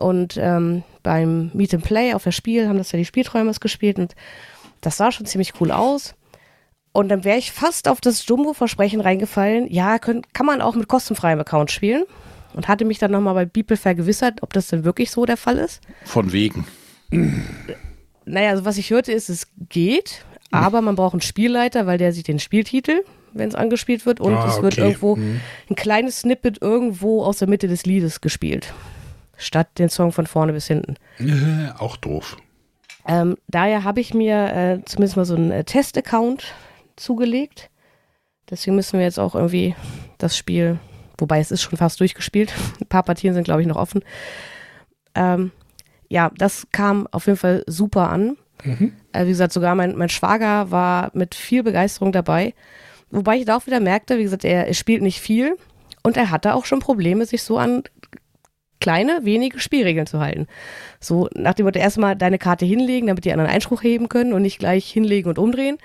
[0.00, 3.98] und ähm, beim Meet and Play auf das Spiel haben das ja die Spielträumers gespielt
[3.98, 4.14] und
[4.80, 6.14] das sah schon ziemlich cool aus.
[6.92, 10.88] Und dann wäre ich fast auf das Jumbo-Versprechen reingefallen, ja, könnt, kann man auch mit
[10.88, 12.04] kostenfreiem Account spielen.
[12.54, 15.58] Und hatte mich dann nochmal bei Beeple vergewissert, ob das denn wirklich so der Fall
[15.58, 15.82] ist.
[16.04, 16.66] Von wegen.
[18.24, 22.14] Naja, also was ich hörte ist, es geht, aber man braucht einen Spielleiter, weil der
[22.14, 23.02] sieht den Spieltitel,
[23.38, 24.20] wenn es angespielt wird.
[24.20, 24.82] Und Ah, es wird okay.
[24.82, 25.40] irgendwo Mhm.
[25.70, 28.72] ein kleines Snippet irgendwo aus der Mitte des Liedes gespielt.
[29.36, 30.96] Statt den Song von vorne bis hinten.
[31.18, 32.36] Äh, auch doof.
[33.06, 36.44] Ähm, daher habe ich mir äh, zumindest mal so einen äh, Test-Account
[36.96, 37.70] zugelegt.
[38.50, 39.74] Deswegen müssen wir jetzt auch irgendwie
[40.18, 40.78] das Spiel,
[41.18, 42.52] wobei es ist schon fast durchgespielt.
[42.80, 44.02] Ein paar Partien sind, glaube ich, noch offen.
[45.14, 45.50] Ähm,
[46.08, 48.36] ja, das kam auf jeden Fall super an.
[49.12, 52.54] Äh, wie gesagt, sogar mein, mein Schwager war mit viel Begeisterung dabei.
[53.10, 55.56] Wobei ich da auch wieder merkte, wie gesagt, er, spielt nicht viel
[56.02, 57.82] und er hatte auch schon Probleme, sich so an
[58.80, 60.46] kleine, wenige Spielregeln zu halten.
[61.00, 64.42] So nach dem Motto, erstmal deine Karte hinlegen, damit die anderen Einspruch heben können und
[64.42, 65.78] nicht gleich hinlegen und umdrehen.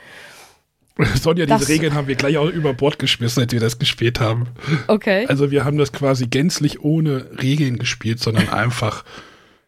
[1.15, 4.19] Sonja, Das- diese Regeln haben wir gleich auch über Bord geschmissen, als wir das gespielt
[4.19, 4.47] haben.
[4.88, 5.26] Okay.
[5.28, 9.03] Also wir haben das quasi gänzlich ohne Regeln gespielt, sondern einfach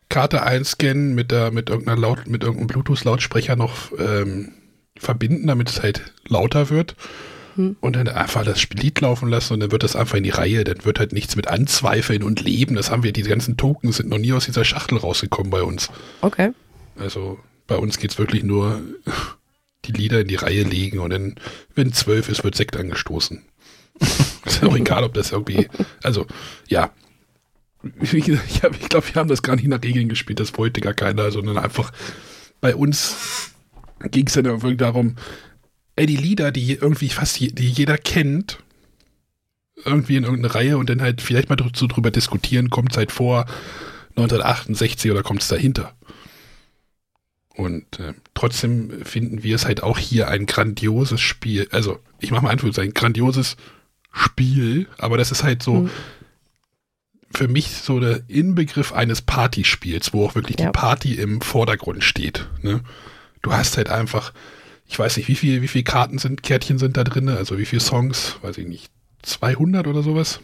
[0.09, 4.51] Karte einscannen, mit der, mit irgendeiner Laut, mit irgendeinem Bluetooth-Lautsprecher noch ähm,
[4.97, 6.95] verbinden, damit es halt lauter wird.
[7.55, 10.63] Und dann einfach das Lied laufen lassen und dann wird das einfach in die Reihe.
[10.63, 12.75] Dann wird halt nichts mit Anzweifeln und Leben.
[12.75, 15.89] Das haben wir, die ganzen Token sind noch nie aus dieser Schachtel rausgekommen bei uns.
[16.21, 16.51] Okay.
[16.97, 18.81] Also bei uns geht's wirklich nur
[19.85, 21.35] die Lieder in die Reihe legen und dann,
[21.75, 23.43] wenn zwölf ist, wird Sekt angestoßen.
[24.45, 25.67] ist auch egal, ob das irgendwie,
[26.01, 26.25] also
[26.67, 26.91] ja.
[28.01, 28.13] Ich,
[28.63, 31.31] hab- ich glaube, wir haben das gar nicht nach Regeln gespielt, das wollte gar keiner,
[31.31, 31.91] sondern einfach
[32.61, 33.51] bei uns
[34.09, 35.15] ging es dann irgendwie darum,
[35.95, 38.59] ey, die Lieder, die irgendwie fast je, die jeder kennt,
[39.85, 43.11] irgendwie in irgendeine Reihe und dann halt vielleicht mal so drüber diskutieren, kommt es halt
[43.11, 43.45] vor
[44.15, 45.93] 1968 oder kommt es dahinter.
[47.55, 51.67] Und äh, trotzdem finden wir es halt auch hier ein grandioses Spiel.
[51.71, 53.57] Also, ich mache mal Anführungszeichen, grandioses
[54.11, 55.89] Spiel, aber das ist halt so Mhm.
[57.31, 60.67] für mich so der Inbegriff eines Partyspiels, wo auch wirklich Ja.
[60.67, 62.47] die Party im Vordergrund steht.
[62.61, 62.81] Ne?
[63.41, 64.33] Du hast halt einfach,
[64.93, 67.65] ich weiß nicht, wie viel, wie viel Karten sind, Kärtchen sind da drin, also wie
[67.65, 68.91] viele Songs, weiß ich nicht,
[69.23, 70.39] 200 oder sowas.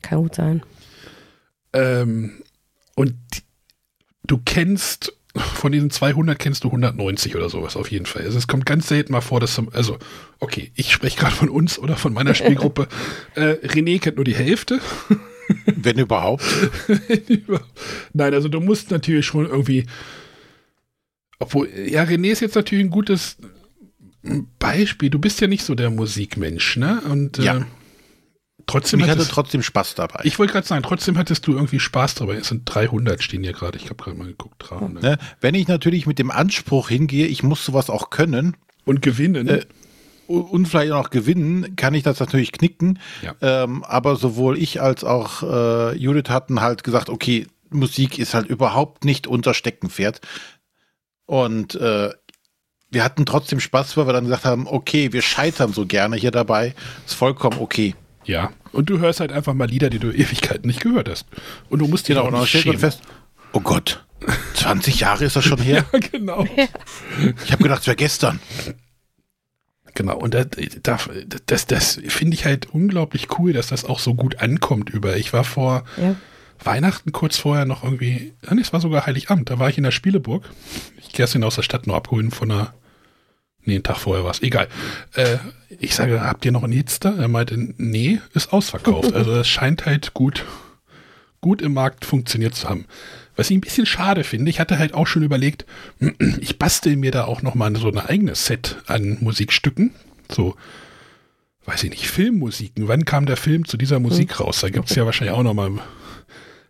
[0.00, 0.62] Kann gut sein.
[1.74, 2.42] Ähm,
[2.94, 3.42] und die-
[4.24, 8.22] du kennst, von diesen 200 kennst du 190 oder sowas auf jeden Fall.
[8.22, 9.98] Also es kommt ganz selten mal vor, dass, zum- also,
[10.38, 12.88] okay, ich spreche gerade von uns oder von meiner Spielgruppe.
[13.34, 14.80] äh, René kennt nur die Hälfte.
[15.66, 16.44] Wenn überhaupt.
[18.14, 19.84] Nein, also du musst natürlich schon irgendwie,
[21.38, 23.36] obwohl, ja, René ist jetzt natürlich ein gutes
[24.58, 25.10] Beispiel.
[25.10, 27.00] Du bist ja nicht so der Musikmensch, ne?
[27.10, 27.66] Und äh, Ja.
[28.66, 30.20] trotzdem Ich hatte trotzdem Spaß dabei.
[30.24, 32.36] ich wollte gerade sagen, trotzdem hattest du irgendwie Spaß dabei.
[32.36, 33.78] Es sind 300 stehen hier gerade.
[33.78, 35.02] Ich habe gerade mal geguckt, 300.
[35.02, 35.18] Ne?
[35.40, 39.48] Wenn ich natürlich mit dem Anspruch hingehe, ich muss sowas auch können Und gewinnen.
[39.48, 39.64] Äh,
[40.28, 43.00] und vielleicht auch noch gewinnen, kann ich das natürlich knicken.
[43.22, 43.34] Ja.
[43.64, 48.46] Ähm, aber sowohl ich als auch äh, Judith hatten halt gesagt, okay, Musik ist halt
[48.46, 50.20] überhaupt nicht unser Steckenpferd.
[51.26, 52.10] Und äh,
[52.92, 56.30] wir hatten trotzdem Spaß, weil wir dann gesagt haben, okay, wir scheitern so gerne hier
[56.30, 56.74] dabei.
[57.06, 57.94] Ist vollkommen okay.
[58.24, 58.52] ja.
[58.72, 61.26] Und du hörst halt einfach mal Lieder, die du Ewigkeiten nicht gehört hast.
[61.68, 62.78] Und du musst dich Genau, auch und dann nicht schämen.
[62.78, 63.02] fest,
[63.52, 64.02] oh Gott,
[64.54, 65.84] 20 Jahre ist das schon her?
[65.92, 66.46] Ja, genau.
[67.44, 68.40] Ich habe gedacht, es wäre gestern.
[69.94, 70.46] Genau, und das,
[70.82, 71.10] das,
[71.46, 75.16] das, das finde ich halt unglaublich cool, dass das auch so gut ankommt über.
[75.18, 76.14] Ich war vor Ja.
[76.64, 79.90] Weihnachten kurz vorher noch irgendwie, nee, es war sogar Heiligabend, da war ich in der
[79.90, 80.48] Spieleburg.
[80.98, 82.72] Ich Kerstin aus der Stadt nur abholen von einer,
[83.64, 84.68] nee, einen Tag vorher war es, egal.
[85.14, 85.38] Äh,
[85.68, 87.14] ich sage, habt ihr noch einen Hits da?
[87.16, 89.12] Er meinte, nee, ist ausverkauft.
[89.22, 90.44] Also das scheint halt gut,
[91.40, 92.86] gut im Markt funktioniert zu haben.
[93.36, 95.64] Was ich ein bisschen schade finde, ich hatte halt auch schon überlegt,
[96.40, 99.92] ich bastel mir da auch noch mal so ein eigenes Set an Musikstücken.
[100.30, 100.56] So,
[101.64, 102.88] weiß ich nicht, Filmmusiken.
[102.88, 104.60] Wann kam der Film zu dieser Musik raus?
[104.60, 105.70] Da gibt es ja wahrscheinlich auch noch mal.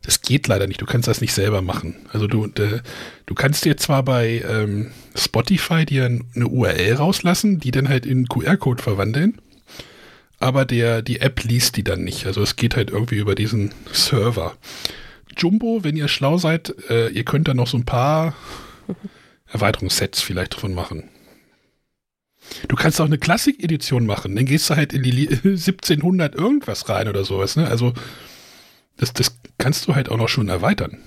[0.03, 0.81] Das geht leider nicht.
[0.81, 1.95] Du kannst das nicht selber machen.
[2.13, 2.81] Also du, de,
[3.27, 8.27] du kannst dir zwar bei ähm, Spotify dir eine URL rauslassen, die dann halt in
[8.27, 9.41] QR-Code verwandeln,
[10.41, 12.27] aber der, die App liest die dann nicht.
[12.27, 14.57] Also es geht halt irgendwie über diesen Server.
[15.37, 18.35] Jumbo, wenn ihr schlau seid, äh, ihr könnt da noch so ein paar
[19.47, 21.05] Erweiterungssets vielleicht davon machen.
[22.67, 26.89] Du kannst auch eine Klassik-Edition machen, dann gehst du halt in die Li 1700 irgendwas
[26.89, 27.55] rein oder sowas.
[27.57, 27.69] Ne?
[27.69, 27.93] Also
[28.97, 30.99] das, das kannst du halt auch noch schon erweitern.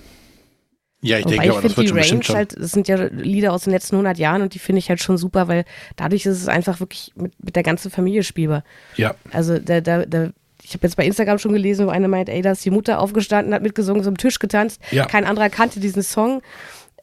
[1.02, 2.88] Ja, ich Wobei denke, ich aber das finde wird die schon Range halt, das sind
[2.88, 5.64] ja Lieder aus den letzten 100 Jahren und die finde ich halt schon super, weil
[5.96, 8.64] dadurch ist es einfach wirklich mit, mit der ganzen Familie spielbar.
[8.96, 10.30] Ja, Also da, da, da,
[10.62, 12.98] ich habe jetzt bei Instagram schon gelesen, wo einer meint, ey, da ist die Mutter
[12.98, 14.80] aufgestanden, hat mitgesungen, so am Tisch getanzt.
[14.90, 15.06] Ja.
[15.06, 16.42] Kein anderer kannte diesen Song.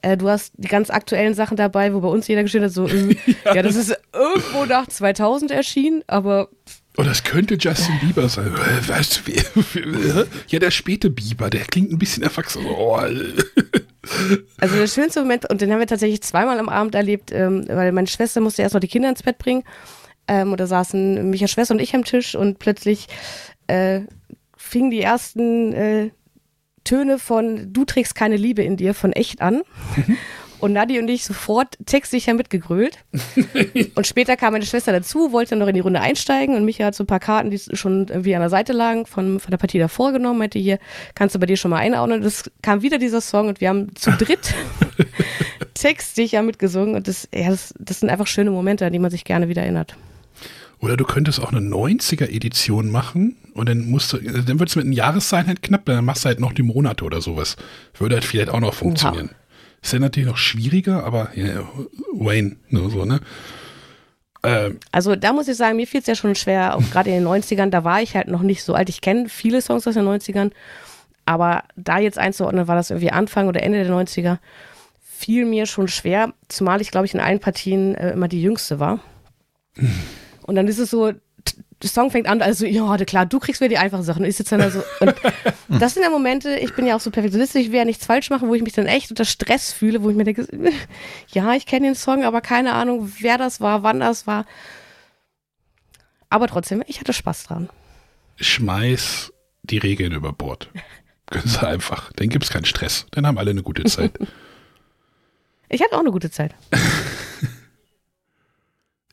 [0.02, 2.88] Äh, du hast die ganz aktuellen Sachen dabei, wo bei uns jeder geschrieben hat, so,
[2.88, 3.62] äh, ja.
[3.62, 6.50] das ist irgendwo nach 2000 erschienen, aber
[6.98, 8.54] Oder es könnte Justin Bieber sein.
[8.54, 9.22] Äh, Was?
[10.48, 12.66] Ja, der späte Bieber, der klingt ein bisschen erwachsen.
[12.66, 12.96] Oh,
[14.60, 17.92] Also der schönste Moment, und den haben wir tatsächlich zweimal am Abend erlebt, ähm, weil
[17.94, 19.64] meine Schwester musste erst noch die Kinder ins Bett bringen.
[20.28, 23.08] Ähm, und da saßen Micha Schwester und ich am Tisch und plötzlich
[23.68, 24.02] äh,
[24.56, 26.10] fingen die ersten äh,
[26.84, 29.64] Töne von Du trägst keine Liebe in dir von echt an.
[30.64, 32.98] Und Nadi und ich sofort textsicher mitgegrölt.
[33.96, 36.96] und später kam meine Schwester dazu, wollte noch in die Runde einsteigen und Micha hat
[36.96, 39.78] so ein paar Karten, die schon irgendwie an der Seite lagen, von, von der Partie
[39.78, 40.80] davor genommen, meinte hier,
[41.16, 42.22] kannst du bei dir schon mal einordnen.
[42.22, 44.54] Und es kam wieder dieser Song und wir haben zu dritt
[45.74, 46.96] textsicher mitgesungen.
[46.96, 49.64] Und das, ja, das, das sind einfach schöne Momente, an die man sich gerne wieder
[49.64, 49.98] erinnert.
[50.80, 54.86] Oder du könntest auch eine 90er-Edition machen und dann musst du, dann wird es mit
[54.86, 57.58] den Jahreszahlen halt knapp, dann machst du halt noch die Monate oder sowas.
[57.98, 59.30] Würde halt vielleicht auch noch funktionieren.
[59.84, 61.68] Ist ja natürlich noch schwieriger, aber ja,
[62.14, 63.20] Wayne, ne, so, ne?
[64.44, 67.18] Ähm, Also da muss ich sagen, mir fiel es ja schon schwer, auch gerade in
[67.18, 68.90] den 90ern, da war ich halt noch nicht so alt.
[68.90, 70.52] Ich kenne viele Songs aus den 90ern,
[71.26, 74.38] aber da jetzt einzuordnen, war das irgendwie Anfang oder Ende der 90er,
[75.02, 78.80] fiel mir schon schwer, zumal ich, glaube ich, in allen Partien äh, immer die Jüngste
[78.80, 79.00] war.
[80.44, 81.12] Und dann ist es so,
[81.84, 84.24] der Song fängt an, also, ja, klar, du kriegst mir die einfachen Sachen.
[84.24, 84.84] Und ich sitze dann da so.
[85.00, 85.14] Und
[85.80, 88.30] das sind ja Momente, ich bin ja auch so perfektionistisch, ich will ja nichts falsch
[88.30, 90.48] machen, wo ich mich dann echt unter Stress fühle, wo ich mir denke,
[91.28, 94.46] ja, ich kenne den Song, aber keine Ahnung, wer das war, wann das war.
[96.30, 97.70] Aber trotzdem, ich hatte Spaß dran.
[98.38, 99.32] schmeiß
[99.64, 100.70] die Regeln über Bord.
[101.28, 102.12] Ganz einfach.
[102.14, 103.06] Dann gibt es keinen Stress.
[103.12, 104.12] Dann haben alle eine gute Zeit.
[105.70, 106.54] Ich hatte auch eine gute Zeit.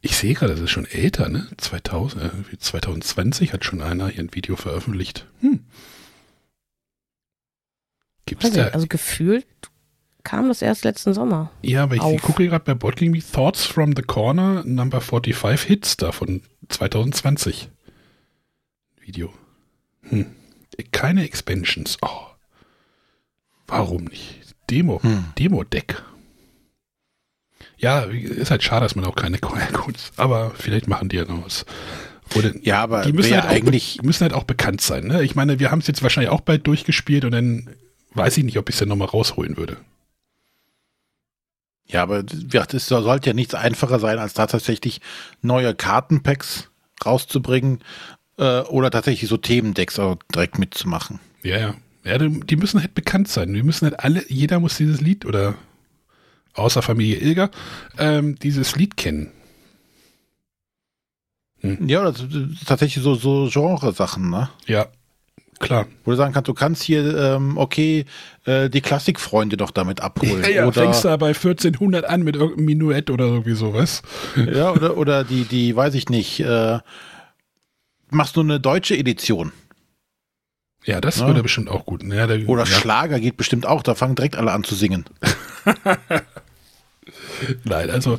[0.02, 1.48] Ich sehe gerade, das ist schon älter, ne?
[1.58, 2.22] 2000,
[2.52, 5.26] äh, 2020 hat schon einer hier ein Video veröffentlicht.
[5.40, 5.60] Hm.
[8.24, 8.68] Gibt's Weiß da?
[8.68, 9.46] Also gefühlt
[10.22, 11.50] kam das erst letzten Sommer.
[11.62, 12.22] ja, aber ich auf.
[12.22, 17.68] gucke gerade bei Board Game Thoughts from the Corner, Number 45 Hits da von 2020.
[19.00, 19.32] Video.
[20.02, 20.26] Hm.
[20.92, 21.98] Keine Expansions.
[22.00, 22.26] Oh.
[23.66, 24.54] Warum nicht?
[24.70, 25.02] Demo.
[25.02, 25.24] Hm.
[25.38, 26.02] Demo-Deck.
[27.80, 31.44] Ja, ist halt schade, dass man auch keine Codes, aber vielleicht machen die ja noch
[31.44, 31.64] was.
[32.36, 35.06] Oder Ja, aber die müssen halt, auch, eigentlich, müssen halt auch bekannt sein.
[35.06, 35.22] Ne?
[35.24, 37.68] Ich meine, wir haben es jetzt wahrscheinlich auch bald durchgespielt und dann
[38.14, 39.78] weiß ich nicht, ob ich es dann nochmal rausholen würde.
[41.86, 45.00] ja, aber das sollte ja nichts einfacher sein, als tatsächlich
[45.42, 46.70] neue Kartenpacks
[47.04, 47.80] rauszubringen
[48.38, 51.18] äh, oder tatsächlich so Themendecks auch direkt mitzumachen.
[51.42, 51.74] Ja, ja.
[52.04, 53.52] Ja, die die müssen halt bekannt sein.
[53.52, 55.54] Wir müssen halt alle, jeder muss dieses Lied oder
[56.60, 57.50] außer Familie Ilger,
[57.98, 59.32] ähm, dieses Lied kennen.
[61.62, 62.26] Ja, oder so-
[62.66, 64.48] tatsächlich so, so Genre-Sachen, ne?
[64.66, 64.86] Ja,
[65.58, 65.86] klar.
[66.04, 68.06] Wo du sagen kannst, du kannst hier, ähm, okay,
[68.46, 70.40] äh, die Klassikfreunde doch damit abholen.
[70.42, 74.00] Ja, ja, oder, fängst da bei 1400 an mit irgendeinem Minuett oder irgendwie sowas.
[74.36, 76.78] ja, oder, oder die, die, weiß ich nicht, äh,
[78.08, 79.52] machst du eine deutsche Edition.
[80.86, 81.26] Ja, das Ja.
[81.26, 82.02] würde bestimmt auch gut.
[82.04, 82.66] Ja, der, Oder ja.
[82.66, 85.04] Schlager geht bestimmt auch, da fangen direkt alle an zu singen.
[87.64, 88.18] Nein, also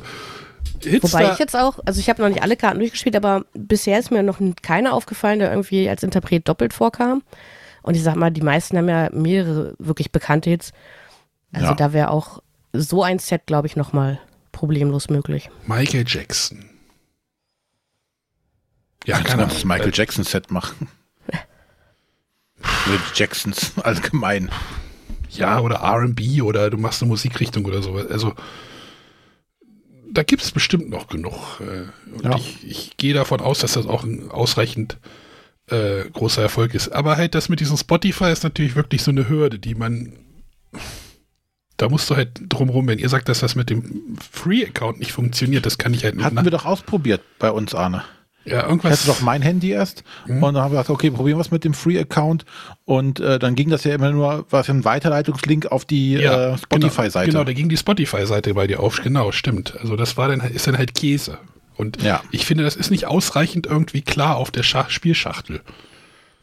[0.84, 3.98] Hits Wobei ich jetzt auch, also ich habe noch nicht alle Karten durchgespielt, aber bisher
[3.98, 7.22] ist mir noch keiner aufgefallen, der irgendwie als Interpret doppelt vorkam.
[7.82, 10.72] Und ich sag mal, die meisten haben ja mehrere wirklich bekannte Hits.
[11.52, 11.74] Also Ja.
[11.74, 14.18] da wäre auch so ein Set, glaube ich, nochmal
[14.50, 15.50] problemlos möglich.
[15.66, 16.64] Michael Jackson.
[19.04, 19.64] Ja, keine du das.
[19.64, 20.88] Michael Jackson Set machen.
[22.86, 24.50] Die Jacksons allgemein.
[25.30, 28.06] Ja, oder RB oder du machst eine Musikrichtung oder sowas.
[28.08, 28.34] Also
[30.12, 31.60] da gibt es bestimmt noch genug.
[31.60, 32.36] äh, Und Ja.
[32.36, 34.98] ich, ich gehe davon aus, dass das auch ein ausreichend
[35.68, 36.88] äh, großer Erfolg ist.
[36.90, 40.12] Aber halt das mit diesem Spotify ist natürlich wirklich so eine Hürde, die man.
[41.78, 45.66] Da musst du halt drumrum, wenn ihr sagt, dass das mit dem Free-Account nicht funktioniert,
[45.66, 46.24] das kann ich halt nicht.
[46.24, 48.04] Hatten wir doch ausprobiert bei uns, Arne.
[48.44, 48.92] Ja, Ich irgendwas.
[48.92, 50.42] hatte doch mein Handy erst Mhm.
[50.42, 52.44] und dann haben wir gesagt, okay, probieren wir es mit dem Free-Account
[52.84, 56.56] und äh, dann ging das ja immer nur, war es ein Weiterleitungslink auf die äh,
[56.58, 57.30] Spotify-Seite.
[57.30, 59.00] Genau, da ging die Spotify-Seite bei dir auf.
[59.02, 59.74] Genau, stimmt.
[59.80, 61.38] Also das war dann, ist dann halt Käse.
[61.76, 62.20] Und Ja.
[62.30, 65.60] ich finde, das ist nicht ausreichend irgendwie klar auf der Schach Spielschachtel.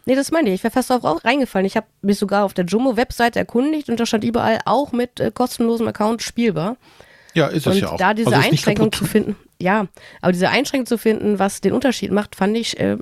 [0.05, 0.55] Nee, das meine ich.
[0.55, 1.65] Ich wäre fast darauf auch reingefallen.
[1.67, 5.29] Ich habe mich sogar auf der Jumbo-Webseite erkundigt und da stand überall auch mit äh,
[5.31, 6.77] kostenlosem Account spielbar.
[7.35, 7.97] ja, ist es Und ja auch.
[7.97, 9.87] da diese Also Einschränkung zu finden, ja,
[10.21, 12.97] aber diese Einschränkung zu finden, was den Unterschied macht, fand ich äh,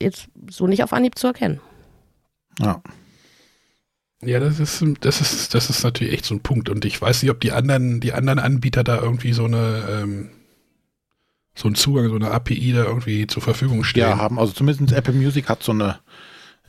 [0.00, 1.60] jetzt so nicht auf Anhieb zu erkennen.
[2.58, 2.82] Ja.
[4.24, 6.68] Ja, das ist, das ist, das ist natürlich echt so ein Punkt.
[6.68, 10.30] Und ich weiß nicht, ob die anderen, die anderen Anbieter da irgendwie so eine, ähm,
[11.56, 14.10] so einen Zugang, so eine API da irgendwie zur Verfügung stellen.
[14.10, 14.38] Ja, haben.
[14.38, 15.98] Also zumindest Apple Music hat so eine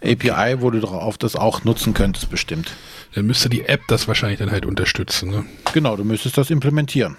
[0.01, 2.71] API, wo du drauf das auch nutzen könntest, bestimmt.
[3.13, 5.29] Dann müsste die App das wahrscheinlich dann halt unterstützen.
[5.29, 5.45] Ne?
[5.73, 7.17] Genau, du müsstest das implementieren.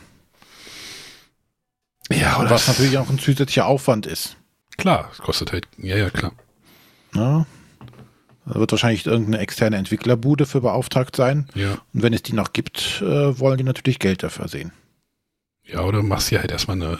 [2.10, 4.36] Ja, Und was natürlich auch ein zusätzlicher Aufwand ist.
[4.76, 6.32] Klar, es kostet halt, ja, ja, klar.
[7.14, 7.46] Ja.
[8.46, 11.48] Da wird wahrscheinlich irgendeine externe Entwicklerbude für beauftragt sein.
[11.54, 11.78] Ja.
[11.94, 14.72] Und wenn es die noch gibt, äh, wollen die natürlich Geld dafür sehen.
[15.64, 16.98] Ja, oder machst dir halt erstmal eine,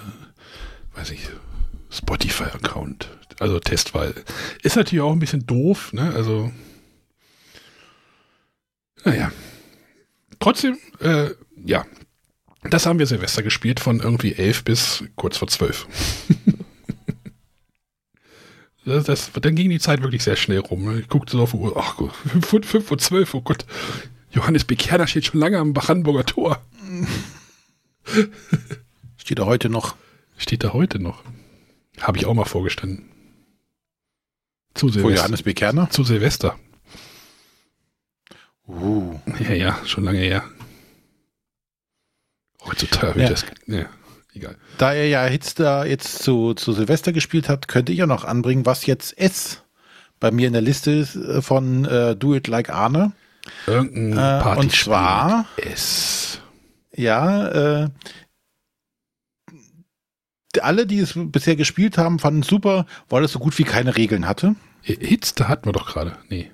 [0.94, 1.28] weiß ich,
[1.90, 3.10] Spotify-Account.
[3.40, 4.14] Also Testwahl.
[4.62, 6.12] Ist natürlich auch ein bisschen doof, ne?
[6.14, 6.50] Also.
[9.04, 9.30] Naja.
[10.38, 11.30] Trotzdem, äh,
[11.64, 11.84] ja.
[12.70, 15.86] Das haben wir Silvester gespielt von irgendwie elf bis kurz vor zwölf.
[18.84, 20.84] das, das, dann ging die Zeit wirklich sehr schnell rum.
[20.84, 21.00] ne?
[21.00, 22.00] Ich guckte so auf die Uhr, ach,
[22.42, 23.66] fünf, fünf Uhr zwölf, oh Gott.
[24.30, 26.60] Johannes Bekerner steht schon lange am Brandenburger Tor.
[29.16, 29.96] Steht er heute noch.
[30.36, 31.22] Steht da heute noch.
[32.00, 33.08] Habe ich auch mal vorgestanden.
[34.74, 35.16] Zu Vor Silvester.
[35.16, 35.90] Johannes Bekerner.
[35.90, 36.58] Zu Silvester.
[38.66, 39.18] Uh.
[39.38, 40.44] Ja, ja, schon lange her.
[42.66, 43.28] Heutzutage Ja.
[43.28, 43.44] das.
[43.66, 43.86] Ja,
[44.34, 44.56] egal.
[44.78, 48.66] Da er ja Hitster jetzt zu, zu Silvester gespielt hat, könnte ich ja noch anbringen,
[48.66, 49.62] was jetzt S
[50.20, 53.12] bei mir in der Liste ist äh, von äh, Do It Like Arne.
[53.66, 56.40] Irgendein Äh, Party und zwar- Es.
[56.96, 57.88] Ja, äh,
[60.60, 63.96] alle, die es bisher gespielt haben, fanden es super, weil es so gut wie keine
[63.96, 64.54] Regeln hatte.
[64.82, 66.16] Hitster hatten wir doch gerade.
[66.28, 66.50] Nee.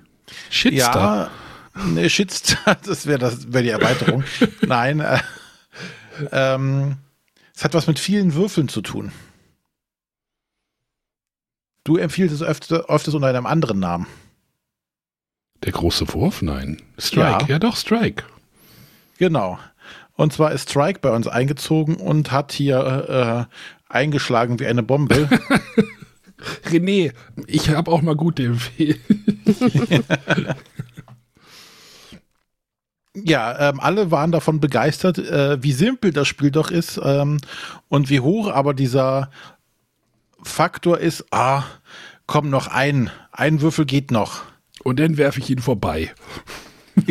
[0.49, 1.29] Shitstar.
[1.75, 4.23] Ja, ne, Shitstar, das wäre das wär die Erweiterung.
[4.61, 5.19] Nein, äh,
[6.31, 6.97] ähm,
[7.55, 9.11] es hat was mit vielen Würfeln zu tun.
[11.83, 14.07] Du empfiehlst es öfter, öfters unter einem anderen Namen.
[15.63, 16.41] Der große Wurf?
[16.41, 16.81] Nein.
[16.97, 17.45] Strike.
[17.45, 17.47] Ja.
[17.47, 18.23] Ja, doch, Strike.
[19.17, 19.59] Genau.
[20.15, 25.29] Und zwar ist Strike bei uns eingezogen und hat hier äh, eingeschlagen wie eine Bombe.
[26.65, 27.13] René,
[27.47, 28.99] ich habe auch mal gute Empfehlungen.
[33.13, 37.37] Ja, ähm, alle waren davon begeistert, äh, wie simpel das Spiel doch ist ähm,
[37.89, 39.29] und wie hoch aber dieser
[40.41, 41.63] Faktor ist, ah,
[42.25, 44.43] komm noch ein, ein Würfel geht noch.
[44.83, 46.13] Und dann werfe ich ihn vorbei.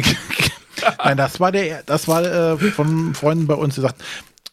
[1.05, 4.03] Nein, das war der, das war äh, von Freunden bei uns gesagt.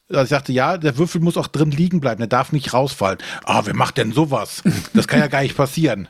[0.09, 3.19] Also ich sagte, ja, der Würfel muss auch drin liegen bleiben, der darf nicht rausfallen.
[3.45, 4.63] Ah, wer macht denn sowas?
[4.93, 6.07] Das kann ja gar nicht passieren.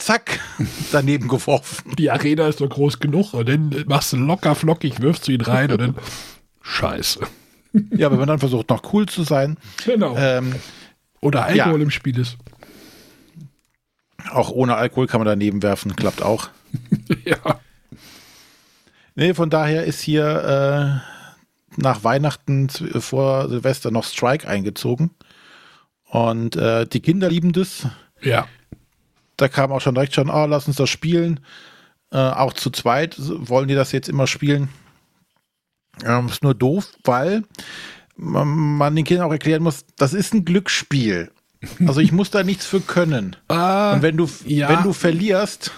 [0.00, 0.40] Zack,
[0.92, 1.92] daneben geworfen.
[1.96, 5.40] Die Arena ist doch groß genug und dann machst du locker flockig, wirfst du ihn
[5.42, 5.94] rein und dann
[6.62, 7.20] Scheiße.
[7.90, 9.56] Ja, wenn man dann versucht, noch cool zu sein.
[9.84, 10.16] Genau.
[10.16, 10.54] Ähm,
[11.20, 11.84] Oder Alkohol ja.
[11.84, 12.36] im Spiel ist.
[14.32, 16.48] auch ohne Alkohol kann man daneben werfen, klappt auch.
[17.24, 17.60] ja.
[19.14, 21.02] Nee, von daher ist hier
[21.76, 25.10] äh, nach Weihnachten z- vor Silvester noch Strike eingezogen.
[26.06, 27.86] Und äh, die Kinder lieben das.
[28.22, 28.46] Ja.
[29.40, 31.40] Da kam auch schon direkt schon, oh, lass uns das spielen.
[32.12, 34.68] Äh, auch zu zweit wollen die das jetzt immer spielen.
[36.04, 37.44] Ähm, ist nur doof, weil
[38.16, 41.30] man, man den Kindern auch erklären muss, das ist ein Glücksspiel.
[41.86, 43.36] Also ich muss da nichts für können.
[43.48, 44.68] Ah, Und wenn du, ja.
[44.68, 45.72] wenn du verlierst,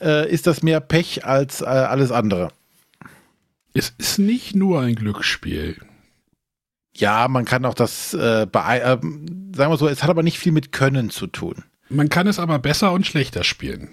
[0.00, 2.52] äh, ist das mehr Pech als äh, alles andere.
[3.74, 5.76] es ist nicht nur ein Glücksspiel.
[6.98, 8.98] Ja, man kann auch das, äh, bei, äh,
[9.54, 11.64] sagen wir so, es hat aber nicht viel mit Können zu tun.
[11.88, 13.90] Man kann es aber besser und schlechter spielen.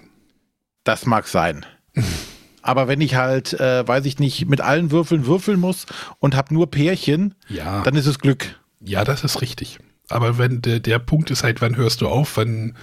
[0.84, 1.66] Das mag sein.
[2.62, 5.86] aber wenn ich halt, äh, weiß ich nicht, mit allen Würfeln würfeln muss
[6.20, 7.82] und habe nur Pärchen, Ja.
[7.84, 8.60] dann ist es Glück.
[8.80, 9.80] Ja, das ist richtig.
[10.10, 12.76] Aber wenn der, der Punkt ist halt, wann hörst du auf, wann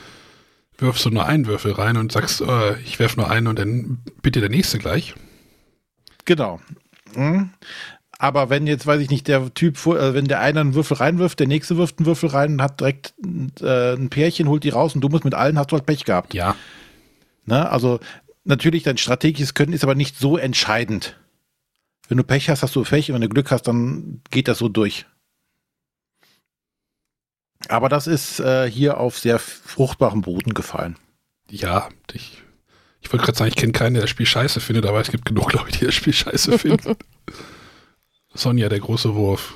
[0.78, 3.98] wirfst du nur einen Würfel rein und sagst, äh, ich werf nur einen und dann
[4.22, 5.14] bitte der nächste gleich.
[6.24, 6.60] Genau.
[7.14, 7.50] Mhm.
[8.22, 11.40] Aber wenn jetzt, weiß ich nicht, der Typ, äh, wenn der eine einen Würfel reinwirft,
[11.40, 13.14] der nächste wirft einen Würfel rein und hat direkt
[13.62, 16.04] äh, ein Pärchen, holt die raus und du musst mit allen, hast du halt Pech
[16.04, 16.34] gehabt.
[16.34, 16.54] Ja.
[17.46, 17.70] Ne?
[17.70, 17.98] Also
[18.44, 21.18] natürlich, dein strategisches Können ist aber nicht so entscheidend.
[22.08, 24.58] Wenn du Pech hast, hast du Pech und wenn du Glück hast, dann geht das
[24.58, 25.06] so durch.
[27.68, 30.96] Aber das ist äh, hier auf sehr fruchtbaren Boden gefallen.
[31.48, 32.42] Ja, ich,
[33.00, 35.24] ich wollte gerade sagen, ich kenne keinen, der das Spiel scheiße findet, aber es gibt
[35.24, 36.96] genug Leute, die das Spiel scheiße finden.
[38.34, 39.54] Sonja, der große Wurf.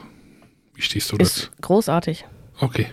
[0.74, 2.24] Wie stehst du Ist großartig.
[2.54, 2.64] dazu?
[2.66, 2.86] Okay.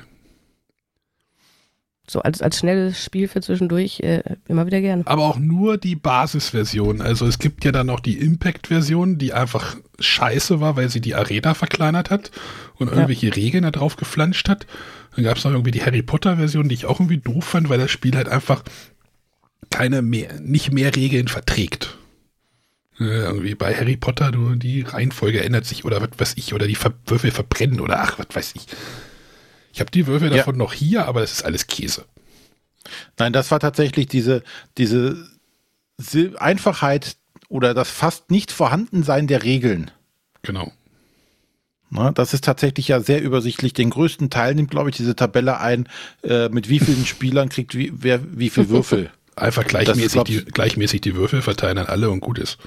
[2.08, 5.04] So als, als schnelles Spiel für zwischendurch äh, immer wieder gerne.
[5.08, 7.00] Aber auch nur die Basisversion.
[7.02, 11.16] Also es gibt ja dann noch die Impact-Version, die einfach scheiße war, weil sie die
[11.16, 12.32] Arena verkleinert hat
[12.76, 14.68] und irgendwelche Regeln da drauf geflanscht hat.
[15.16, 17.80] Dann gab es noch irgendwie die Harry Potter-Version, die ich auch irgendwie doof fand, weil
[17.80, 18.64] das Spiel halt einfach
[19.70, 21.98] keine mehr, nicht mehr Regeln verträgt.
[23.02, 26.68] Äh, irgendwie bei Harry Potter, du, die Reihenfolge ändert sich oder was weiß ich, oder
[26.68, 28.66] die Ver Würfel verbrennen oder ach, was weiß ich.
[29.74, 30.38] Ich habe die Würfel Ja.
[30.38, 32.06] davon noch hier, aber das ist alles Käse.
[33.18, 34.44] Nein, das war tatsächlich diese,
[34.78, 35.28] diese
[36.02, 37.16] Sil- Einfachheit
[37.50, 39.92] oder das fast nicht Vorhandensein der Regeln.
[40.44, 40.72] Genau.
[41.90, 43.74] Na, das ist tatsächlich ja sehr übersichtlich.
[43.74, 45.90] Den größten Teil nimmt, glaube ich, diese Tabelle ein,
[46.24, 49.10] äh, mit wie vielen Spielern kriegt wie, wer wie viel Würfel.
[49.36, 52.58] Einfach gleichmäßig, ist, glaub die, ich- gleichmäßig die Würfel verteilen an alle und gut ist.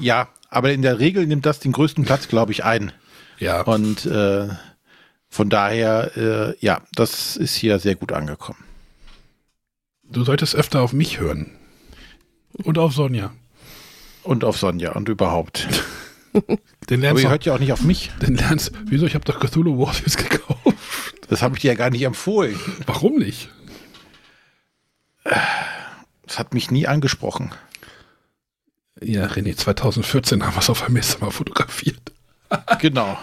[0.00, 2.92] Ja, aber in der Regel nimmt das den größten Platz, glaube ich, ein.
[3.38, 4.48] Ja, Und äh,
[5.28, 8.62] von daher, äh, ja, das ist hier sehr gut angekommen.
[10.04, 11.50] du solltest öfter auf mich hören.
[12.62, 13.32] Und auf Sonja.
[14.22, 15.66] Und auf Sonja und überhaupt.
[16.90, 18.10] Den Aber lernst ihr du, hört ja auch nicht auf mich.
[18.20, 20.76] den lernst, wieso, ich habe doch Cthulhu Wars jetzt gekauft.
[21.28, 22.58] Das habe ich dir ja gar nicht empfohlen.
[22.86, 23.48] Warum nicht?
[26.26, 27.52] Das hat mich nie angesprochen.
[29.02, 32.00] Ja, René, 2014 haben wir es auf der Messe mal fotografiert.
[32.78, 33.18] Genau.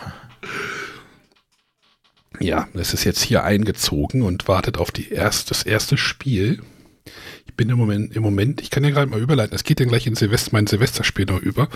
[2.40, 6.62] Ja, es ist jetzt hier eingezogen und wartet auf die erst, das erste Spiel.
[7.46, 9.86] Ich bin im Moment, im Moment, ich kann ja gerade mal überleiten, es geht ja
[9.86, 11.70] gleich in Silvester, mein Silvesterspiel noch über.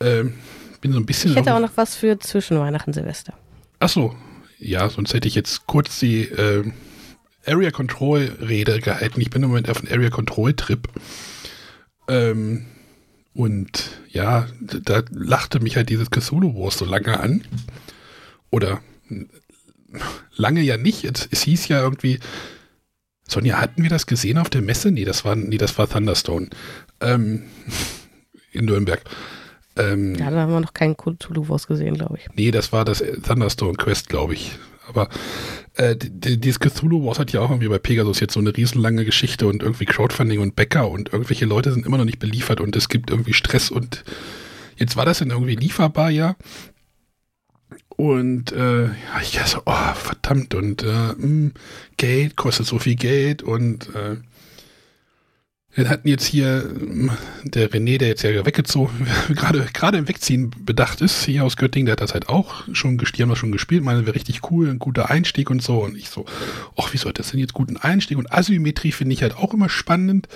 [0.00, 0.34] Ähm,
[0.80, 1.30] bin so ein bisschen.
[1.30, 3.34] Ich hätte auch noch was für zwischen Weihnachten und Silvester.
[3.78, 4.14] Achso,
[4.58, 6.72] ja, sonst hätte ich jetzt kurz die ähm,
[7.46, 9.20] Area Control Rede gehalten.
[9.20, 10.88] Ich bin im Moment auf einem Area Control Trip.
[12.08, 12.66] Ähm,
[13.34, 17.42] und ja, da lachte mich halt dieses Cthulhu Wars so lange an.
[18.50, 18.80] Oder
[20.36, 21.04] lange ja nicht.
[21.04, 22.18] Es, es hieß ja irgendwie,
[23.26, 24.90] Sonja, hatten wir das gesehen auf der Messe?
[24.90, 26.48] Nee, das war, nee, das war Thunderstone.
[27.00, 27.44] Ähm,
[28.52, 29.02] in Nürnberg.
[29.76, 32.28] Ähm, Ja, da haben wir noch keinen Cthulhu Wars gesehen, glaube ich.
[32.34, 34.58] Nee, das war das Thunderstone Quest, glaube ich.
[34.88, 35.08] Aber
[35.74, 38.56] äh, die- die- dieses Cthulhu Wars hat ja auch irgendwie bei Pegasus jetzt so eine
[38.56, 42.60] riesenlange Geschichte und irgendwie Crowdfunding und Bäcker und irgendwelche Leute sind immer noch nicht beliefert
[42.60, 44.04] und es gibt irgendwie Stress und
[44.76, 46.36] jetzt war das dann irgendwie lieferbar, ja.
[47.96, 51.52] Und äh, ja, ich dachte so, oh, verdammt, und äh, mh,
[51.96, 54.16] Geld kostet so viel Geld und äh,
[55.74, 57.10] wir hatten jetzt hier ähm,
[57.44, 61.86] der René, der jetzt ja weggezogen, gerade gerade im Wegziehen bedacht ist, hier aus Göttingen,
[61.86, 64.68] der hat das halt auch schon, die haben das schon gespielt, meine wäre richtig cool,
[64.68, 65.82] ein guter Einstieg und so.
[65.82, 66.26] Und ich so,
[66.76, 68.18] ach, wieso hat das denn jetzt guten Einstieg?
[68.18, 70.28] Und Asymmetrie finde ich halt auch immer spannend.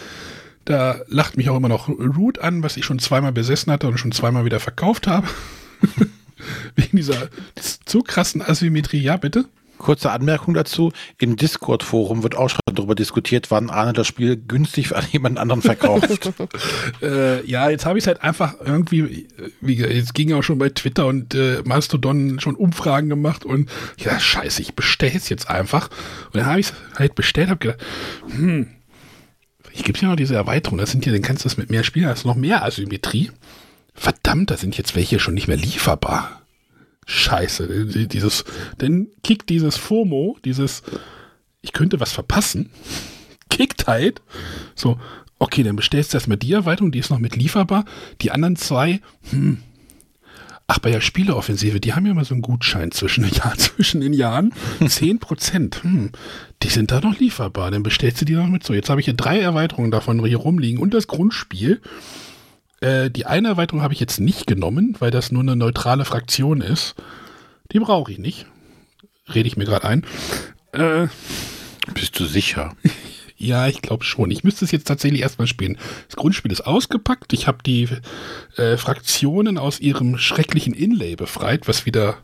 [0.65, 3.99] Da lacht mich auch immer noch Root an, was ich schon zweimal besessen hatte und
[3.99, 5.29] schon zweimal wieder verkauft habe.
[6.75, 7.29] Wegen dieser
[7.85, 9.45] zu krassen Asymmetrie, ja, bitte?
[9.79, 10.93] Kurze Anmerkung dazu.
[11.19, 15.63] Im Discord-Forum wird auch schon darüber diskutiert, wann Arne das Spiel günstig an jemand anderen
[15.63, 16.33] verkauft.
[17.03, 19.29] Äh, ja, jetzt habe ich es halt einfach irgendwie,
[19.61, 23.45] wie gesagt, jetzt ging ja auch schon bei Twitter und äh, Mastodon schon Umfragen gemacht
[23.45, 25.91] und ja, scheiße, ich bestelle es jetzt einfach.
[26.27, 27.81] Und dann habe ich es halt bestellt, habe gedacht,
[28.29, 28.69] hm,
[29.73, 31.85] ich gibt ja noch diese Erweiterung, das sind ja, dann kannst du das mit mehr
[31.85, 33.31] spielen, da ist noch mehr Asymmetrie.
[33.95, 36.46] Verdammt, da sind jetzt welche schon nicht mehr lieferbar.
[37.07, 38.45] Scheiße, die- dieses,
[38.79, 40.83] dann kickt dieses FOMO, dieses,
[41.63, 42.71] ich könnte was verpassen,
[43.49, 44.21] kickt halt.
[44.75, 44.99] So,
[45.39, 47.85] okay, dann bestellst du erstmal die Erweiterung, die ist noch mit lieferbar.
[48.21, 49.01] Die anderen zwei,
[49.31, 49.59] hm.
[50.69, 54.01] Ach, bei der Spieleoffensive, die haben ja mal so einen Gutschein zwischen den Jahren, zwischen
[54.01, 54.53] den Jahren.
[54.85, 56.11] 10 Prozent, hm.
[56.65, 58.65] Die sind da noch lieferbar, dann bestellst du die noch mit.
[58.65, 61.81] So, jetzt habe ich hier drei Erweiterungen davon hier rumliegen und das Grundspiel.
[62.81, 66.61] Äh, die eine Erweiterung habe ich jetzt nicht genommen, weil das nur eine neutrale Fraktion
[66.61, 66.95] ist.
[67.73, 68.47] Die brauche ich nicht.
[69.33, 70.05] Rede ich mir gerade ein.
[70.73, 71.09] Äh,
[71.95, 72.77] Bist du sicher?
[73.37, 74.31] ja, ich glaube schon.
[74.31, 75.79] Ich müsste es jetzt tatsächlich erstmal spielen.
[76.07, 77.33] Das Grundspiel ist ausgepackt.
[77.33, 77.89] Ich habe die
[78.57, 82.19] äh, Fraktionen aus ihrem schrecklichen Inlay befreit, was wieder.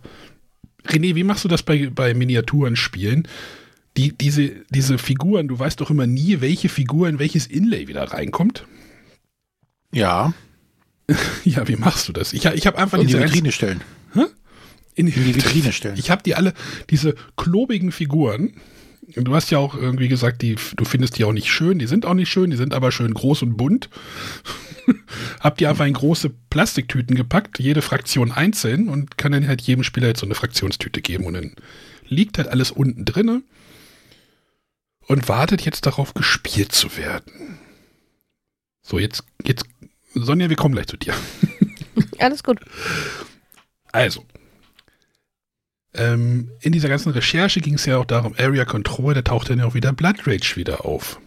[0.86, 3.28] René, wie machst du das bei, bei Miniaturen spielen?
[3.96, 8.02] Die, diese, diese Figuren, du weißt doch immer nie, welche Figur in welches Inlay wieder
[8.02, 8.64] reinkommt.
[9.92, 10.32] Ja.
[11.44, 12.32] Ja, wie machst du das?
[12.32, 13.82] Ich, ich habe einfach In die diese Vitrine stellen.
[14.94, 15.96] in, In die Vitrine stellen.
[15.98, 16.54] Ich habe die alle,
[16.90, 18.54] diese klobigen Figuren.
[19.16, 21.78] Du hast ja auch irgendwie gesagt, die, du findest die auch nicht schön.
[21.78, 23.90] Die sind auch nicht schön, die sind aber schön groß und bunt.
[25.40, 29.84] hab die einfach in große Plastiktüten gepackt, jede Fraktion einzeln und kann dann halt jedem
[29.84, 31.24] Spieler jetzt so eine Fraktionstüte geben.
[31.26, 31.52] Und dann
[32.08, 33.42] liegt halt alles unten drinne
[35.08, 37.58] und wartet jetzt darauf, gespielt zu werden.
[38.82, 39.64] So, jetzt, jetzt,
[40.14, 41.14] Sonja, wir kommen gleich zu dir.
[42.18, 42.60] Alles gut.
[43.92, 44.24] Also,
[45.94, 49.58] ähm, in dieser ganzen Recherche ging es ja auch darum, Area Control, da taucht dann
[49.58, 51.20] ja auch wieder Blood Rage wieder auf.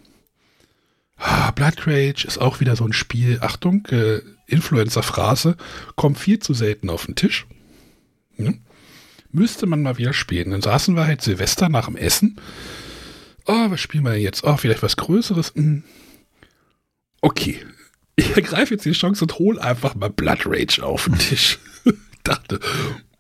[1.18, 5.56] Ah, Blood Rage ist auch wieder so ein Spiel, Achtung, äh, Influencer-Phrase,
[5.96, 7.46] kommt viel zu selten auf den Tisch.
[8.36, 8.62] Hm?
[9.32, 10.52] Müsste man mal wieder spielen.
[10.52, 12.40] Dann saßen wir halt Silvester nach dem Essen.
[13.46, 14.44] Oh, was spielen wir denn jetzt?
[14.44, 15.54] Oh, vielleicht was Größeres.
[15.56, 15.84] Hm.
[17.26, 17.58] Okay,
[18.16, 21.58] ich ergreife jetzt die Chance und hole einfach mal Blood Rage auf den Tisch.
[21.84, 22.60] ich dachte,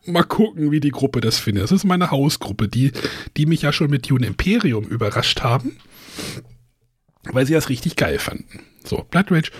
[0.05, 1.63] mal gucken, wie die Gruppe das findet.
[1.63, 2.91] Das ist meine Hausgruppe, die,
[3.35, 5.77] die mich ja schon mit Dune Imperium überrascht haben,
[7.23, 8.59] weil sie das richtig geil fanden.
[8.83, 9.51] So, Blood Rage,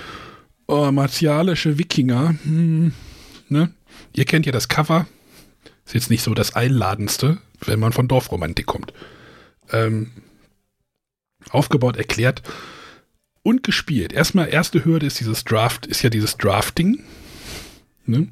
[0.67, 2.93] oh, martialische Wikinger, hm,
[3.49, 3.73] ne?
[4.13, 5.07] Ihr kennt ja das Cover.
[5.87, 8.93] Ist jetzt nicht so das Einladendste, wenn man von Dorfromantik kommt.
[9.71, 10.11] Ähm,
[11.49, 12.43] aufgebaut, erklärt
[13.45, 14.11] und gespielt.
[14.11, 17.03] Erstmal, erste Hürde ist dieses Draft, ist ja dieses Drafting.
[18.07, 18.29] Ne?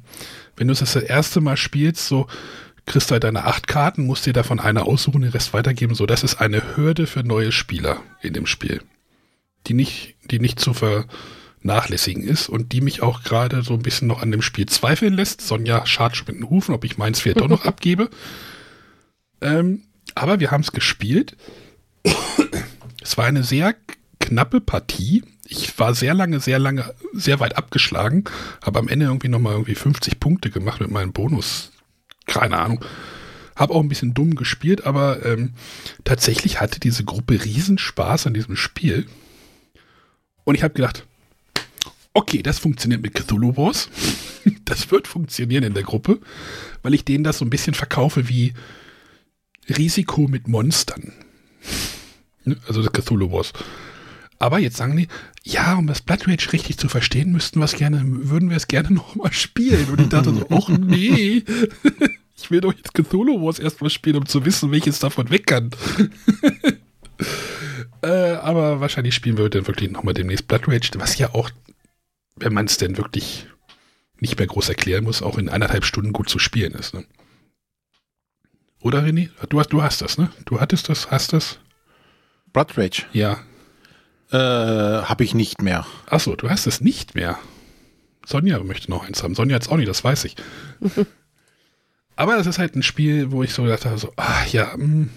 [0.56, 2.26] Wenn du das das erste Mal spielst, so
[2.84, 5.94] kriegst du halt deine acht Karten, musst dir davon eine aussuchen, den Rest weitergeben.
[5.94, 8.82] So, das ist eine Hürde für neue Spieler in dem Spiel,
[9.68, 14.08] die nicht, die nicht zu vernachlässigen ist und die mich auch gerade so ein bisschen
[14.08, 15.42] noch an dem Spiel zweifeln lässt.
[15.42, 18.10] Sonja schart schon mit den Hufen, ob ich meins vielleicht doch noch abgebe.
[19.40, 19.82] Ähm,
[20.16, 21.36] aber wir haben es gespielt.
[23.00, 23.76] es war eine sehr
[24.24, 25.22] knappe Partie.
[25.46, 28.24] Ich war sehr lange, sehr lange, sehr weit abgeschlagen,
[28.62, 31.72] habe am Ende irgendwie nochmal irgendwie 50 Punkte gemacht mit meinem Bonus.
[32.26, 32.82] Keine Ahnung.
[33.54, 35.52] Habe auch ein bisschen dumm gespielt, aber ähm,
[36.04, 39.06] tatsächlich hatte diese Gruppe Riesenspaß an diesem Spiel.
[40.44, 41.06] Und ich habe gedacht,
[42.14, 43.90] okay, das funktioniert mit Cthulhu Wars.
[44.64, 46.18] das wird funktionieren in der Gruppe,
[46.82, 48.54] weil ich denen das so ein bisschen verkaufe wie
[49.68, 51.12] Risiko mit Monstern.
[52.44, 52.56] Ne?
[52.66, 53.52] Also das Cthulhu Wars.
[54.44, 55.08] Aber jetzt sagen die,
[55.42, 58.68] ja, um das Blood Rage richtig zu verstehen, müssten wir es gerne, würden wir es
[58.68, 59.88] gerne nochmal spielen.
[59.88, 61.42] Und ich dachte so, ach nee,
[62.36, 65.70] ich will doch jetzt Cthulhu Wars erstmal spielen, um zu wissen, welches davon weg kann.
[68.02, 71.48] äh, aber wahrscheinlich spielen wir dann wirklich nochmal demnächst Blood Rage, was ja auch,
[72.36, 73.46] wenn man es denn wirklich
[74.20, 76.92] nicht mehr groß erklären muss, auch in eineinhalb Stunden gut zu spielen ist.
[76.92, 77.06] Ne?
[78.82, 79.30] Oder René?
[79.48, 80.30] Du hast, du hast das, ne?
[80.44, 81.60] Du hattest das, hast das?
[82.52, 83.06] Blood Rage?
[83.14, 83.40] Ja.
[84.30, 85.86] Äh, habe ich nicht mehr.
[86.06, 87.38] Achso, du hast es nicht mehr.
[88.26, 89.34] Sonja möchte noch eins haben.
[89.34, 90.36] Sonja hat es auch nicht, das weiß ich.
[92.16, 94.82] Aber es ist halt ein Spiel, wo ich so gedacht habe, so, ah ja, mh,
[94.82, 95.10] hm,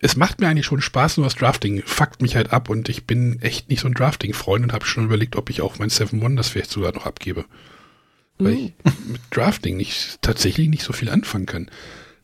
[0.00, 3.06] es macht mir eigentlich schon Spaß, nur das Drafting fuckt mich halt ab und ich
[3.06, 6.20] bin echt nicht so ein Drafting-Freund und habe schon überlegt, ob ich auch mein Seven
[6.20, 7.44] Wonders vielleicht sogar noch abgebe.
[8.38, 8.56] Weil mm.
[8.56, 8.72] ich
[9.12, 11.70] mit Drafting nicht, tatsächlich nicht so viel anfangen kann.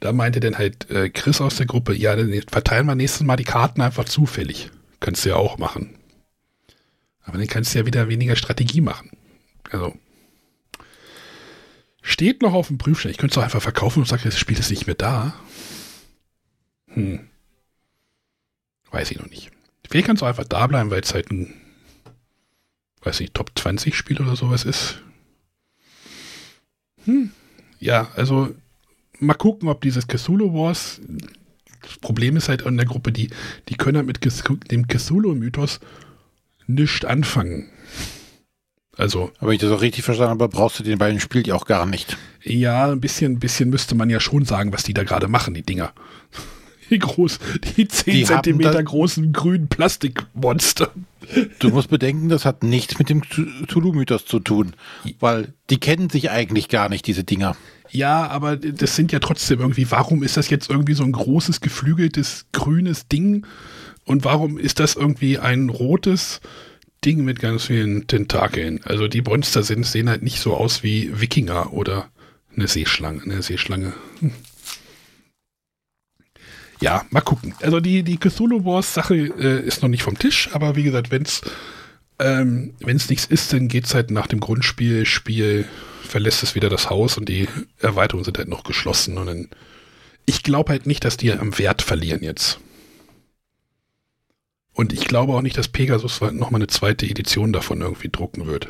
[0.01, 3.37] Da meinte dann halt äh, Chris aus der Gruppe, ja, dann verteilen wir nächstes Mal
[3.37, 4.71] die Karten einfach zufällig.
[5.03, 5.99] Kannst du ja auch machen.
[7.25, 9.11] Aber dann kannst du ja wieder weniger Strategie machen.
[9.71, 9.99] Also.
[12.03, 13.11] Steht noch auf dem Prüfstein.
[13.11, 15.35] Ich könnte es doch einfach verkaufen und sagen, das Spiel ist nicht mehr da.
[16.87, 17.29] Hm.
[18.93, 19.51] Weiß ich noch nicht.
[19.91, 21.53] Vielleicht kannst du einfach da bleiben, weil es halt ein,
[23.03, 25.03] weiß nicht, Top 20 Spiel oder sowas ist.
[27.07, 27.33] Hm.
[27.81, 28.55] Ja, also
[29.19, 31.01] mal gucken, ob dieses Cthulhu Wars.
[31.83, 33.31] Das Problem ist halt in der Gruppe, die,
[33.69, 34.21] die können halt mit
[34.71, 35.81] dem Cthulhu-Mythos
[36.67, 37.69] nichts anfangen.
[38.97, 39.33] Also.
[39.39, 41.87] Aber ich das auch richtig verstanden habe, brauchst du den beiden Spiel ja auch gar
[41.87, 42.17] nicht.
[42.43, 45.63] Ja, ein bisschen, bisschen müsste man ja schon sagen, was die da gerade machen, die
[45.63, 45.93] Dinger.
[46.93, 47.39] Die groß,
[47.77, 50.93] die 10 die Zentimeter großen grünen Plastikmonster.
[51.59, 54.75] Du musst bedenken, das hat nichts mit dem Tulu-Mythos zu tun,
[55.19, 57.57] weil die kennen sich eigentlich gar nicht, diese Dinger.
[57.91, 61.63] Ja, aber das sind ja trotzdem irgendwie, warum ist das jetzt irgendwie so ein großes,
[61.63, 63.47] geflügeltes, grünes Ding?
[64.05, 66.41] Und warum ist das irgendwie ein rotes
[67.05, 68.81] Ding mit ganz vielen Tentakeln?
[68.85, 72.09] Also die Monster sind, sehen halt nicht so aus wie Wikinger oder
[72.55, 73.23] eine Seeschlange.
[73.23, 73.95] Eine Seeschlange.
[74.21, 74.33] Hm.
[76.83, 77.55] Ja, mal gucken.
[77.63, 81.11] Also die, die Cthulhu Wars Sache äh, ist noch nicht vom Tisch, aber wie gesagt,
[81.11, 81.43] wenn es
[82.19, 85.67] ähm, nichts ist, dann geht es halt nach dem Grundspiel, Spiel,
[86.03, 89.17] verlässt es wieder das Haus und die Erweiterungen sind halt noch geschlossen.
[89.17, 89.49] Und dann,
[90.27, 92.59] ich glaube halt nicht, dass die am Wert verlieren jetzt.
[94.75, 98.69] Und ich glaube auch nicht, dass Pegasus nochmal eine zweite Edition davon irgendwie drucken wird.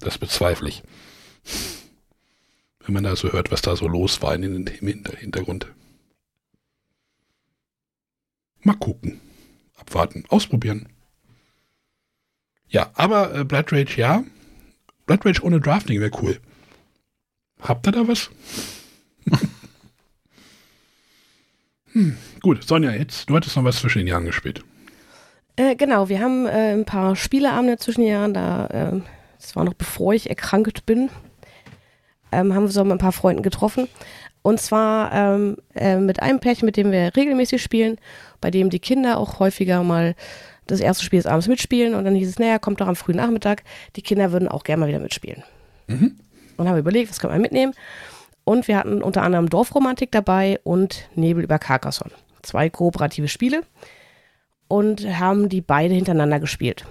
[0.00, 0.82] Das bezweifle ich.
[2.84, 5.66] Wenn man da so hört, was da so los war in den, im Hintergrund.
[8.62, 9.20] Mal gucken.
[9.76, 10.24] Abwarten.
[10.28, 10.88] Ausprobieren.
[12.68, 14.24] Ja, aber äh, Blood Rage ja.
[15.06, 16.38] Blood Rage ohne Drafting wäre cool.
[17.60, 18.30] Habt ihr da was?
[21.92, 24.64] hm, gut, Sonja, jetzt, du hattest noch was zwischen den Jahren gespielt.
[25.56, 29.00] Äh, genau, wir haben äh, ein paar Spieleabende zwischen den Jahren, da, äh,
[29.40, 31.10] das war noch bevor ich erkrankt bin,
[32.30, 33.88] ähm, haben wir so mit ein paar Freunden getroffen.
[34.42, 37.96] Und zwar ähm, äh, mit einem Pärchen, mit dem wir regelmäßig spielen,
[38.40, 40.14] bei dem die Kinder auch häufiger mal
[40.66, 41.94] das erste Spiel des Abends mitspielen.
[41.94, 43.62] Und dann hieß es, naja, kommt doch am frühen Nachmittag,
[43.96, 45.42] die Kinder würden auch gerne mal wieder mitspielen.
[45.86, 46.18] Mhm.
[46.56, 47.74] Und haben überlegt, was können wir mitnehmen.
[48.44, 52.14] Und wir hatten unter anderem Dorfromantik dabei und Nebel über Carcassonne.
[52.42, 53.62] Zwei kooperative Spiele
[54.68, 56.86] und haben die beide hintereinander gespielt.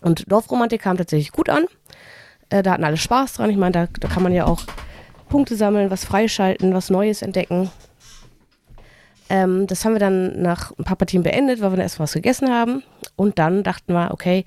[0.00, 1.66] Und Dorfromantik kam tatsächlich gut an.
[2.50, 3.50] Äh, da hatten alle Spaß dran.
[3.50, 4.62] Ich meine, da, da kann man ja auch
[5.28, 7.70] Punkte sammeln, was freischalten, was Neues entdecken.
[9.30, 12.12] Ähm, das haben wir dann nach ein paar Partien beendet, weil wir dann erst was
[12.12, 12.82] gegessen haben.
[13.16, 14.44] Und dann dachten wir, okay,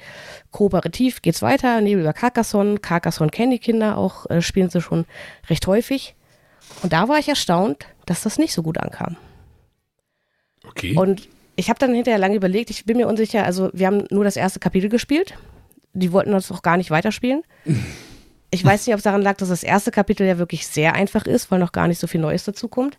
[0.52, 1.82] kooperativ geht's weiter.
[1.82, 2.78] Nebel über Carcassonne.
[2.78, 5.06] Carcassonne kennen die Kinder auch, äh, spielen sie schon
[5.50, 6.16] recht häufig.
[6.84, 9.16] Und da war ich erstaunt, dass das nicht so gut ankam.
[10.68, 10.96] Okay.
[10.96, 14.24] Und ich habe dann hinterher lange überlegt, ich bin mir unsicher, also wir haben nur
[14.24, 15.34] das erste Kapitel gespielt.
[15.94, 17.44] Die wollten uns auch gar nicht weiterspielen.
[18.50, 21.26] Ich weiß nicht, ob es daran lag, dass das erste Kapitel ja wirklich sehr einfach
[21.26, 22.98] ist, weil noch gar nicht so viel Neues dazu kommt.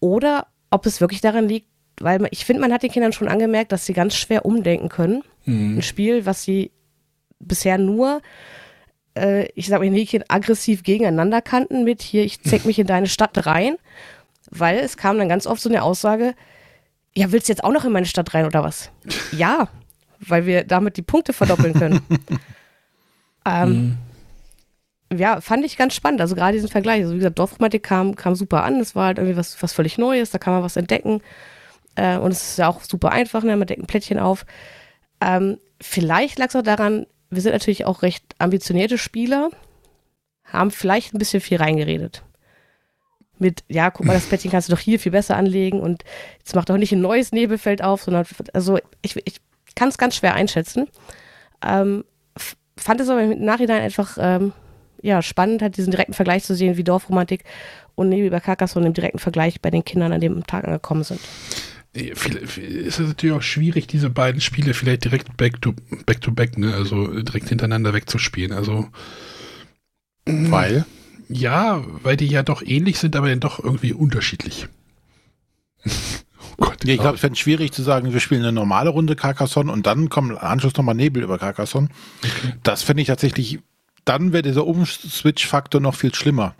[0.00, 1.68] Oder ob es wirklich daran liegt,
[2.00, 5.22] weil ich finde, man hat den Kindern schon angemerkt, dass sie ganz schwer umdenken können.
[5.44, 5.78] Mhm.
[5.78, 6.70] Ein Spiel, was sie
[7.38, 8.22] bisher nur,
[9.16, 13.08] äh, ich sag mal, Häkchen aggressiv gegeneinander kannten mit hier, ich zeig mich in deine
[13.08, 13.76] Stadt rein.
[14.50, 16.34] Weil es kam dann ganz oft so eine Aussage,
[17.14, 18.90] ja, willst du jetzt auch noch in meine Stadt rein oder was?
[19.32, 19.68] ja,
[20.20, 22.00] weil wir damit die Punkte verdoppeln können.
[23.46, 23.98] ähm,
[25.12, 26.20] ja, fand ich ganz spannend.
[26.20, 27.02] Also gerade diesen Vergleich.
[27.02, 28.80] Also wie gesagt, Dorfromantik kam, kam super an.
[28.80, 30.30] Es war halt irgendwie was, was völlig Neues.
[30.30, 31.22] Da kann man was entdecken.
[31.94, 33.42] Äh, und es ist ja auch super einfach.
[33.42, 33.56] Ne?
[33.56, 34.46] Man deckt ein Plättchen auf.
[35.20, 39.50] Ähm, vielleicht lag es auch daran, wir sind natürlich auch recht ambitionierte Spieler,
[40.44, 42.22] haben vielleicht ein bisschen viel reingeredet.
[43.38, 46.04] Mit, ja, guck mal, das Plättchen kannst du doch hier viel besser anlegen und
[46.38, 49.40] jetzt mach doch nicht ein neues Nebelfeld auf, sondern, also ich, ich
[49.74, 50.88] kann es ganz schwer einschätzen.
[51.64, 52.04] Ähm,
[52.78, 54.52] fand es aber im Nachhinein einfach ähm,
[55.02, 57.44] ja, spannend, hat diesen direkten Vergleich zu sehen, wie Dorfromantik
[57.94, 61.20] und Nebel über Carcassonne im direkten Vergleich bei den Kindern an dem Tag angekommen sind.
[61.94, 62.36] Viel-
[62.86, 65.72] Es ist natürlich auch schwierig, diese beiden Spiele vielleicht direkt back to
[66.04, 66.74] back, to back ne?
[66.74, 68.52] also direkt hintereinander wegzuspielen.
[68.52, 68.88] Also
[70.26, 70.84] Weil?
[71.28, 74.68] ja, weil die ja doch ähnlich sind, aber dann doch irgendwie unterschiedlich.
[75.86, 79.16] oh Gott, Ja, ich glaube, es wäre schwierig zu sagen, wir spielen eine normale Runde
[79.16, 81.88] Carcassonne und dann kommen im Anschluss nochmal Nebel über Carcassonne.
[82.62, 83.60] Das finde ich tatsächlich,
[84.06, 86.54] dann wäre dieser Umswitch-Faktor noch viel schlimmer.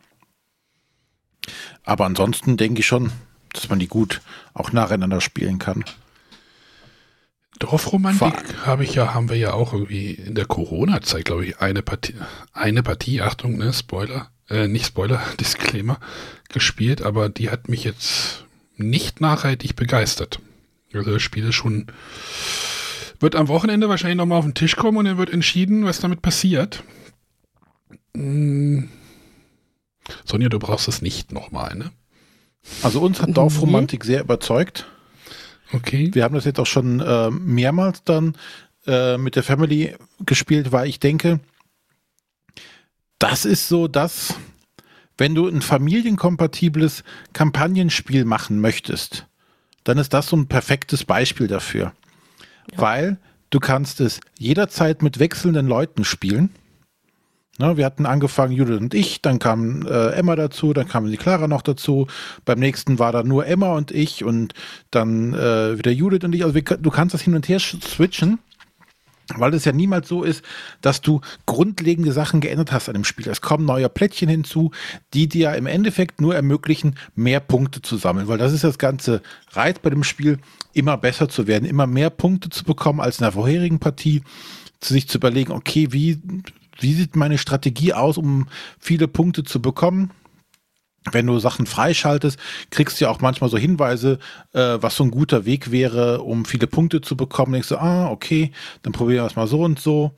[1.85, 3.13] Aber ansonsten denke ich schon,
[3.53, 4.21] dass man die gut
[4.53, 5.85] auch nacheinander spielen kann.
[7.59, 11.83] Dorfromantik habe ich ja, haben wir ja auch irgendwie in der Corona-Zeit, glaube ich, eine
[11.83, 12.15] Partie,
[12.53, 15.99] eine Partie, Achtung, ne, Spoiler, äh, nicht Spoiler, Disclaimer,
[16.51, 18.45] gespielt, aber die hat mich jetzt
[18.77, 20.41] nicht nachhaltig begeistert.
[20.93, 21.87] Also das Spiel ist schon,
[23.21, 26.21] wird am Wochenende wahrscheinlich nochmal auf den Tisch kommen und dann wird entschieden, was damit
[26.21, 26.83] passiert.
[28.17, 28.89] Hm.
[30.25, 31.91] Sonja, du brauchst es nicht nochmal, ne?
[32.83, 34.87] Also uns hat Dorfromantik sehr überzeugt.
[35.73, 36.11] Okay.
[36.13, 38.37] Wir haben das jetzt auch schon äh, mehrmals dann
[38.87, 41.41] äh, mit der Family gespielt, weil ich denke,
[43.19, 44.35] das ist so das,
[45.19, 49.27] wenn du ein familienkompatibles Kampagnenspiel machen möchtest,
[49.85, 51.93] dann ist das so ein perfektes Beispiel dafür.
[52.75, 53.19] Weil
[53.51, 56.51] du kannst es jederzeit mit wechselnden Leuten spielen.
[57.59, 61.17] Ne, wir hatten angefangen, Judith und ich, dann kam äh, Emma dazu, dann kam die
[61.17, 62.07] Clara noch dazu.
[62.45, 64.53] Beim nächsten war da nur Emma und ich und
[64.91, 66.43] dann äh, wieder Judith und ich.
[66.45, 68.39] Also wir, du kannst das hin und her switchen,
[69.35, 70.45] weil es ja niemals so ist,
[70.83, 73.27] dass du grundlegende Sachen geändert hast an dem Spiel.
[73.27, 74.73] Es kommen neue Plättchen hinzu,
[75.15, 79.23] die dir im Endeffekt nur ermöglichen, mehr Punkte zu sammeln, weil das ist das ganze
[79.53, 80.39] Reiz bei dem Spiel,
[80.75, 84.23] immer besser zu werden, immer mehr Punkte zu bekommen als in der vorherigen Partie,
[84.85, 86.21] sich zu überlegen, okay, wie,
[86.79, 88.49] wie sieht meine Strategie aus, um
[88.79, 90.11] viele Punkte zu bekommen?
[91.13, 92.39] Wenn du Sachen freischaltest,
[92.71, 94.19] kriegst du ja auch manchmal so Hinweise,
[94.53, 97.53] äh, was so ein guter Weg wäre, um viele Punkte zu bekommen.
[97.53, 98.51] Denkst du, ah, okay,
[98.83, 100.13] dann probieren wir es mal so und so.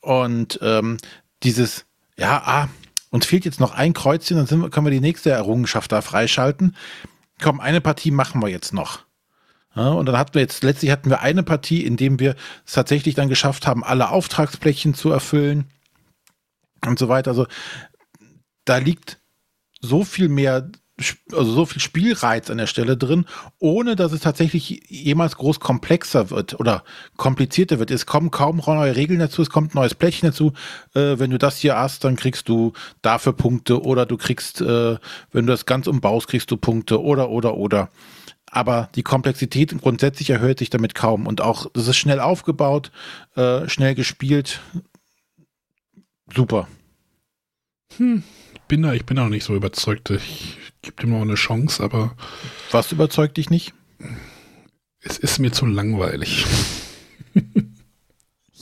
[0.00, 0.98] Und ähm,
[1.42, 1.86] dieses,
[2.16, 2.68] ja, ah,
[3.10, 6.76] uns fehlt jetzt noch ein Kreuzchen, dann wir, können wir die nächste Errungenschaft da freischalten.
[7.40, 9.05] Komm, eine Partie machen wir jetzt noch.
[9.76, 12.34] Ja, und dann hatten wir jetzt, letztlich hatten wir eine Partie, in dem wir
[12.64, 15.66] es tatsächlich dann geschafft haben, alle Auftragsplättchen zu erfüllen
[16.86, 17.30] und so weiter.
[17.30, 17.46] Also
[18.64, 19.20] da liegt
[19.82, 20.70] so viel mehr,
[21.30, 23.26] also so viel Spielreiz an der Stelle drin,
[23.58, 26.82] ohne dass es tatsächlich jemals groß komplexer wird oder
[27.18, 27.90] komplizierter wird.
[27.90, 30.54] Es kommen kaum neue Regeln dazu, es kommt ein neues Plättchen dazu.
[30.94, 32.72] Äh, wenn du das hier hast, dann kriegst du
[33.02, 34.96] dafür Punkte oder du kriegst, äh,
[35.32, 37.90] wenn du das ganz umbaust, kriegst du Punkte oder, oder, oder.
[38.56, 41.26] Aber die Komplexität grundsätzlich erhöht sich damit kaum.
[41.26, 42.90] Und auch, das ist schnell aufgebaut,
[43.34, 44.62] äh, schnell gespielt.
[46.34, 46.66] Super.
[47.98, 50.08] Bin da, ich bin auch nicht so überzeugt.
[50.08, 52.16] Ich gebe dem noch eine Chance, aber
[52.70, 53.74] Was überzeugt dich nicht?
[55.00, 56.46] es ist mir zu langweilig.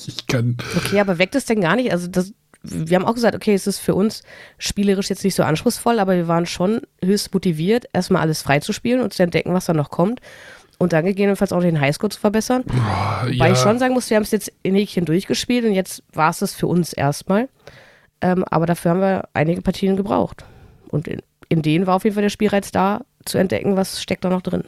[0.06, 0.56] ich kann.
[0.76, 1.92] Okay, aber weckt es denn gar nicht?
[1.92, 2.34] Also das,
[2.64, 4.22] wir haben auch gesagt, okay, es ist für uns
[4.58, 9.12] spielerisch jetzt nicht so anspruchsvoll, aber wir waren schon höchst motiviert, erstmal alles freizuspielen und
[9.12, 10.20] zu entdecken, was da noch kommt.
[10.78, 12.64] Und dann gegebenenfalls auch den Highscore zu verbessern.
[12.64, 16.02] Boah, Weil ich schon sagen muss, wir haben es jetzt in Häkchen durchgespielt und jetzt
[16.12, 17.48] war es das für uns erstmal.
[18.20, 20.44] Ähm, aber dafür haben wir einige Partien gebraucht.
[20.88, 24.24] Und in, in denen war auf jeden Fall der Spielreiz da, zu entdecken, was steckt
[24.24, 24.64] da noch drin.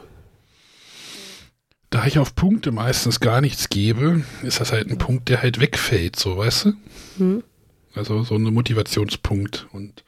[1.89, 5.59] Da ich auf Punkte meistens gar nichts gebe, ist das halt ein Punkt, der halt
[5.59, 6.73] wegfällt, so, weißt du?
[7.17, 7.43] Hm.
[7.97, 9.67] Also so ein Motivationspunkt.
[9.71, 10.03] Und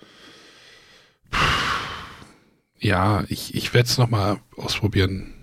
[2.80, 5.34] ja, ich, ich werde es nochmal ausprobieren.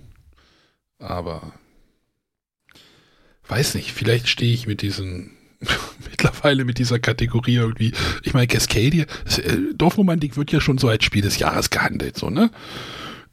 [0.98, 1.52] Aber
[3.48, 5.36] weiß nicht, vielleicht stehe ich mit diesen
[6.10, 7.92] mittlerweile mit dieser Kategorie irgendwie.
[8.22, 12.30] Ich meine, Cascadia, äh, Dorfromantik wird ja schon so als Spiel des Jahres gehandelt, so,
[12.30, 12.50] ne?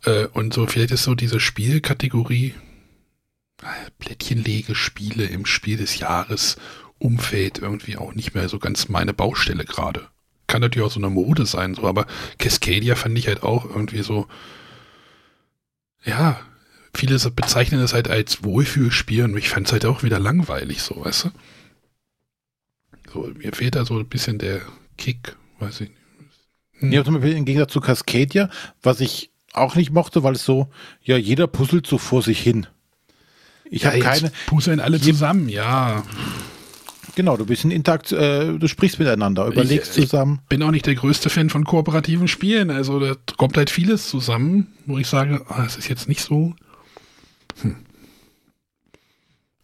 [0.05, 2.53] Äh, und so, vielleicht ist so diese Spielkategorie
[3.61, 6.57] äh, Plättchenlegespiele im Spiel des Jahres
[7.03, 10.07] Umfeld irgendwie auch nicht mehr so ganz meine Baustelle gerade.
[10.47, 12.05] Kann natürlich auch so eine Mode sein, so, aber
[12.37, 14.27] Cascadia fand ich halt auch irgendwie so,
[16.03, 16.39] ja,
[16.93, 21.03] viele bezeichnen es halt als Wohlfühlspiel und ich fand es halt auch wieder langweilig, so,
[21.03, 21.29] weißt du?
[23.11, 24.61] So, mir fehlt da so ein bisschen der
[24.97, 26.01] Kick, weiß ich nicht.
[26.79, 26.91] Hm.
[26.91, 28.49] Ja, zum Beispiel im Gegensatz zu Cascadia,
[28.81, 30.69] was ich auch nicht mochte, weil es so,
[31.01, 32.67] ja, jeder puzzelt so vor sich hin.
[33.69, 34.31] Ich ja, habe keine.
[34.45, 36.03] Puzzeln alle zusammen, ja.
[37.15, 40.39] Genau, du bist in Interakt, äh, du sprichst miteinander, überlegst ich, zusammen.
[40.43, 42.71] Ich bin auch nicht der größte Fan von kooperativen Spielen.
[42.71, 46.55] Also da kommt halt vieles zusammen, wo ich sage, ah, das ist jetzt nicht so.
[47.61, 47.75] Hm.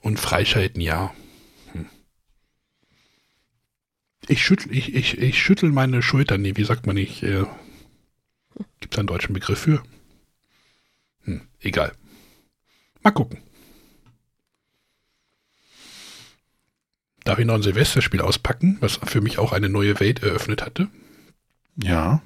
[0.02, 1.12] Und Freischalten, ja.
[1.72, 1.88] Hm.
[4.28, 6.42] Ich, schüttel, ich, ich, ich schüttel meine Schultern.
[6.42, 7.24] Nee, wie sagt man nicht?
[7.24, 7.46] Äh,
[8.80, 9.82] Gibt es einen deutschen Begriff für?
[11.24, 11.94] Hm, egal.
[13.02, 13.40] Mal gucken.
[17.30, 20.88] Darf ich noch ein Silvesterspiel auspacken, was für mich auch eine neue Welt eröffnet hatte?
[21.76, 22.24] Ja.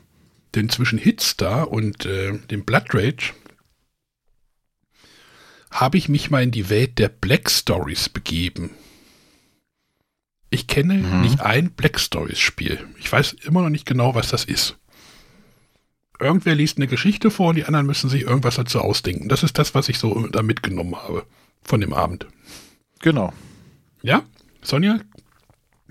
[0.56, 3.34] Denn zwischen Hitstar und äh, dem Blood Rage
[5.72, 8.70] habe ich mich mal in die Welt der Black Stories begeben.
[10.50, 11.20] Ich kenne mhm.
[11.20, 12.80] nicht ein Black Stories Spiel.
[12.98, 14.78] Ich weiß immer noch nicht genau, was das ist.
[16.18, 19.28] Irgendwer liest eine Geschichte vor und die anderen müssen sich irgendwas dazu ausdenken.
[19.28, 21.26] Das ist das, was ich so da mitgenommen habe
[21.62, 22.26] von dem Abend.
[23.02, 23.34] Genau.
[24.02, 24.24] Ja?
[24.64, 25.00] Sonja,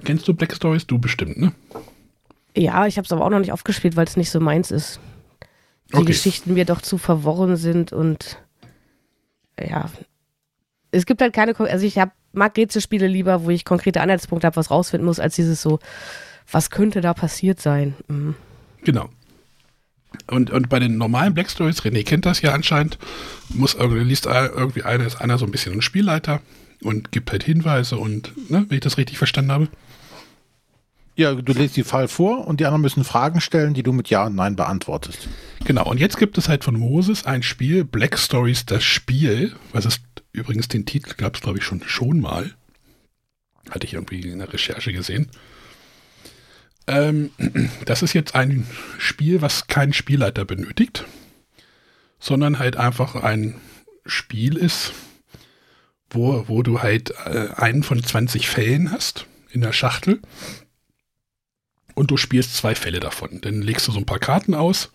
[0.04, 0.86] kennst du Black Stories?
[0.86, 1.52] Du bestimmt, ne?
[2.56, 5.00] Ja, ich habe es aber auch noch nicht aufgespielt, weil es nicht so meins ist.
[5.90, 6.06] Die okay.
[6.06, 8.38] Geschichten mir doch zu verworren sind und
[9.60, 9.90] ja,
[10.90, 14.56] es gibt halt keine, also ich hab, mag Rätselspiele lieber, wo ich konkrete Anhaltspunkte habe,
[14.56, 15.78] was rausfinden muss, als dieses so,
[16.50, 17.94] was könnte da passiert sein.
[18.08, 18.34] Mhm.
[18.84, 19.08] Genau.
[20.26, 22.98] Und, und bei den normalen Black Stories, René kennt das ja anscheinend,
[23.48, 26.40] muss irgendwie, liest irgendwie einer, ist einer so ein bisschen ein Spielleiter
[26.82, 29.68] und gibt halt Hinweise und, ne, wenn ich das richtig verstanden habe.
[31.14, 34.08] Ja, du lässt die Fall vor und die anderen müssen Fragen stellen, die du mit
[34.08, 35.28] Ja und Nein beantwortest.
[35.64, 39.84] Genau, und jetzt gibt es halt von Moses ein Spiel, Black Stories, das Spiel, was
[39.84, 40.00] ist
[40.32, 42.54] übrigens den Titel gab es, glaube ich, schon, schon mal.
[43.70, 45.28] Hatte ich irgendwie in der Recherche gesehen.
[46.86, 47.30] Ähm,
[47.84, 48.66] das ist jetzt ein
[48.98, 51.04] Spiel, was keinen Spielleiter benötigt,
[52.18, 53.56] sondern halt einfach ein
[54.06, 54.92] Spiel ist,
[56.14, 60.20] wo, wo du halt äh, einen von 20 Fällen hast in der Schachtel
[61.94, 63.40] und du spielst zwei Fälle davon.
[63.40, 64.90] Dann legst du so ein paar Karten aus,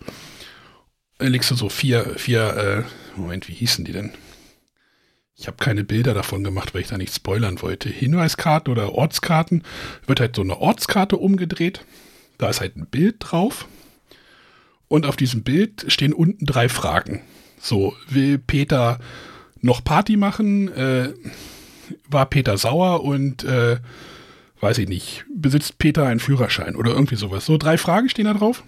[1.18, 2.86] dann legst du so vier, vier,
[3.16, 4.12] äh, Moment, wie hießen die denn?
[5.36, 7.88] Ich habe keine Bilder davon gemacht, weil ich da nicht spoilern wollte.
[7.88, 9.62] Hinweiskarten oder Ortskarten.
[10.06, 11.84] Wird halt so eine Ortskarte umgedreht.
[12.38, 13.68] Da ist halt ein Bild drauf.
[14.88, 17.22] Und auf diesem Bild stehen unten drei Fragen.
[17.60, 18.98] So, will Peter
[19.68, 20.68] noch Party machen?
[20.74, 21.12] Äh,
[22.08, 23.78] war Peter sauer und äh,
[24.60, 27.46] weiß ich nicht, besitzt Peter einen Führerschein oder irgendwie sowas.
[27.46, 28.64] So drei Fragen stehen da drauf.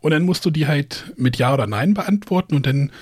[0.00, 2.92] Und dann musst du die halt mit Ja oder Nein beantworten und dann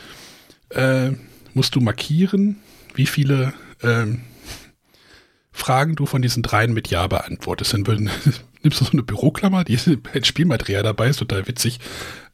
[0.70, 1.12] äh,
[1.54, 2.58] musst du markieren,
[2.94, 3.52] wie viele
[3.82, 4.22] ähm,
[5.50, 7.74] Fragen du von diesen dreien mit Ja beantwortest.
[7.74, 8.10] Dann würden,
[8.62, 11.80] nimmst du so eine Büroklammer, die ist ein Spielmaterial dabei, ist total witzig.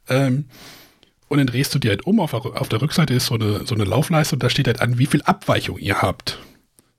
[0.07, 0.45] Ähm,
[1.29, 2.19] und dann drehst du die halt um.
[2.19, 4.97] Auf, auf der Rückseite ist so eine, so eine Laufleiste und da steht halt an,
[4.97, 6.39] wie viel Abweichung ihr habt.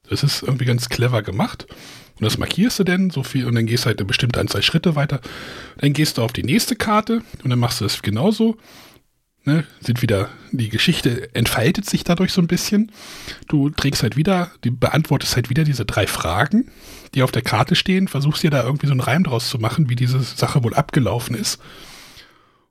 [0.09, 1.66] Das ist irgendwie ganz clever gemacht.
[2.19, 4.94] Und das markierst du denn so viel und dann gehst halt eine bestimmte Anzahl Schritte
[4.94, 5.20] weiter.
[5.78, 8.57] Dann gehst du auf die nächste Karte und dann machst du das genauso.
[9.44, 12.93] Ne, sind wieder, die Geschichte entfaltet sich dadurch so ein bisschen.
[13.48, 16.70] Du trägst halt wieder, du beantwortest halt wieder diese drei Fragen,
[17.15, 19.89] die auf der Karte stehen, versuchst dir da irgendwie so einen Reim draus zu machen,
[19.89, 21.59] wie diese Sache wohl abgelaufen ist.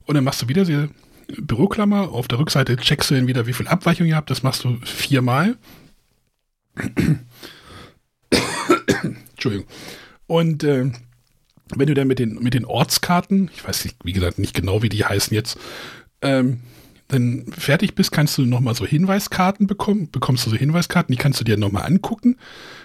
[0.05, 0.89] Und dann machst du wieder diese
[1.37, 4.63] Büroklammer, auf der Rückseite checkst du dann wieder, wie viel Abweichung ihr habt, das machst
[4.63, 5.57] du viermal.
[9.31, 9.67] Entschuldigung.
[10.27, 10.91] Und äh,
[11.75, 14.81] wenn du dann mit den, mit den Ortskarten, ich weiß nicht, wie gesagt, nicht genau,
[14.81, 15.57] wie die heißen jetzt,
[16.21, 16.61] ähm,
[17.07, 21.39] dann fertig bist, kannst du nochmal so Hinweiskarten bekommen, bekommst du so Hinweiskarten, die kannst
[21.39, 22.37] du dir nochmal angucken.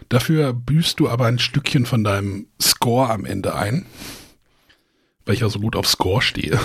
[0.09, 3.85] Dafür büßt du aber ein Stückchen von deinem Score am Ende ein.
[5.25, 6.61] Weil ich ja so gut auf Score stehe.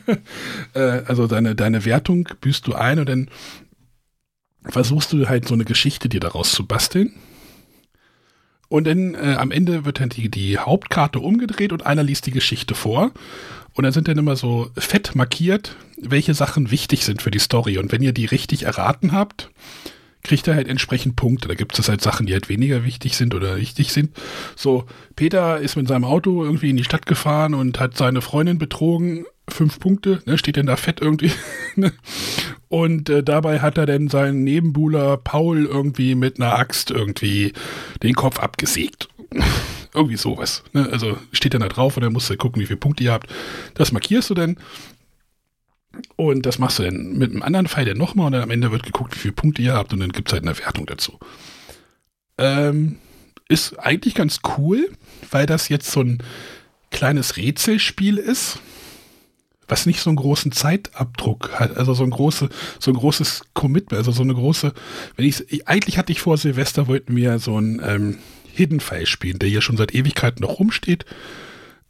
[0.74, 3.30] äh, also deine, deine Wertung büßt du ein und dann
[4.64, 7.14] versuchst du halt so eine Geschichte dir daraus zu basteln.
[8.68, 12.32] Und dann äh, am Ende wird dann die, die Hauptkarte umgedreht und einer liest die
[12.32, 13.12] Geschichte vor.
[13.74, 17.78] Und dann sind dann immer so fett markiert, welche Sachen wichtig sind für die Story.
[17.78, 19.50] Und wenn ihr die richtig erraten habt,
[20.26, 21.48] kriegt er halt entsprechend Punkte.
[21.48, 24.10] Da gibt es halt Sachen, die halt weniger wichtig sind oder wichtig sind.
[24.56, 24.84] So,
[25.14, 29.24] Peter ist mit seinem Auto irgendwie in die Stadt gefahren und hat seine Freundin betrogen.
[29.48, 31.30] Fünf Punkte, ne, steht denn da fett irgendwie.
[31.78, 31.92] Ne?
[32.70, 37.52] und äh, dabei hat er dann seinen Nebenbuhler Paul irgendwie mit einer Axt irgendwie
[38.02, 39.08] den Kopf abgesägt.
[39.94, 40.62] Irgendwie sowas.
[40.74, 40.88] Ne?
[40.92, 43.30] Also steht dann da drauf und dann musst du gucken, wie viele Punkte ihr habt.
[43.74, 44.58] Das markierst du dann.
[46.16, 48.72] Und das machst du dann mit einem anderen Pfeil dann nochmal und dann am Ende
[48.72, 51.18] wird geguckt, wie viele Punkte ihr habt und dann gibt es halt eine Wertung dazu.
[52.38, 52.96] Ähm,
[53.48, 54.90] ist eigentlich ganz cool,
[55.30, 56.22] weil das jetzt so ein
[56.90, 58.58] kleines Rätselspiel ist,
[59.68, 62.48] was nicht so einen großen Zeitabdruck hat, also so ein große,
[62.78, 64.72] so ein großes Commitment, also so eine große,
[65.16, 68.18] wenn ich eigentlich hatte ich vor Silvester wollten wir so ein ähm,
[68.52, 71.04] Hidden File spielen, der hier schon seit Ewigkeiten noch rumsteht.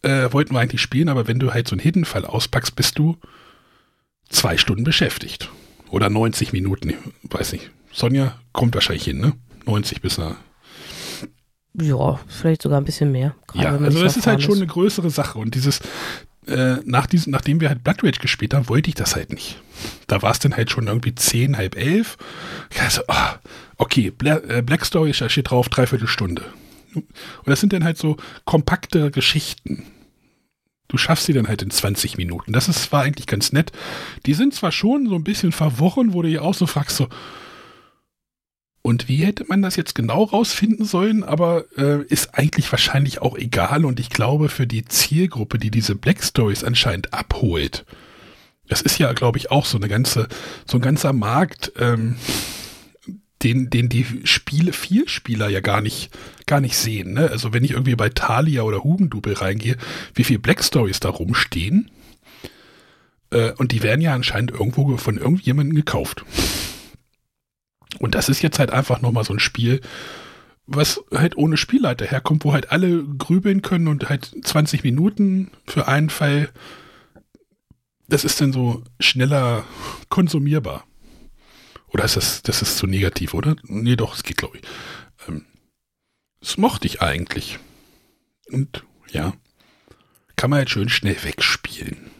[0.03, 2.99] Äh, wollten wir eigentlich spielen, aber wenn du halt so einen Hidden File auspackst, bist
[2.99, 3.16] du
[4.28, 5.51] zwei Stunden beschäftigt.
[5.90, 6.94] Oder 90 Minuten,
[7.24, 7.70] weiß nicht.
[7.93, 9.32] Sonja kommt wahrscheinlich hin, ne?
[9.66, 10.36] 90 bis nach.
[11.81, 13.35] Ja, vielleicht sogar ein bisschen mehr.
[13.55, 15.39] Ja, also das ist halt schon eine größere Sache.
[15.39, 15.81] Und dieses,
[16.47, 19.61] äh, nach diesem, nachdem wir halt Blood Rage gespielt haben, wollte ich das halt nicht.
[20.07, 22.16] Da war es dann halt schon irgendwie zehn, halb elf.
[22.81, 23.15] Also, oh,
[23.77, 26.44] okay, Bla äh, Black Story steht drauf, dreiviertel Stunde.
[26.94, 27.05] Und
[27.44, 29.85] das sind dann halt so kompakte Geschichten.
[30.89, 32.53] Du schaffst sie dann halt in 20 Minuten.
[32.53, 33.73] Das ist, war eigentlich ganz nett.
[34.25, 37.09] Die sind zwar schon so ein bisschen verworren, wo du dir auch so fragst, so,
[38.87, 41.25] und wie hätte man das jetzt genau rausfinden sollen?
[41.25, 43.85] Aber äh, ist eigentlich wahrscheinlich auch egal.
[43.85, 47.85] Und ich glaube, für die Zielgruppe, die diese Black Stories anscheinend abholt,
[48.69, 50.29] das ist ja, glaube ich, auch so eine ganze,
[50.67, 52.15] so ein ganzer Markt, ähm,
[53.43, 56.11] den, den die Spiele, Vielspieler ja gar nicht,
[56.47, 57.13] gar nicht sehen.
[57.13, 57.31] Ne?
[57.31, 59.77] Also wenn ich irgendwie bei Thalia oder Hugendubel reingehe,
[60.15, 61.91] wie viele Black Stories da rumstehen.
[63.31, 66.25] Äh, und die werden ja anscheinend irgendwo von irgendjemandem gekauft.
[67.99, 69.81] Und das ist jetzt halt einfach nochmal so ein Spiel,
[70.67, 75.89] was halt ohne Spielleiter herkommt, wo halt alle grübeln können und halt 20 Minuten für
[75.89, 76.49] einen Fall.
[78.09, 79.65] Das ist dann so schneller
[80.09, 80.85] konsumierbar.
[81.97, 83.56] Oder ist das, das ist zu negativ, oder?
[83.62, 84.64] Nee, doch, es geht, glaube ich.
[85.27, 85.47] Ähm,
[86.40, 87.59] das mochte ich eigentlich.
[88.51, 89.32] Und ja,
[90.36, 92.10] kann man halt schön schnell wegspielen.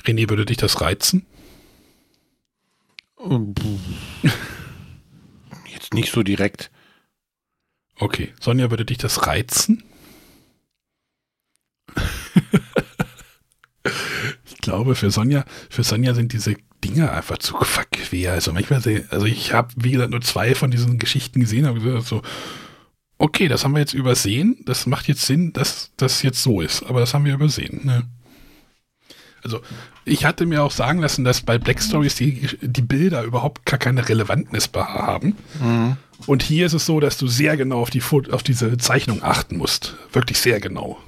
[0.00, 1.26] René, würde dich das reizen?
[5.66, 6.70] Jetzt nicht so direkt.
[7.96, 9.84] Okay, Sonja, würde dich das reizen?
[14.64, 18.32] ich glaube, für Sonja, für Sonja sind diese Dinge einfach zu verquer.
[18.32, 18.80] Also manchmal,
[19.10, 22.22] also ich habe, wie gesagt, nur zwei von diesen Geschichten gesehen, aber gesagt, so,
[23.18, 24.56] okay, das haben wir jetzt übersehen.
[24.64, 27.82] Das macht jetzt Sinn, dass das jetzt so ist, aber das haben wir übersehen.
[27.84, 28.04] Ne?
[29.42, 29.60] Also
[30.06, 33.78] ich hatte mir auch sagen lassen, dass bei Black Stories die, die Bilder überhaupt gar
[33.78, 35.36] keine Relevanz haben.
[35.60, 35.98] Mhm.
[36.24, 39.58] Und hier ist es so, dass du sehr genau auf, die, auf diese Zeichnung achten
[39.58, 39.94] musst.
[40.14, 40.98] Wirklich sehr genau.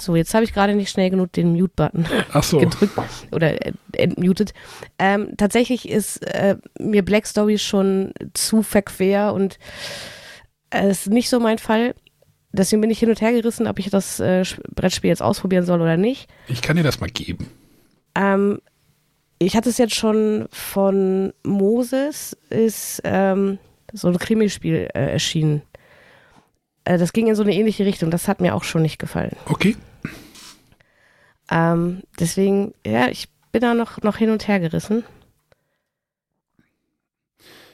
[0.00, 2.06] So, jetzt habe ich gerade nicht schnell genug den Mute-Button
[2.42, 2.58] so.
[2.58, 2.98] gedrückt
[3.32, 3.54] oder
[3.92, 4.52] entmutet.
[4.98, 9.58] Ähm, tatsächlich ist äh, mir Black Stories schon zu verquer und
[10.70, 11.94] es äh, ist nicht so mein Fall
[12.52, 14.44] deswegen bin ich hin und her gerissen, ob ich das äh,
[14.74, 16.28] Brettspiel jetzt ausprobieren soll oder nicht.
[16.48, 17.48] Ich kann dir das mal geben.
[18.14, 18.60] Ähm,
[19.38, 23.58] ich hatte es jetzt schon von Moses, ist ähm,
[23.92, 25.62] so ein Krimispiel äh, erschienen.
[26.84, 28.10] Äh, das ging in so eine ähnliche Richtung.
[28.10, 29.36] Das hat mir auch schon nicht gefallen.
[29.46, 29.76] Okay.
[31.50, 35.04] Ähm, deswegen, ja, ich bin da noch, noch hin und her gerissen.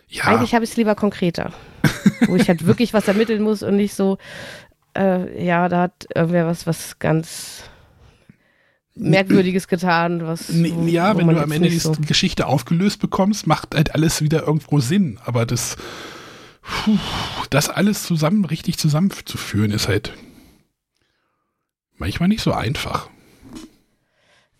[0.08, 0.24] Ja.
[0.24, 1.52] Eigentlich habe ich es lieber konkreter.
[2.26, 4.18] wo ich halt wirklich was ermitteln muss und nicht so,
[4.96, 7.64] äh, ja, da hat irgendwer was, was ganz
[8.94, 10.54] Merkwürdiges getan, was.
[10.54, 14.46] Wo, ja, wenn du am Ende die so Geschichte aufgelöst bekommst, macht halt alles wieder
[14.46, 15.18] irgendwo Sinn.
[15.24, 15.76] Aber das,
[16.62, 16.98] puh,
[17.50, 20.14] das alles zusammen, richtig zusammenzuführen, ist halt
[21.98, 23.10] manchmal nicht so einfach.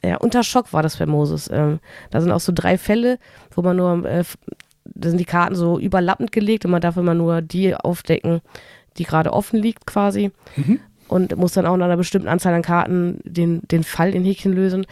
[0.07, 1.51] Ja, unter Schock war das bei Moses.
[1.53, 1.81] Ähm,
[2.11, 3.19] da sind auch so drei Fälle,
[3.55, 4.25] wo man nur, äh,
[4.85, 8.41] da sind die Karten so überlappend gelegt und man darf immer nur die aufdecken,
[8.99, 10.31] die gerade offen liegt quasi.
[10.55, 10.81] Mhm.
[11.09, 14.53] Und muss dann auch nach einer bestimmten Anzahl an Karten den, den Fall in Häkchen
[14.53, 14.87] lösen.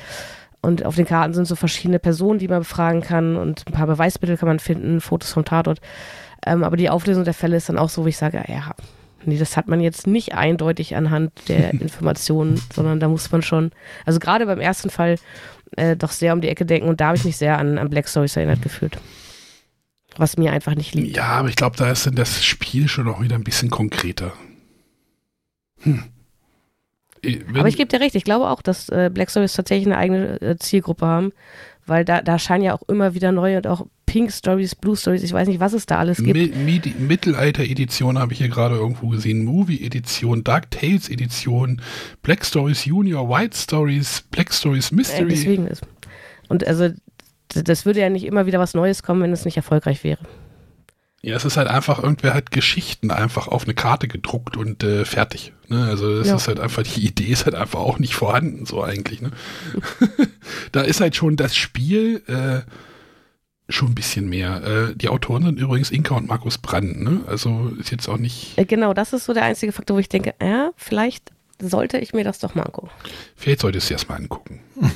[0.63, 3.87] und auf den Karten sind so verschiedene Personen, die man befragen kann und ein paar
[3.87, 5.81] Beweismittel kann man finden, Fotos vom Tatort.
[6.47, 8.75] Ähm, aber die Auflösung der Fälle ist dann auch so, wo ich sage, ja,
[9.27, 13.71] nee, das hat man jetzt nicht eindeutig anhand der Informationen, sondern da muss man schon,
[14.05, 15.17] also gerade beim ersten Fall
[15.77, 17.91] äh, doch sehr um die Ecke denken und da habe ich mich sehr an, an
[17.91, 18.99] Black Stories erinnert gefühlt.
[20.17, 21.17] Was mir einfach nicht liegt.
[21.17, 24.33] Ja, aber ich glaube, da ist dann das Spiel schon auch wieder ein bisschen konkreter.
[25.81, 26.05] Hm.
[27.23, 29.97] Wenn aber ich gebe dir recht, ich glaube auch, dass äh, Black Stories tatsächlich eine
[29.97, 31.33] eigene äh, Zielgruppe haben,
[31.87, 35.23] weil da, da scheinen ja auch immer wieder neue und auch Pink Stories, Blue Stories,
[35.23, 36.57] ich weiß nicht, was es da alles gibt.
[36.57, 41.81] Mi Mittelalter-Edition habe ich hier gerade irgendwo gesehen, Movie-Edition, Dark Tales-Edition,
[42.23, 45.25] Black Stories Junior, White Stories, Black Stories Mystery.
[45.25, 45.83] Äh, deswegen ist.
[46.49, 46.91] Und also,
[47.49, 50.21] das würde ja nicht immer wieder was Neues kommen, wenn es nicht erfolgreich wäre.
[51.25, 55.07] Ja, es ist halt einfach, irgendwer hat Geschichten einfach auf eine Karte gedruckt und äh,
[55.07, 55.55] fertig.
[55.69, 55.87] Ne?
[55.87, 56.37] Also das ja.
[56.37, 59.23] ist halt einfach, die Idee ist halt einfach auch nicht vorhanden, so eigentlich.
[59.23, 59.31] Ne?
[60.73, 62.71] da ist halt schon das Spiel äh,
[63.73, 64.63] schon ein bisschen mehr.
[64.65, 67.23] Äh, die Autoren sind übrigens Inka und Markus Brand, ne?
[67.27, 68.59] Also ist jetzt auch nicht.
[68.59, 72.13] Äh, genau, das ist so der einzige Faktor, wo ich denke, ja, vielleicht sollte ich
[72.13, 72.91] mir das doch mal angucken.
[73.35, 74.61] Vielleicht sollte ich es erstmal angucken.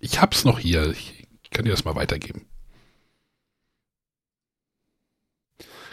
[0.00, 0.90] ich hab's noch hier.
[0.90, 2.46] Ich kann dir das mal weitergeben.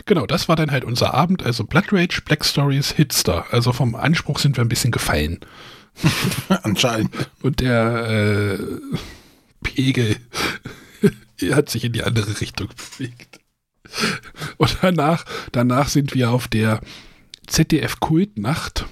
[0.09, 1.43] Genau, das war dann halt unser Abend.
[1.43, 3.45] Also Blood Rage, Black Stories, Hitster.
[3.51, 5.39] Also vom Anspruch sind wir ein bisschen gefallen.
[6.63, 7.13] Anscheinend.
[7.43, 8.57] Und der äh,
[9.61, 10.15] Pegel
[11.51, 13.39] hat sich in die andere Richtung bewegt.
[14.57, 16.81] Und danach, danach sind wir auf der
[17.45, 18.87] ZDF-Kultnacht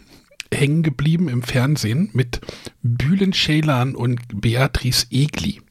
[0.53, 2.41] hängen geblieben im Fernsehen mit
[2.83, 5.61] Bühlen Schälan und Beatrice Egli.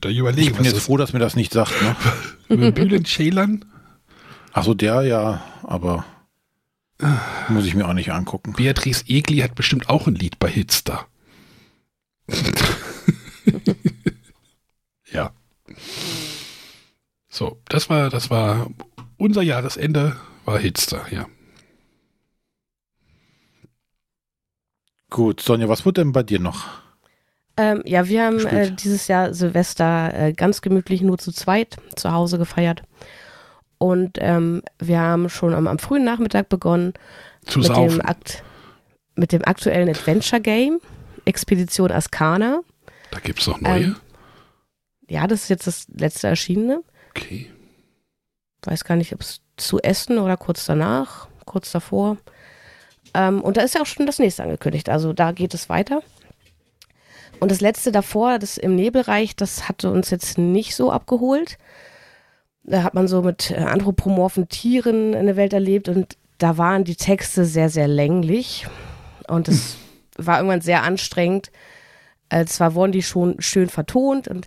[0.00, 0.48] Könnt ihr überlegen.
[0.48, 1.72] Ich bin jetzt froh, dass mir das nicht sagt.
[2.48, 2.72] Ne?
[2.72, 3.64] Bülent Ceylan?
[4.52, 6.04] Achso, der ja, aber
[7.48, 8.52] muss ich mir auch nicht angucken.
[8.54, 11.06] Beatrice Egli hat bestimmt auch ein Lied bei Hitster.
[15.10, 15.32] ja.
[17.28, 18.70] So, das war, das war
[19.16, 21.26] unser Jahresende, war Hitster, ja.
[25.10, 26.83] Gut, Sonja, was wird denn bei dir noch?
[27.56, 32.12] Ähm, ja, wir haben äh, dieses Jahr Silvester äh, ganz gemütlich nur zu zweit zu
[32.12, 32.82] Hause gefeiert.
[33.78, 36.94] Und ähm, wir haben schon am, am, frühen Nachmittag begonnen
[37.44, 37.98] zu mit, saufen.
[37.98, 38.42] dem Akt,
[39.14, 40.80] mit dem aktuellen Adventure Game,
[41.24, 42.60] Expedition Ascana.
[43.10, 43.84] Da gibt es noch neue?
[43.84, 43.96] Ähm,
[45.08, 46.82] ja, das ist jetzt das letzte erschienene.
[47.10, 47.50] Okay.
[48.62, 52.16] Weiß gar nicht, ob es zu Essen oder kurz danach, kurz davor.
[53.12, 54.88] Ähm, und da ist ja auch schon das nächste angekündigt.
[54.88, 56.02] Also da geht es weiter.
[57.40, 61.58] Und das letzte davor, das im Nebelreich, das hatte uns jetzt nicht so abgeholt.
[62.62, 66.96] Da hat man so mit äh, anthropomorphen Tieren eine Welt erlebt und da waren die
[66.96, 68.66] Texte sehr, sehr länglich.
[69.28, 69.76] Und es
[70.16, 70.26] hm.
[70.26, 71.50] war irgendwann sehr anstrengend.
[72.28, 74.46] Äh, zwar wurden die schon schön vertont, und,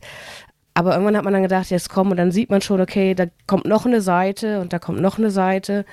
[0.74, 3.26] aber irgendwann hat man dann gedacht, jetzt komm, und dann sieht man schon, okay, da
[3.46, 5.86] kommt noch eine Seite und da kommt noch eine Seite.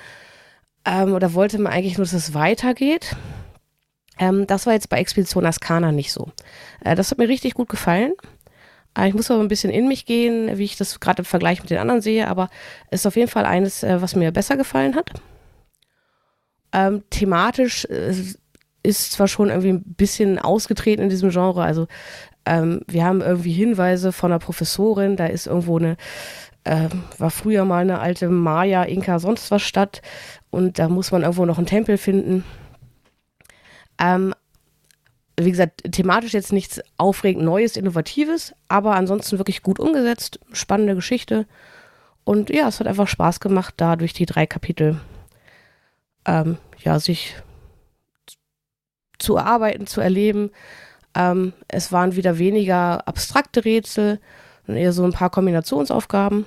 [0.85, 3.15] Ähm, oder wollte man eigentlich nur, dass es weitergeht.
[4.17, 6.31] Ähm, das war jetzt bei Expedition Ascana nicht so.
[6.83, 8.13] Äh, das hat mir richtig gut gefallen.
[8.97, 11.61] Äh, ich muss aber ein bisschen in mich gehen, wie ich das gerade im Vergleich
[11.61, 12.49] mit den anderen sehe, aber
[12.89, 15.11] es ist auf jeden Fall eines, äh, was mir besser gefallen hat.
[16.73, 18.13] Ähm, thematisch äh,
[18.83, 21.87] ist zwar schon irgendwie ein bisschen ausgetreten in diesem Genre, also
[22.45, 25.97] ähm, wir haben irgendwie Hinweise von einer Professorin, da ist irgendwo eine,
[26.63, 30.01] äh, war früher mal eine alte Maya, Inka, sonst was Stadt
[30.51, 32.43] und da muss man irgendwo noch einen Tempel finden
[33.99, 34.33] ähm,
[35.37, 41.45] wie gesagt, thematisch jetzt nichts aufregend Neues, Innovatives, aber ansonsten wirklich gut umgesetzt, spannende Geschichte.
[42.23, 44.99] Und ja, es hat einfach Spaß gemacht, da durch die drei Kapitel
[46.25, 47.35] ähm, ja, sich
[49.19, 50.51] zu erarbeiten, zu erleben.
[51.15, 54.19] Ähm, es waren wieder weniger abstrakte Rätsel,
[54.67, 56.45] eher so ein paar Kombinationsaufgaben.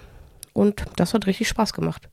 [0.52, 2.08] Und das hat richtig Spaß gemacht.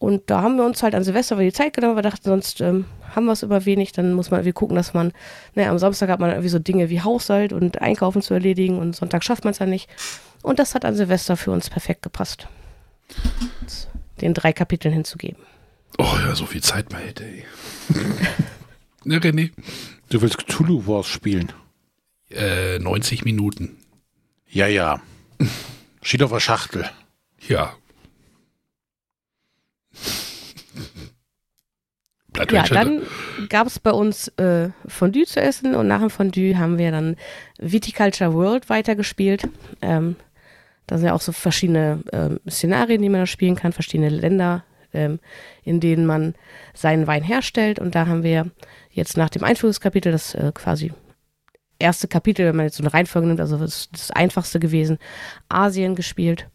[0.00, 2.86] Und da haben wir uns halt an Silvester die Zeit genommen, wir dachten, sonst ähm,
[3.14, 5.12] haben wir es über wenig, dann muss man irgendwie gucken, dass man,
[5.54, 8.96] ne, am Samstag hat man irgendwie so Dinge wie Haushalt und Einkaufen zu erledigen und
[8.96, 9.90] Sonntag schafft man es ja nicht.
[10.40, 12.48] Und das hat an Silvester für uns perfekt gepasst.
[14.22, 15.42] Den drei Kapiteln hinzugeben.
[15.98, 17.44] Oh ja, so viel Zeit mal hätte, ey.
[19.04, 19.50] ne, René?
[20.08, 21.52] Du willst Cthulhu Wars spielen?
[22.30, 23.76] Äh, 90 Minuten.
[24.48, 25.02] Ja, ja.
[26.00, 26.88] Steht auf der Schachtel.
[27.46, 27.74] Ja,
[32.50, 33.02] ja, dann
[33.48, 37.16] gab es bei uns äh, Fondue zu essen und nach dem Fondue haben wir dann
[37.58, 39.48] Viticulture World weitergespielt.
[39.82, 40.16] Ähm,
[40.86, 44.64] da sind ja auch so verschiedene ähm, Szenarien, die man da spielen kann, verschiedene Länder,
[44.92, 45.20] ähm,
[45.62, 46.34] in denen man
[46.74, 47.78] seinen Wein herstellt.
[47.78, 48.50] Und da haben wir
[48.90, 50.92] jetzt nach dem Einführungskapitel, das äh, quasi
[51.78, 54.98] erste Kapitel, wenn man jetzt so eine Reihenfolge nimmt, also das, das einfachste gewesen,
[55.48, 56.48] Asien gespielt.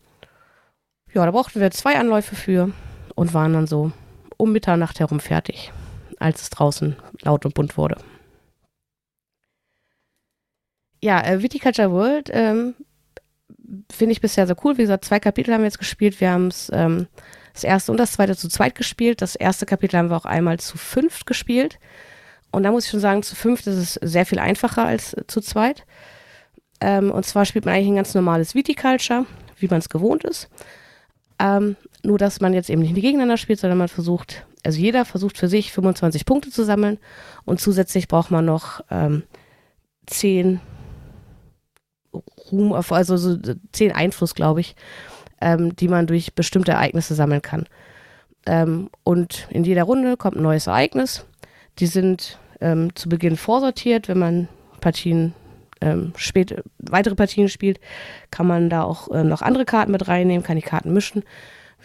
[1.13, 2.71] Ja, da brauchten wir zwei Anläufe für
[3.15, 3.91] und waren dann so
[4.37, 5.71] um Mitternacht herum fertig,
[6.19, 7.97] als es draußen laut und bunt wurde.
[11.01, 12.75] Ja, äh, Viticulture World ähm,
[13.91, 14.77] finde ich bisher sehr cool.
[14.77, 16.19] Wie gesagt, zwei Kapitel haben wir jetzt gespielt.
[16.19, 17.07] Wir haben ähm,
[17.53, 19.21] das erste und das zweite zu zweit gespielt.
[19.21, 21.79] Das erste Kapitel haben wir auch einmal zu fünft gespielt.
[22.51, 25.27] Und da muss ich schon sagen, zu fünft ist es sehr viel einfacher als äh,
[25.27, 25.85] zu zweit.
[26.81, 29.25] Ähm, und zwar spielt man eigentlich ein ganz normales Viticulture,
[29.57, 30.49] wie man es gewohnt ist.
[31.39, 31.75] Ähm,
[32.05, 35.47] nur, dass man jetzt eben nicht gegeneinander spielt, sondern man versucht, also jeder versucht für
[35.47, 36.99] sich 25 Punkte zu sammeln
[37.45, 39.23] und zusätzlich braucht man noch ähm,
[40.07, 40.59] 10
[42.51, 43.37] Ruhm, also so
[43.71, 44.75] 10 Einfluss, glaube ich,
[45.41, 47.65] ähm, die man durch bestimmte Ereignisse sammeln kann.
[48.45, 51.25] Ähm, und in jeder Runde kommt ein neues Ereignis.
[51.79, 54.07] Die sind ähm, zu Beginn vorsortiert.
[54.07, 54.47] Wenn man
[54.81, 55.33] Partien
[55.81, 57.79] ähm, spät, weitere Partien spielt,
[58.31, 61.23] kann man da auch äh, noch andere Karten mit reinnehmen, kann die Karten mischen.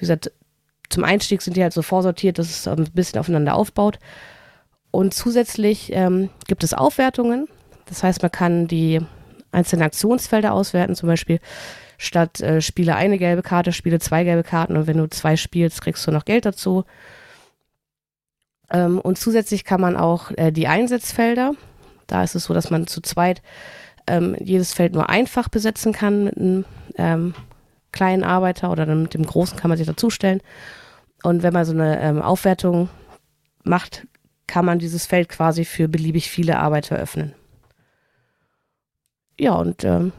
[0.01, 0.33] Wie gesagt,
[0.89, 3.99] zum Einstieg sind die halt so vorsortiert, dass es ein bisschen aufeinander aufbaut.
[4.91, 7.47] Und zusätzlich ähm, gibt es Aufwertungen.
[7.85, 9.01] Das heißt, man kann die
[9.53, 11.39] einzelnen Aktionsfelder auswerten, zum Beispiel
[11.99, 15.83] statt äh, spiele eine gelbe Karte, spiele zwei gelbe Karten und wenn du zwei spielst,
[15.83, 16.85] kriegst du noch Geld dazu.
[18.71, 21.53] Ähm, und zusätzlich kann man auch äh, die Einsatzfelder,
[22.07, 23.43] da ist es so, dass man zu zweit
[24.07, 26.65] ähm, jedes Feld nur einfach besetzen kann mit einem
[26.97, 27.35] ähm,
[27.93, 30.41] kleinen Arbeiter oder dann mit dem großen kann man sich dazustellen.
[31.23, 32.89] Und wenn man so eine ähm, Aufwertung
[33.63, 34.07] macht,
[34.47, 37.35] kann man dieses Feld quasi für beliebig viele Arbeiter öffnen.
[39.39, 40.13] Ja, und ähm,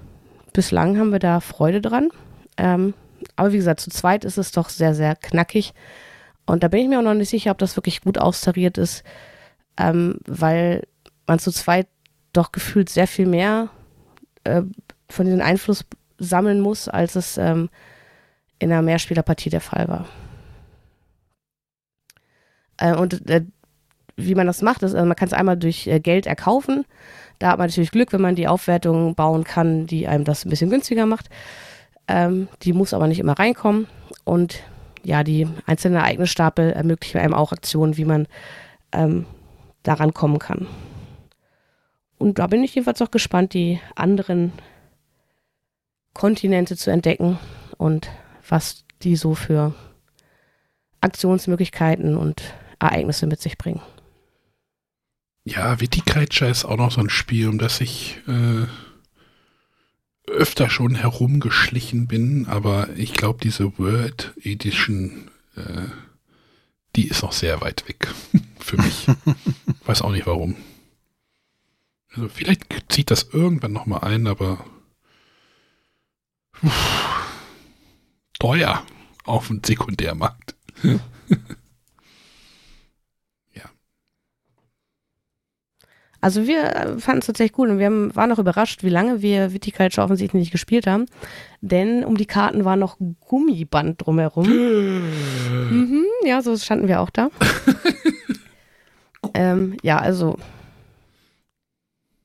[0.54, 2.10] bislang haben wir da Freude dran.
[2.58, 2.94] Ähm,
[3.36, 5.74] aber wie gesagt, zu zweit ist es doch sehr, sehr knackig.
[6.46, 9.04] Und da bin ich mir auch noch nicht sicher, ob das wirklich gut austariert ist,
[9.78, 10.88] ähm, weil
[11.28, 11.88] man zu zweit
[12.34, 13.70] doch gefühlt sehr viel mehr
[14.44, 14.64] äh,
[15.10, 15.86] von diesem Einfluss
[16.22, 17.70] sammeln muss, als es ähm,
[18.60, 20.06] in einer Mehrspielerpartie der Fall war.
[22.78, 23.44] Äh, und äh,
[24.16, 26.86] wie man das macht, ist, also man kann es einmal durch äh, Geld erkaufen.
[27.40, 30.50] Da hat man natürlich Glück, wenn man die Aufwertung bauen kann, die einem das ein
[30.50, 31.30] bisschen günstiger macht.
[32.08, 33.88] Ähm, die muss aber nicht immer reinkommen.
[34.24, 34.62] Und
[35.04, 38.28] ja, die einzelnen Ereignisstapel ermöglichen einem auch Aktionen, wie man
[38.92, 39.26] ähm,
[39.84, 40.68] daran kommen kann.
[42.20, 44.52] Und da bin ich jedenfalls auch gespannt, die anderen
[46.14, 47.40] Kontinente zu entdecken
[47.78, 48.10] und
[48.48, 49.74] was die so für
[51.02, 52.44] Aktionsmöglichkeiten und
[52.80, 53.82] Ereignisse mit sich bringen.
[55.44, 58.68] Ja, Viticulture ist auch noch so ein Spiel, um das ich äh,
[60.30, 65.88] öfter schon herumgeschlichen bin, aber ich glaube, diese World Edition, äh,
[66.96, 68.08] die ist noch sehr weit weg
[68.60, 69.08] für mich.
[69.86, 70.56] Weiß auch nicht warum.
[72.14, 74.64] Also vielleicht zieht das irgendwann nochmal ein, aber
[78.40, 78.84] teuer
[79.26, 80.56] auf dem Sekundärmarkt.
[86.22, 89.24] Also wir äh, fanden es tatsächlich cool und wir haben, waren auch überrascht, wie lange
[89.24, 91.08] wir Viticulture offensichtlich nicht gespielt haben.
[91.62, 92.98] Denn um die Karten war noch
[93.28, 94.48] Gummiband drumherum.
[95.72, 97.30] mhm, ja, so standen wir auch da.
[99.34, 100.38] ähm, ja, also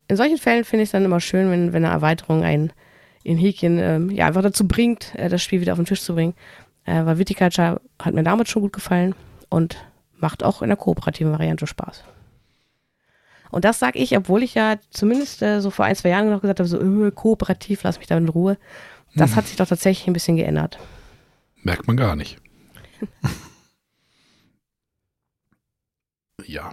[0.09, 2.73] in solchen Fällen finde ich es dann immer schön, wenn, wenn eine Erweiterung ein
[3.27, 6.15] in Häkchen ähm, ja, einfach dazu bringt, äh, das Spiel wieder auf den Tisch zu
[6.15, 6.35] bringen.
[6.85, 9.17] Äh, weil Viticulture hat mir damals schon gut gefallen
[9.49, 9.77] und
[10.19, 12.05] macht auch in der kooperativen Variante Spaß.
[13.51, 16.41] Und das sage ich, obwohl ich ja zumindest äh, so vor ein, zwei Jahren noch
[16.41, 18.59] gesagt habe, so öh, kooperativ, lass mich da in Ruhe.
[19.17, 19.37] Das hm.
[19.37, 20.79] hat sich doch tatsächlich ein bisschen geändert.
[21.63, 22.39] Merkt man gar nicht.
[26.47, 26.71] ja.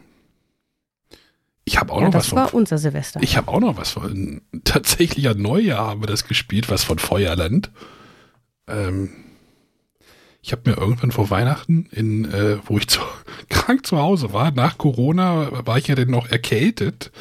[1.66, 2.38] Ich habe auch ja, noch das was von.
[2.38, 3.22] Das war unser Silvester.
[3.24, 4.42] Ich habe auch noch was von.
[4.64, 7.72] Tatsächlich ein Neujahr haben wir das gespielt, was von Feuerland.
[8.68, 9.12] Ähm,
[10.42, 13.00] ich habe mir irgendwann vor Weihnachten, in, äh, wo ich zu,
[13.50, 17.12] krank zu Hause war, nach Corona war ich ja dann noch erkältet.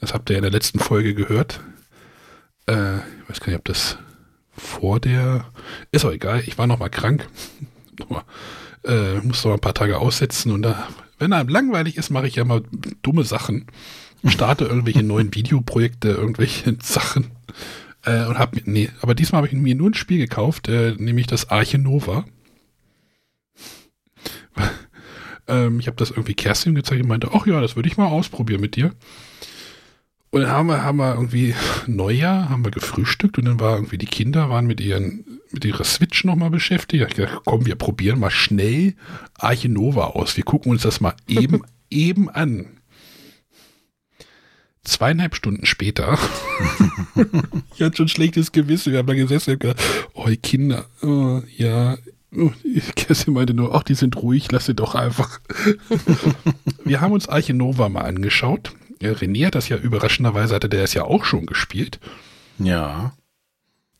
[0.00, 1.60] Das habt ihr in der letzten Folge gehört.
[2.66, 3.98] Äh, ich weiß gar nicht, ob das
[4.50, 5.46] vor der.
[5.92, 7.28] Ist auch egal, ich war noch mal krank.
[8.84, 10.88] äh, musste noch ein paar Tage aussetzen und da,
[11.18, 12.62] wenn einem langweilig ist, mache ich ja mal
[13.02, 13.66] dumme Sachen.
[14.26, 17.26] Starte irgendwelche neuen Videoprojekte, irgendwelche Sachen.
[18.04, 21.26] Äh, und hab nee, aber diesmal habe ich mir nur ein Spiel gekauft, äh, nämlich
[21.26, 22.24] das Arche Nova.
[25.48, 28.06] ähm, ich habe das irgendwie Kerstin gezeigt und meinte, ach ja, das würde ich mal
[28.06, 28.92] ausprobieren mit dir.
[30.30, 31.54] Und dann haben wir, haben wir irgendwie
[31.86, 35.84] Neujahr, haben wir gefrühstückt und dann war irgendwie die Kinder waren mit ihren, mit ihrer
[35.84, 37.04] Switch nochmal beschäftigt.
[37.08, 38.94] Ich dachte, komm, wir probieren mal schnell
[39.38, 40.36] Arche Nova aus.
[40.36, 42.66] Wir gucken uns das mal eben, eben an.
[44.84, 46.18] Zweieinhalb Stunden später,
[47.74, 49.82] ich hatte schon schlechtes Gewissen, wir haben da gesessen und gedacht,
[50.12, 51.96] oh, Kinder, oh, ja,
[52.36, 52.50] oh,
[52.94, 55.40] Kerstin meinte nur, ach, die sind ruhig, lass sie doch einfach.
[56.84, 58.72] wir haben uns Arche Nova mal angeschaut.
[59.00, 61.98] René hat das ja überraschenderweise, hatte der es ja auch schon gespielt.
[62.58, 63.14] Ja.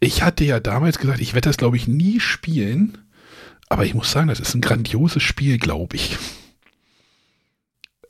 [0.01, 2.99] Ich hatte ja damals gesagt, ich werde das, glaube ich, nie spielen.
[3.69, 6.19] Aber ich muss sagen, das ist ein grandioses Spiel, glaube ich.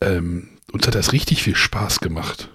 [0.00, 2.50] Ähm, uns hat das richtig viel Spaß gemacht.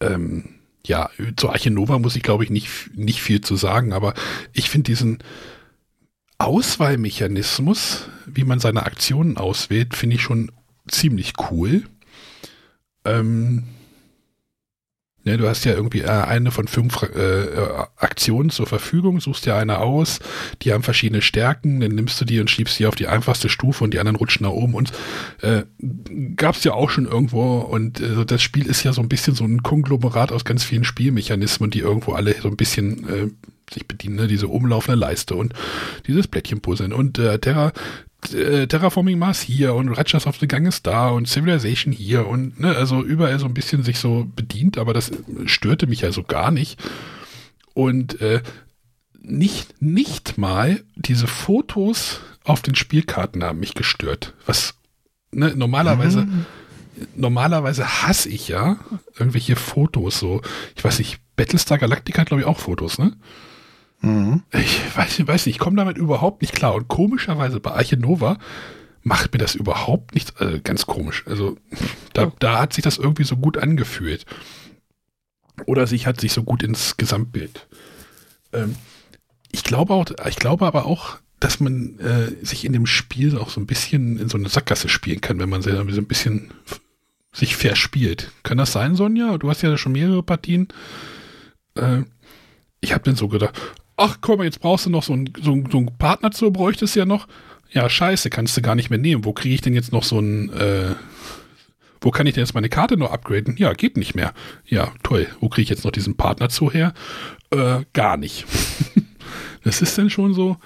[0.00, 0.54] Ähm,
[0.86, 4.14] ja, zu Arche Nova muss ich, glaube ich, nicht, nicht viel zu sagen, aber
[4.52, 5.18] ich finde diesen
[6.38, 10.52] Auswahlmechanismus, wie man seine Aktionen auswählt, finde ich schon
[10.86, 11.82] ziemlich cool.
[13.04, 13.64] Ähm,
[15.28, 17.48] Ne, du hast ja irgendwie äh, eine von fünf äh,
[17.98, 20.20] Aktionen zur Verfügung, suchst dir eine aus,
[20.62, 23.84] die haben verschiedene Stärken, dann nimmst du die und schiebst die auf die einfachste Stufe
[23.84, 24.90] und die anderen rutschen nach oben und
[25.42, 25.64] äh,
[26.34, 29.34] gab es ja auch schon irgendwo und äh, das Spiel ist ja so ein bisschen
[29.34, 33.28] so ein Konglomerat aus ganz vielen Spielmechanismen, die irgendwo alle so ein bisschen äh,
[33.70, 34.28] sich bedienen, ne?
[34.28, 35.52] diese umlaufende Leiste und
[36.06, 37.72] dieses Plättchenpuzzeln und äh, Terra
[38.32, 42.60] äh, Terraforming Mars hier und Ratchas of the Gang ist da und Civilization hier und
[42.60, 45.10] ne, also überall so ein bisschen sich so bedient, aber das
[45.46, 46.80] störte mich ja so gar nicht.
[47.74, 48.42] Und äh,
[49.20, 54.34] nicht, nicht mal diese Fotos auf den Spielkarten haben mich gestört.
[54.46, 54.74] Was
[55.30, 56.46] ne, normalerweise, mhm.
[57.14, 58.78] normalerweise hasse ich ja
[59.18, 60.42] irgendwelche Fotos so.
[60.74, 63.12] Ich weiß nicht, Battlestar Galactica hat glaube ich auch Fotos, ne?
[64.00, 64.42] Mhm.
[64.52, 66.74] Ich weiß, weiß nicht, ich komme damit überhaupt nicht klar.
[66.74, 68.38] Und komischerweise bei Arche Nova
[69.02, 71.24] macht mir das überhaupt nicht äh, ganz komisch.
[71.26, 71.56] Also
[72.12, 72.32] da, oh.
[72.38, 74.26] da hat sich das irgendwie so gut angefühlt.
[75.66, 77.66] Oder sich hat sich so gut ins Gesamtbild.
[78.52, 78.76] Ähm,
[79.50, 83.50] ich glaube auch, ich glaube aber auch, dass man äh, sich in dem Spiel auch
[83.50, 86.52] so ein bisschen in so eine Sackgasse spielen kann, wenn man so ein bisschen
[87.32, 88.32] sich verspielt.
[88.42, 89.38] Kann das sein, Sonja?
[89.38, 90.68] Du hast ja schon mehrere Partien.
[91.74, 92.02] Äh,
[92.80, 93.60] ich habe dann so gedacht,
[93.98, 97.04] ach komm, jetzt brauchst du noch so einen, so, so einen Partner zu, bräuchtest ja
[97.04, 97.28] noch.
[97.70, 99.24] Ja, scheiße, kannst du gar nicht mehr nehmen.
[99.24, 100.94] Wo kriege ich denn jetzt noch so einen, äh,
[102.00, 103.56] wo kann ich denn jetzt meine Karte noch upgraden?
[103.58, 104.32] Ja, geht nicht mehr.
[104.64, 105.26] Ja, toll.
[105.40, 106.94] Wo kriege ich jetzt noch diesen Partner zu her?
[107.50, 108.46] Äh, gar nicht.
[109.64, 110.56] das ist denn schon so,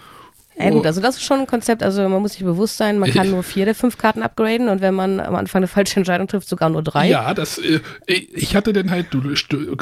[0.64, 3.10] ja gut, also das ist schon ein Konzept, also man muss sich bewusst sein, man
[3.10, 6.28] kann nur vier der fünf Karten upgraden und wenn man am Anfang eine falsche Entscheidung
[6.28, 7.08] trifft, sogar nur drei.
[7.08, 9.34] Ja, das, äh, ich hatte dann halt, du,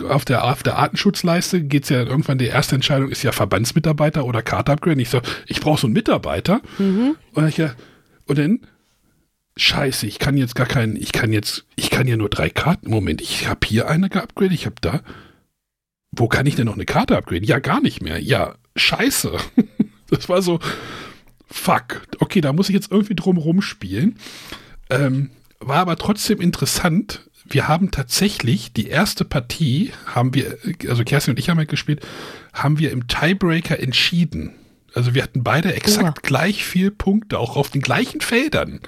[0.08, 4.24] auf der, auf der Artenschutzleiste geht es ja irgendwann, die erste Entscheidung ist ja Verbandsmitarbeiter
[4.24, 5.00] oder Karte upgraden.
[5.00, 6.60] Ich so, ich brauche so einen Mitarbeiter.
[6.78, 7.16] Mhm.
[7.32, 7.60] Und, ich,
[8.26, 8.60] und dann,
[9.56, 12.90] scheiße, ich kann jetzt gar keinen, ich kann jetzt, ich kann ja nur drei Karten.
[12.90, 15.00] Moment, ich habe hier eine geupgradet, ich habe da.
[16.12, 17.44] Wo kann ich denn noch eine Karte upgraden?
[17.44, 18.20] Ja, gar nicht mehr.
[18.20, 19.36] Ja, scheiße.
[20.10, 20.58] Das war so,
[21.46, 24.16] fuck, okay, da muss ich jetzt irgendwie drum rumspielen.
[24.88, 25.30] Ähm,
[25.60, 27.28] war aber trotzdem interessant.
[27.44, 30.58] Wir haben tatsächlich die erste Partie, haben wir,
[30.88, 32.06] also Kerstin und ich haben halt gespielt,
[32.52, 34.54] haben wir im Tiebreaker entschieden.
[34.94, 36.26] Also wir hatten beide exakt oh.
[36.26, 38.80] gleich viel Punkte, auch auf den gleichen Feldern.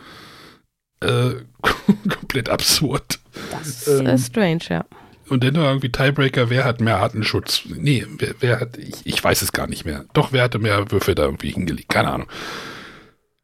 [1.00, 1.34] Äh,
[2.08, 3.20] komplett absurd.
[3.50, 4.84] Das ist ähm, strange, ja.
[5.32, 7.62] Und dann irgendwie Tiebreaker, wer hat mehr Artenschutz?
[7.64, 10.04] Nee, wer, wer hat, ich, ich, weiß es gar nicht mehr.
[10.12, 11.88] Doch, wer hatte mehr Würfel da irgendwie hingelegt?
[11.88, 12.26] Keine Ahnung.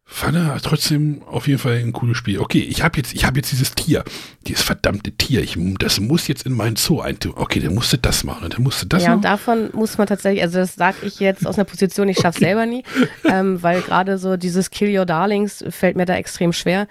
[0.04, 2.40] Fand er trotzdem auf jeden Fall ein cooles Spiel.
[2.40, 4.04] Okay, ich habe jetzt, ich habe jetzt dieses Tier,
[4.46, 5.42] dieses verdammte Tier.
[5.42, 7.32] Ich, das muss jetzt in meinen Zoo eintun.
[7.34, 9.22] Okay, der musste das machen und der musste das ja, machen.
[9.22, 12.18] Ja, und davon muss man tatsächlich, also das sage ich jetzt aus einer Position, ich
[12.18, 12.48] schaff's okay.
[12.48, 12.84] selber nie,
[13.24, 16.86] ähm, weil gerade so dieses Kill Your Darlings fällt mir da extrem schwer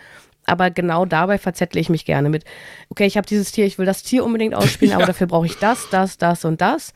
[0.48, 2.46] aber genau dabei verzettle ich mich gerne mit,
[2.90, 4.98] okay, ich habe dieses Tier, ich will das Tier unbedingt ausspielen, ja.
[4.98, 6.94] aber dafür brauche ich das, das, das und das.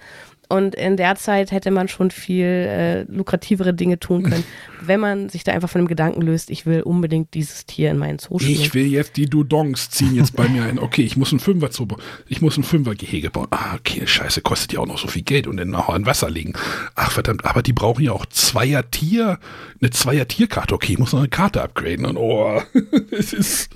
[0.51, 4.43] Und in der Zeit hätte man schon viel äh, lukrativere Dinge tun können,
[4.81, 7.97] wenn man sich da einfach von dem Gedanken löst, ich will unbedingt dieses Tier in
[7.97, 8.59] meinen Zoo spielen.
[8.59, 10.77] Ich will jetzt die Dudongs ziehen jetzt bei mir ein.
[10.77, 12.01] Okay, ich muss ein Fünfer Zoo bauen.
[12.27, 13.47] Ich muss ein Fünfer-Gehege bauen.
[13.51, 16.29] Ah, okay, scheiße, kostet ja auch noch so viel Geld und dann noch an Wasser
[16.29, 16.53] legen.
[16.95, 19.39] Ach verdammt, aber die brauchen ja auch Zweier-Tier,
[19.79, 20.75] eine Zweier-Tierkarte.
[20.75, 22.05] Okay, ich muss noch eine Karte upgraden.
[22.05, 22.61] Und oh,
[23.11, 23.69] es ist,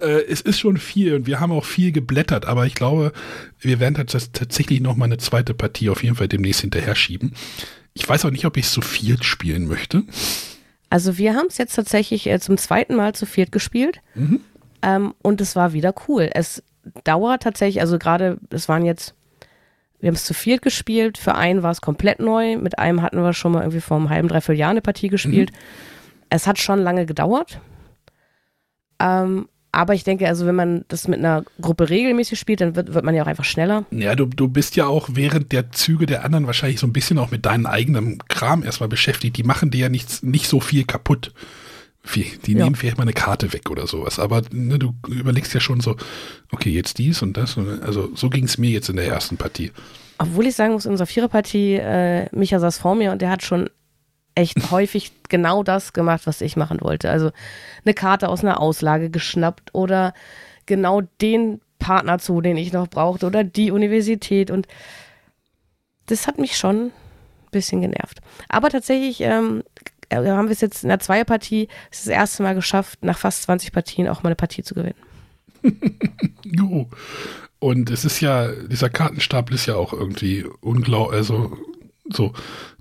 [0.00, 3.12] äh, es ist schon viel und wir haben auch viel geblättert, aber ich glaube,
[3.60, 7.34] wir werden tatsächlich noch mal eine zweite Partie auf jeden Fall demnächst hinterher schieben.
[7.94, 10.04] Ich weiß auch nicht, ob ich so viel spielen möchte.
[10.90, 14.40] Also wir haben es jetzt tatsächlich äh, zum zweiten Mal zu viert gespielt mhm.
[14.82, 16.30] ähm, und es war wieder cool.
[16.32, 16.62] Es
[17.04, 19.14] dauert tatsächlich, also gerade, es waren jetzt,
[20.00, 23.20] wir haben es zu viert gespielt, für einen war es komplett neu, mit einem hatten
[23.20, 25.52] wir schon mal irgendwie vor einem halben, dreiviertel Jahr eine Partie gespielt.
[25.52, 25.56] Mhm.
[26.30, 27.60] Es hat schon lange gedauert,
[28.98, 32.94] ähm, aber ich denke, also wenn man das mit einer Gruppe regelmäßig spielt, dann wird,
[32.94, 33.84] wird man ja auch einfach schneller.
[33.90, 37.18] Ja, du, du bist ja auch während der Züge der anderen wahrscheinlich so ein bisschen
[37.18, 39.36] auch mit deinem eigenen Kram erstmal beschäftigt.
[39.36, 41.32] Die machen dir ja nicht, nicht so viel kaputt.
[42.14, 42.76] Die nehmen ja.
[42.78, 44.18] vielleicht mal eine Karte weg oder sowas.
[44.18, 45.96] Aber ne, du überlegst ja schon so,
[46.50, 47.58] okay, jetzt dies und das.
[47.82, 49.72] Also so ging es mir jetzt in der ersten Partie.
[50.16, 53.42] Obwohl ich sagen muss, in unserer Viererpartie, äh, Micha saß vor mir und der hat
[53.42, 53.68] schon
[54.38, 57.10] echt häufig genau das gemacht, was ich machen wollte.
[57.10, 57.30] Also
[57.84, 60.14] eine Karte aus einer Auslage geschnappt oder
[60.66, 64.68] genau den Partner zu, den ich noch brauchte oder die Universität und
[66.06, 66.92] das hat mich schon ein
[67.50, 68.20] bisschen genervt.
[68.48, 69.62] Aber tatsächlich ähm,
[70.08, 73.42] äh, haben wir es jetzt in der Zweierpartie das, das erste Mal geschafft, nach fast
[73.42, 74.94] 20 Partien auch mal eine Partie zu gewinnen.
[76.44, 76.88] jo.
[77.58, 81.58] Und es ist ja, dieser Kartenstapel ist ja auch irgendwie unglaublich, also
[82.08, 82.32] so,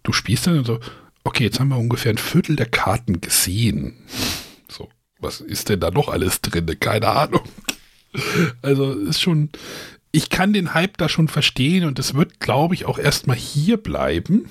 [0.03, 0.79] du spielst dann so,
[1.27, 3.93] okay, jetzt haben wir ungefähr ein Viertel der Karten gesehen.
[4.69, 4.89] So,
[5.19, 6.65] was ist denn da noch alles drin?
[6.79, 7.43] Keine Ahnung.
[8.61, 9.49] Also ist schon,
[10.11, 13.77] ich kann den Hype da schon verstehen und es wird, glaube ich, auch erstmal hier
[13.77, 14.49] bleiben.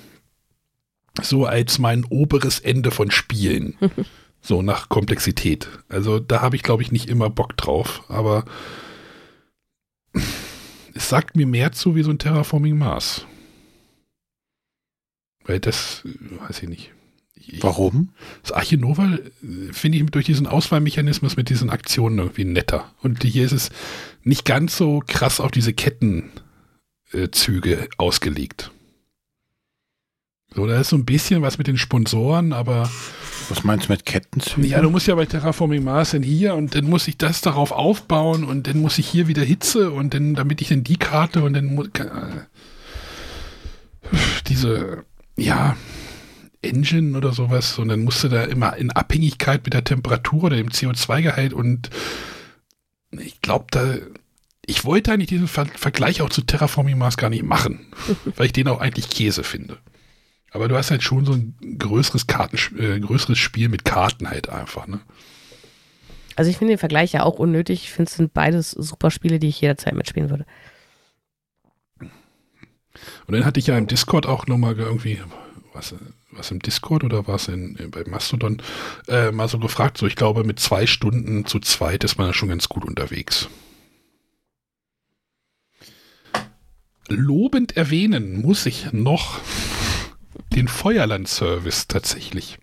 [1.22, 3.76] So als mein oberes Ende von Spielen.
[4.42, 5.68] so nach Komplexität.
[5.88, 8.04] Also da habe ich, glaube ich, nicht immer Bock drauf.
[8.08, 8.44] Aber
[10.94, 13.26] es sagt mir mehr zu wie so ein Terraforming Mars.
[15.46, 16.02] Weil das,
[16.48, 16.92] weiß ich nicht.
[17.48, 18.10] Ich, Warum?
[18.42, 22.92] Das Arche Nova äh, finde ich durch diesen Auswahlmechanismus mit diesen Aktionen irgendwie netter.
[23.02, 23.70] Und hier ist es
[24.24, 28.72] nicht ganz so krass auf diese Kettenzüge äh, ausgelegt.
[30.54, 32.90] So, da ist so ein bisschen was mit den Sponsoren, aber.
[33.48, 34.68] Was meinst du mit Kettenzügen?
[34.68, 37.70] Ja, du musst ja bei Terraforming Mars in hier und dann muss ich das darauf
[37.70, 41.44] aufbauen und dann muss ich hier wieder Hitze und dann, damit ich dann die Karte
[41.44, 41.88] und dann muss.
[41.88, 42.46] Äh,
[44.48, 45.04] diese
[45.36, 45.76] ja,
[46.62, 50.70] Engine oder sowas und dann musste da immer in Abhängigkeit mit der Temperatur oder dem
[50.70, 51.90] CO2-Gehalt und
[53.12, 53.96] ich glaube, da,
[54.64, 57.86] ich wollte eigentlich diesen Ver Vergleich auch zu Terraforming Mars gar nicht machen,
[58.36, 59.78] weil ich den auch eigentlich Käse finde.
[60.50, 64.48] Aber du hast halt schon so ein größeres Karten, äh, größeres Spiel mit Karten halt
[64.48, 65.00] einfach, ne?
[66.34, 67.84] Also ich finde den Vergleich ja auch unnötig.
[67.84, 70.44] Ich finde, es sind beides super Spiele, die ich jederzeit mitspielen würde.
[73.26, 75.20] Und dann hatte ich ja im Discord auch nochmal irgendwie,
[75.72, 75.94] was,
[76.30, 78.62] was im Discord oder was in, bei Mastodon,
[79.08, 82.32] äh, mal so gefragt, so ich glaube mit zwei Stunden zu zweit ist man ja
[82.32, 83.48] schon ganz gut unterwegs.
[87.08, 89.40] Lobend erwähnen muss ich noch
[90.54, 92.58] den Feuerland-Service tatsächlich.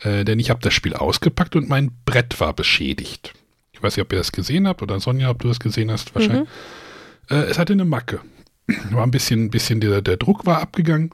[0.00, 3.32] Äh, denn ich habe das Spiel ausgepackt und mein Brett war beschädigt.
[3.72, 6.14] Ich weiß nicht, ob ihr das gesehen habt oder Sonja, ob du das gesehen hast,
[6.14, 6.48] wahrscheinlich.
[7.30, 7.36] Mhm.
[7.36, 8.20] Äh, es hatte eine Macke
[8.90, 11.10] war ein bisschen, bisschen der, der Druck war abgegangen.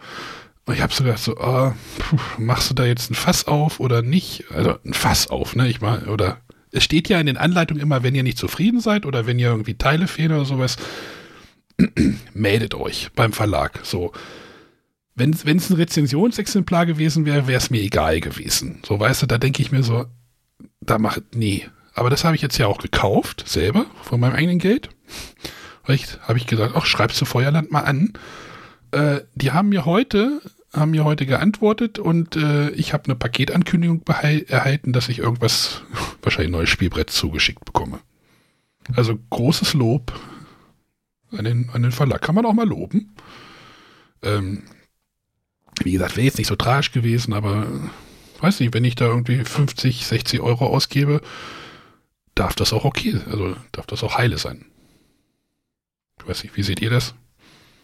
[0.66, 3.80] Und ich habe so gedacht, so, oh, puh, machst du da jetzt ein Fass auf
[3.80, 4.44] oder nicht?
[4.50, 5.68] Also ein Fass auf, ne?
[5.68, 6.40] Ich mal, oder
[6.70, 9.48] es steht ja in den Anleitungen immer, wenn ihr nicht zufrieden seid oder wenn ihr
[9.48, 10.76] irgendwie Teile fehlen oder sowas,
[12.34, 13.80] meldet euch beim Verlag.
[13.82, 14.12] So.
[15.16, 18.80] Wenn es ein Rezensionsexemplar gewesen wäre, wäre es mir egal gewesen.
[18.86, 20.06] So, weißt du, da denke ich mir so,
[20.80, 21.66] da macht, nee.
[21.94, 24.88] Aber das habe ich jetzt ja auch gekauft, selber, von meinem eigenen Geld.
[25.90, 28.12] Recht, habe ich gesagt, ach, schreibst du Feuerland mal an.
[28.92, 30.40] Äh, die haben mir heute,
[30.72, 35.82] haben mir heute geantwortet und äh, ich habe eine Paketankündigung erhalten, dass ich irgendwas,
[36.22, 38.00] wahrscheinlich ein neues Spielbrett zugeschickt bekomme.
[38.94, 40.12] Also großes Lob
[41.36, 42.22] an den, an den Verlag.
[42.22, 43.14] Kann man auch mal loben.
[44.22, 44.62] Ähm,
[45.82, 47.66] wie gesagt, wäre jetzt nicht so tragisch gewesen, aber
[48.40, 51.20] weiß nicht, wenn ich da irgendwie 50, 60 Euro ausgebe,
[52.34, 54.66] darf das auch okay, also darf das auch heile sein.
[56.20, 57.14] Ich weiß nicht, wie seht ihr das?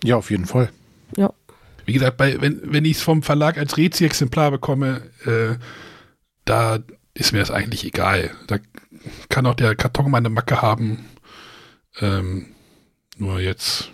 [0.04, 0.70] Ja, auf jeden Fall.
[1.16, 1.32] Ja.
[1.84, 5.56] Wie gesagt, bei, wenn, wenn ich es vom Verlag als Rezi-Exemplar bekomme, äh,
[6.44, 6.80] da
[7.14, 8.30] ist mir das eigentlich egal.
[8.46, 8.58] Da
[9.28, 11.06] kann auch der Karton mal eine Macke haben.
[12.00, 12.46] Ähm,
[13.16, 13.90] nur jetzt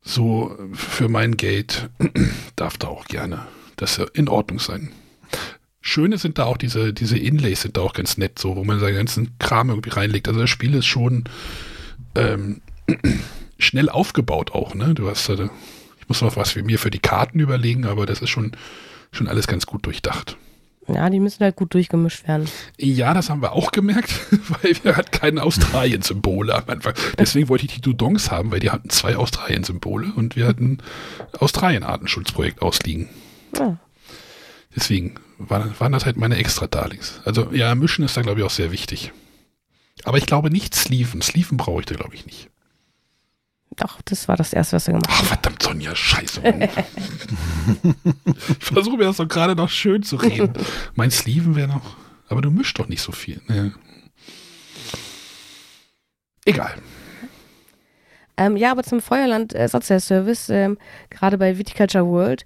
[0.00, 1.90] so für mein Geld
[2.56, 4.90] darf da auch gerne das in Ordnung sein.
[5.80, 8.80] Schöne sind da auch diese, diese Inlays sind da auch ganz nett, so, wo man
[8.80, 10.28] seinen ganzen Kram irgendwie reinlegt.
[10.28, 11.24] Also das Spiel ist schon
[12.18, 12.60] ähm,
[13.58, 14.94] schnell aufgebaut auch, ne?
[14.94, 15.48] Du hast, äh,
[16.00, 18.52] ich muss noch was für mir für die Karten überlegen, aber das ist schon,
[19.12, 20.36] schon alles ganz gut durchdacht.
[20.88, 22.48] Ja, die müssen halt gut durchgemischt werden.
[22.78, 24.10] Ja, das haben wir auch gemerkt,
[24.62, 26.94] weil wir hatten keine Australien-Symbole am Anfang.
[27.18, 30.78] Deswegen wollte ich die Dudongs haben, weil die hatten zwei Australien-Symbole und wir hatten
[31.38, 33.08] Australien-Artenschutzprojekt ausliegen.
[33.56, 33.76] Ja.
[34.74, 37.20] Deswegen waren, waren das halt meine Extra-Darlings.
[37.24, 39.12] Also ja, mischen ist da glaube ich auch sehr wichtig.
[40.04, 41.22] Aber ich glaube nicht Sleeven.
[41.22, 42.50] Sleeven brauche ich da, glaube ich, nicht.
[43.76, 45.18] Doch, das war das erste, was er gemacht hat.
[45.20, 46.42] Ach, verdammt, Sonja, scheiße.
[48.58, 50.52] ich versuche mir das doch gerade noch schön zu reden.
[50.94, 51.96] mein Sleeven wäre noch.
[52.28, 53.40] Aber du mischst doch nicht so viel.
[53.48, 53.70] Ja.
[56.44, 56.74] Egal.
[58.36, 60.78] Ähm, ja, aber zum Feuerland-Ersatzservice, ähm,
[61.10, 62.44] gerade bei Viticulture World,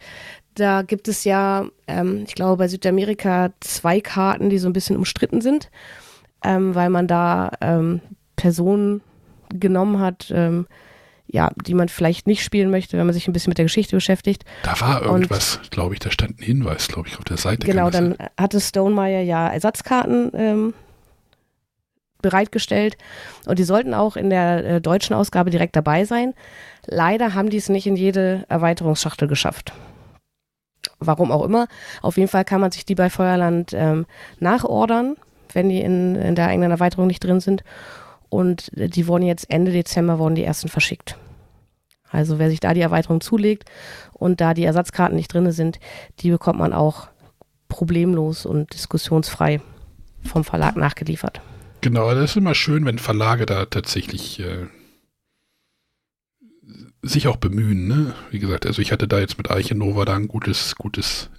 [0.55, 4.97] da gibt es ja, ähm, ich glaube, bei Südamerika zwei Karten, die so ein bisschen
[4.97, 5.71] umstritten sind,
[6.45, 8.01] ähm, weil man da ähm,
[8.37, 9.03] Personen
[9.49, 10.67] genommen hat, ähm,
[11.27, 13.97] ja, die man vielleicht nicht spielen möchte, wenn man sich ein bisschen mit der Geschichte
[13.97, 14.45] beschäftigt.
[14.65, 17.67] Da war irgendwas, glaube ich, da stand ein Hinweis, glaube ich, auf der Seite.
[17.67, 20.75] Genau, dann hatte Stonemeyer ja Ersatzkarten ähm,
[22.21, 22.97] bereitgestellt
[23.47, 26.35] und die sollten auch in der äh, deutschen Ausgabe direkt dabei sein.
[26.87, 29.73] Leider haben die es nicht in jede Erweiterungsschachtel geschafft.
[30.99, 31.67] Warum auch immer.
[32.01, 34.07] Auf jeden Fall kann man sich die bei Feuerland ähm,
[34.39, 35.17] nachordern,
[35.55, 37.65] wenn die in, in der eigenen Erweiterung nicht drin sind.
[38.29, 41.19] Und die wurden jetzt Ende Dezember wurden die ersten verschickt.
[42.11, 43.65] Also wer sich da die Erweiterung zulegt
[44.13, 45.81] und da die Ersatzkarten nicht drin sind,
[46.21, 47.09] die bekommt man auch
[47.69, 49.61] problemlos und diskussionsfrei
[50.23, 51.41] vom Verlag nachgeliefert.
[51.81, 54.67] Genau, das ist immer schön, wenn Verlage da tatsächlich äh,
[57.03, 57.89] sich auch bemühen.
[57.89, 58.15] Ne?
[58.31, 61.31] Wie gesagt, also ich hatte da jetzt mit Eiche Nova da ein gutes, gutes,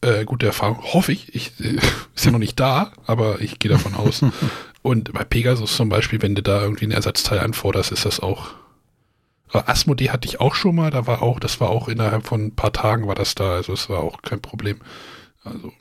[0.00, 0.82] äh, gute Erfahrung.
[0.82, 1.34] Hoffe ich.
[1.34, 1.78] ich äh,
[2.14, 4.24] ist ja noch nicht da, aber ich gehe davon aus.
[4.82, 8.54] Und bei Pegasus zum Beispiel, wenn du da irgendwie ein Ersatzteil anforderst, ist das auch.
[9.52, 12.54] Asmodee hatte ich auch schon mal, da war auch, das war auch innerhalb von ein
[12.54, 14.80] paar Tagen war das da, also es war auch kein Problem.
[15.44, 15.72] Also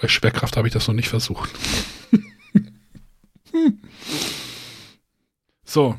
[0.00, 1.50] bei Schwerkraft habe ich das noch nicht versucht.
[5.64, 5.96] so.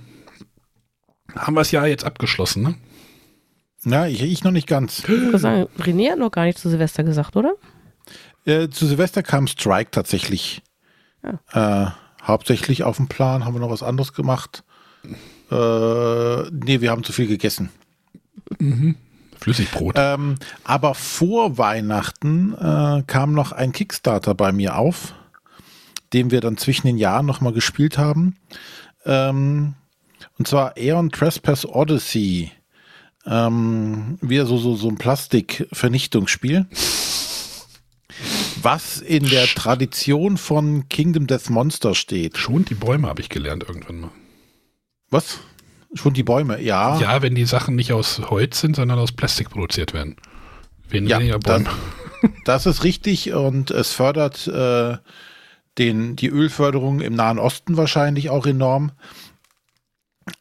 [1.35, 2.75] Haben wir es ja jetzt abgeschlossen, ne?
[3.83, 5.03] Na, ich, ich noch nicht ganz.
[5.33, 7.53] Sagen, René hat noch gar nicht zu Silvester gesagt, oder?
[8.45, 10.61] Äh, zu Silvester kam Strike tatsächlich.
[11.23, 11.87] Ja.
[11.87, 11.91] Äh,
[12.23, 13.45] hauptsächlich auf dem Plan.
[13.45, 14.63] Haben wir noch was anderes gemacht?
[15.51, 17.69] Äh, nee, wir haben zu viel gegessen.
[18.59, 18.95] Mhm.
[19.39, 19.95] Flüssigbrot.
[19.97, 25.13] Ähm, aber vor Weihnachten äh, kam noch ein Kickstarter bei mir auf,
[26.13, 28.35] den wir dann zwischen den Jahren nochmal gespielt haben.
[29.05, 29.75] Ähm,
[30.39, 32.51] und zwar Aeon Trespass Odyssey.
[33.27, 36.65] Ähm, wieder so, so, so ein Plastikvernichtungsspiel.
[38.61, 42.37] Was in der Tradition von Kingdom Death Monster steht.
[42.37, 44.11] Schon die Bäume habe ich gelernt irgendwann mal.
[45.09, 45.39] Was?
[45.93, 46.99] Schon die Bäume, ja.
[46.99, 50.15] Ja, wenn die Sachen nicht aus Holz sind, sondern aus Plastik produziert werden.
[50.89, 51.65] Weniger ja, Bäume.
[52.45, 54.97] Das, das, ist richtig und es fördert äh,
[55.77, 58.91] den, die Ölförderung im Nahen Osten wahrscheinlich auch enorm.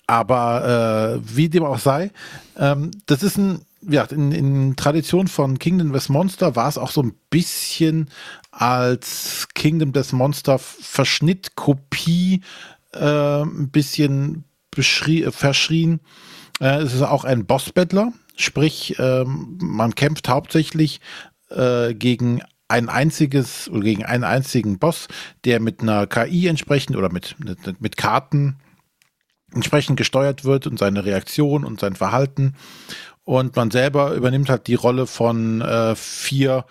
[0.06, 2.10] Aber äh, wie dem auch sei,
[2.56, 6.90] ähm, das ist ein, ja, in, in Tradition von Kingdom Death Monster war es auch
[6.90, 8.08] so ein bisschen
[8.52, 12.42] als Kingdom Death Monster Verschnitt, Kopie,
[12.92, 16.00] äh, ein bisschen verschrien.
[16.60, 21.00] Äh, es ist auch ein Boss-Battler, sprich, ähm, man kämpft hauptsächlich
[21.50, 25.08] äh, gegen ein einziges oder gegen einen einzigen Boss,
[25.44, 28.56] der mit einer KI entsprechend oder mit, mit, mit Karten
[29.56, 32.54] entsprechend gesteuert wird und seine Reaktion und sein Verhalten.
[33.24, 36.64] Und man selber übernimmt halt die Rolle von äh, vier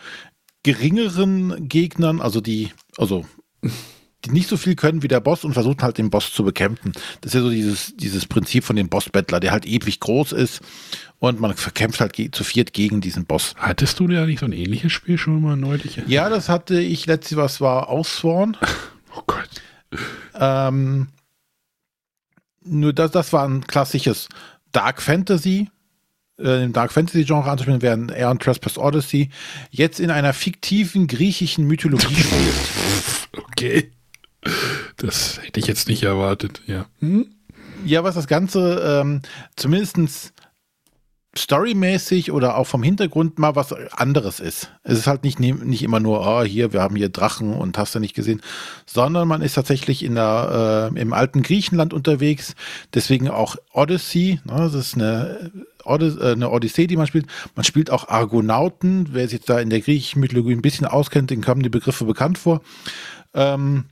[0.63, 3.25] geringeren Gegnern, also die, also
[4.25, 6.93] die nicht so viel können wie der Boss und versuchen halt den Boss zu bekämpfen.
[7.21, 10.61] Das ist ja so dieses, dieses Prinzip von dem Boss-Battler, der halt ewig groß ist
[11.19, 13.53] und man verkämpft halt zu viert gegen diesen Boss.
[13.57, 16.01] Hattest du ja nicht so ein ähnliches Spiel schon mal neulich?
[16.07, 18.57] Ja, das hatte ich letztes, was war Ausworn.
[19.15, 19.49] oh Gott.
[20.33, 21.07] Ähm,
[22.65, 24.27] nur das, das war ein klassisches
[24.71, 25.69] Dark Fantasy,
[26.39, 29.29] äh, im Dark Fantasy Genre anzuspielen, während Aeon Trespass Odyssey
[29.71, 32.53] jetzt in einer fiktiven griechischen Mythologie spielt.
[33.49, 33.91] okay.
[34.97, 36.85] Das hätte ich jetzt nicht erwartet, ja.
[36.99, 37.27] Hm?
[37.85, 39.21] Ja, was das Ganze ähm,
[39.55, 40.33] zumindest
[41.37, 44.71] storymäßig oder auch vom Hintergrund mal was anderes ist.
[44.83, 47.95] Es ist halt nicht, nicht immer nur, oh, hier, wir haben hier Drachen und hast
[47.95, 48.41] du nicht gesehen,
[48.85, 52.55] sondern man ist tatsächlich in der, äh, im alten Griechenland unterwegs,
[52.93, 55.51] deswegen auch Odyssey, ne, das ist eine,
[55.83, 57.27] Odys äh, eine Odyssee, die man spielt.
[57.55, 61.41] Man spielt auch Argonauten, wer sich da in der griechischen Mythologie ein bisschen auskennt, den
[61.41, 62.61] kommen die Begriffe bekannt vor.
[63.33, 63.85] Ähm,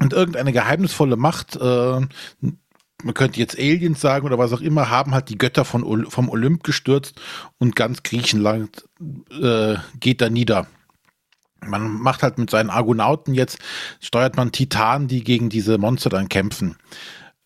[0.00, 2.00] und irgendeine geheimnisvolle Macht, äh,
[3.04, 6.28] man könnte jetzt Aliens sagen oder was auch immer, haben halt die Götter von, vom
[6.28, 7.20] Olymp gestürzt
[7.58, 8.88] und ganz Griechenland
[9.30, 10.66] äh, geht da nieder.
[11.60, 13.58] Man macht halt mit seinen Argonauten jetzt,
[14.00, 16.76] steuert man Titanen, die gegen diese Monster dann kämpfen.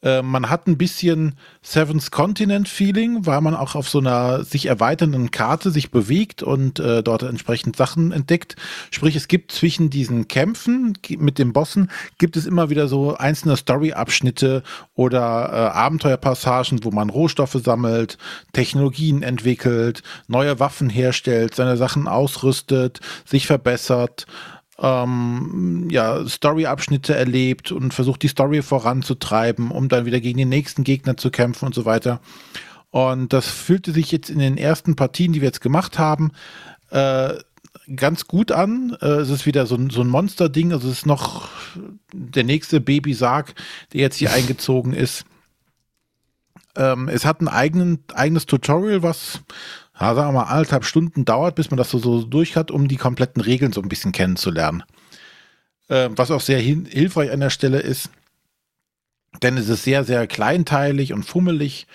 [0.03, 4.67] Äh, man hat ein bisschen Seven's Continent Feeling, weil man auch auf so einer sich
[4.67, 8.57] erweiternden Karte sich bewegt und äh, dort entsprechend Sachen entdeckt.
[8.91, 13.57] Sprich, es gibt zwischen diesen Kämpfen mit den Bossen gibt es immer wieder so einzelne
[13.57, 14.63] Story-Abschnitte
[14.95, 18.19] oder äh, Abenteuerpassagen, wo man Rohstoffe sammelt,
[18.53, 24.27] Technologien entwickelt, neue Waffen herstellt, seine Sachen ausrüstet, sich verbessert
[24.81, 30.85] ähm, ja, Story-Abschnitte erlebt und versucht, die Story voranzutreiben, um dann wieder gegen den nächsten
[30.85, 32.21] Gegner zu kämpfen und so weiter.
[32.91, 36.33] Und das fühlte sich jetzt in den ersten Partien, die wir jetzt gemacht haben,
[36.91, 37.35] äh,
[37.95, 38.97] ganz gut an.
[39.01, 40.73] Äh, es ist wieder so ein, so ein Monster-Ding.
[40.73, 41.49] Also es ist noch
[42.13, 43.55] der nächste Baby-Sarg,
[43.93, 45.25] der jetzt hier eingezogen ist.
[46.77, 49.41] Ähm, es hat ein eigenen, eigenes Tutorial, was
[50.01, 52.89] ja, sagen wir mal, anderthalb Stunden dauert, bis man das so, so durch hat, um
[52.89, 54.85] die kompletten Regeln so ein bisschen kennenzulernen.
[55.89, 58.11] Äh, was auch sehr hilfreich an der Stelle ist,
[59.43, 61.87] denn es ist sehr, sehr kleinteilig und fummelig,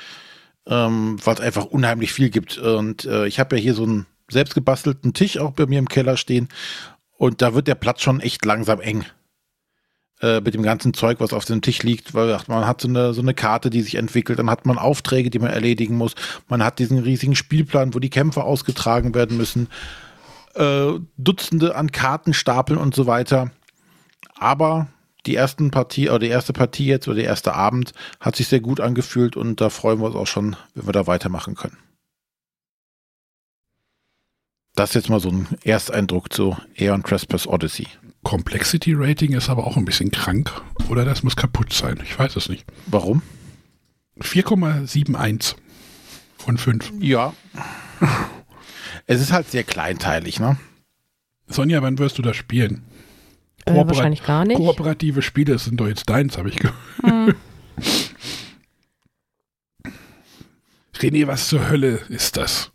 [0.68, 2.58] ähm, was einfach unheimlich viel gibt.
[2.58, 6.18] Und äh, ich habe ja hier so einen selbstgebastelten Tisch auch bei mir im Keller
[6.18, 6.50] stehen
[7.18, 9.06] und da wird der Platz schon echt langsam eng.
[10.24, 13.14] Äh, mit dem ganzen Zeug, was auf dem Tisch liegt, weil man hat so eine,
[13.14, 16.16] so eine Karte, die sich entwickelt, dann hat man Aufträge, die man erledigen muss,
[16.48, 19.68] man hat diesen riesigen Spielplan, wo die Kämpfe ausgetragen werden müssen,
[20.56, 23.52] äh, Dutzende an Kartenstapeln und so weiter.
[24.36, 24.88] Aber
[25.26, 27.92] die ersten Partie oder die erste Partie jetzt oder der erste Abend
[28.22, 31.06] hat sich sehr gut angefühlt und da freuen wir uns auch schon, wenn wir da
[31.06, 31.78] weitermachen können.
[34.74, 37.88] Das ist jetzt mal so ein Ersteindruck zu Aeon Trespass Odyssey.
[38.24, 40.52] Complexity Rating ist aber auch ein bisschen krank.
[40.90, 42.00] Oder das muss kaputt sein.
[42.04, 42.66] Ich weiß es nicht.
[42.88, 43.22] Warum?
[44.20, 45.56] 4,71
[46.38, 46.94] von 5.
[47.00, 47.34] Ja.
[49.08, 50.58] es ist halt sehr kleinteilig, ne?
[51.48, 52.84] Sonja, wann wirst du das spielen?
[53.66, 54.58] Äh, wahrscheinlich gar nicht.
[54.58, 56.76] Kooperative Spiele sind doch jetzt deins, habe ich gehört.
[57.02, 57.36] Hm.
[60.98, 62.72] René, was zur Hölle ist das?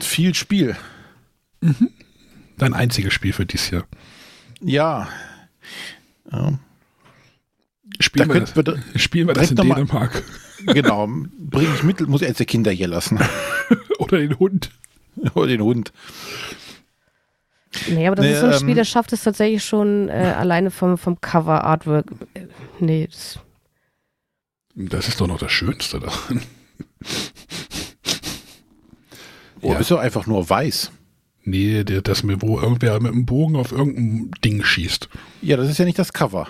[0.00, 0.76] Viel Spiel.
[1.60, 1.90] Mhm
[2.58, 3.86] dein einziges Spiel für dieses Jahr.
[4.60, 5.08] Ja.
[6.30, 6.58] ja.
[8.00, 10.22] Spielen, da wir, das, wir, spielen wir das in Dänemark.
[10.64, 11.06] Mal, genau,
[11.38, 13.18] bringe ich mit, muss ich jetzt die Kinder hier lassen.
[13.98, 14.70] Oder den Hund.
[15.34, 15.92] Oder den Hund.
[17.88, 20.12] Nee, aber das nee, ist so ein ähm, Spiel, das schafft es tatsächlich schon äh,
[20.12, 22.06] alleine vom, vom Cover-Artwork.
[22.34, 22.46] Äh,
[22.80, 23.06] nee.
[23.06, 23.38] Das,
[24.74, 26.42] das ist doch noch das Schönste daran.
[29.60, 29.78] Oh, ja.
[29.78, 30.90] ist doch einfach nur weiß.
[31.48, 35.08] Nee, der, das mir, wo irgendwer mit einem Bogen auf irgendein Ding schießt.
[35.42, 36.48] Ja, das ist ja nicht das Cover.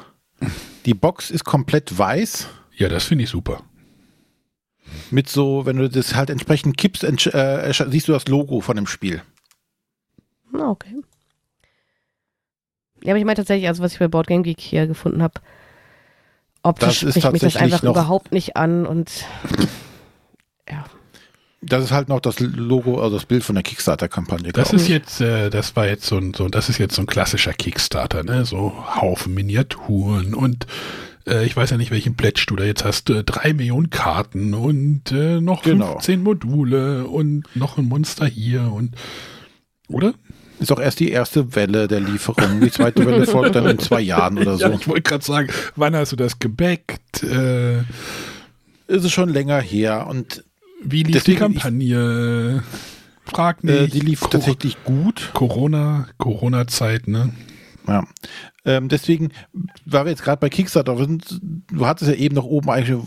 [0.87, 2.49] Die Box ist komplett weiß.
[2.77, 3.63] Ja, das finde ich super.
[5.11, 8.87] Mit so, wenn du das halt entsprechend kippst, äh, siehst du das Logo von dem
[8.87, 9.23] Spiel.
[10.55, 10.97] Ah, okay.
[13.03, 15.43] Ja, aber ich meine tatsächlich, also was ich bei Board Game Geek hier gefunden habe,
[16.63, 19.27] optisch spricht mich das einfach überhaupt nicht an und
[20.67, 20.87] ja
[21.69, 24.53] das ist halt noch das Logo, also das Bild von der Kickstarter-Kampagne.
[24.53, 27.07] Das ist jetzt, äh, das war jetzt so ein, so, das ist jetzt so ein
[27.07, 28.45] klassischer Kickstarter, ne?
[28.45, 30.67] So Haufen Miniaturen und
[31.27, 33.11] äh, ich weiß ja nicht, welchen Pledge du da jetzt hast.
[33.11, 35.93] Äh, drei Millionen Karten und äh, noch genau.
[35.93, 38.95] 15 Module und noch ein Monster hier und
[39.89, 40.15] oder?
[40.59, 42.61] Ist auch erst die erste Welle der Lieferung.
[42.61, 44.65] Die zweite Welle folgt dann in zwei Jahren oder so.
[44.65, 47.23] Ja, ich wollte gerade sagen, wann hast du das gebackt?
[47.23, 47.81] Äh,
[48.89, 50.45] ist es schon länger her und
[50.87, 52.63] wie lief Deswegen die Kampagne?
[52.65, 53.75] Ich, Frag nicht.
[53.75, 55.31] Äh, die lief Co tatsächlich gut.
[55.35, 57.33] Corona, Corona-Zeit, ne?
[57.89, 58.05] Ja.
[58.65, 59.31] Ähm, deswegen,
[59.85, 61.41] weil wir jetzt gerade bei Kickstarter sind,
[61.71, 62.99] du hattest ja eben noch oben eigentlich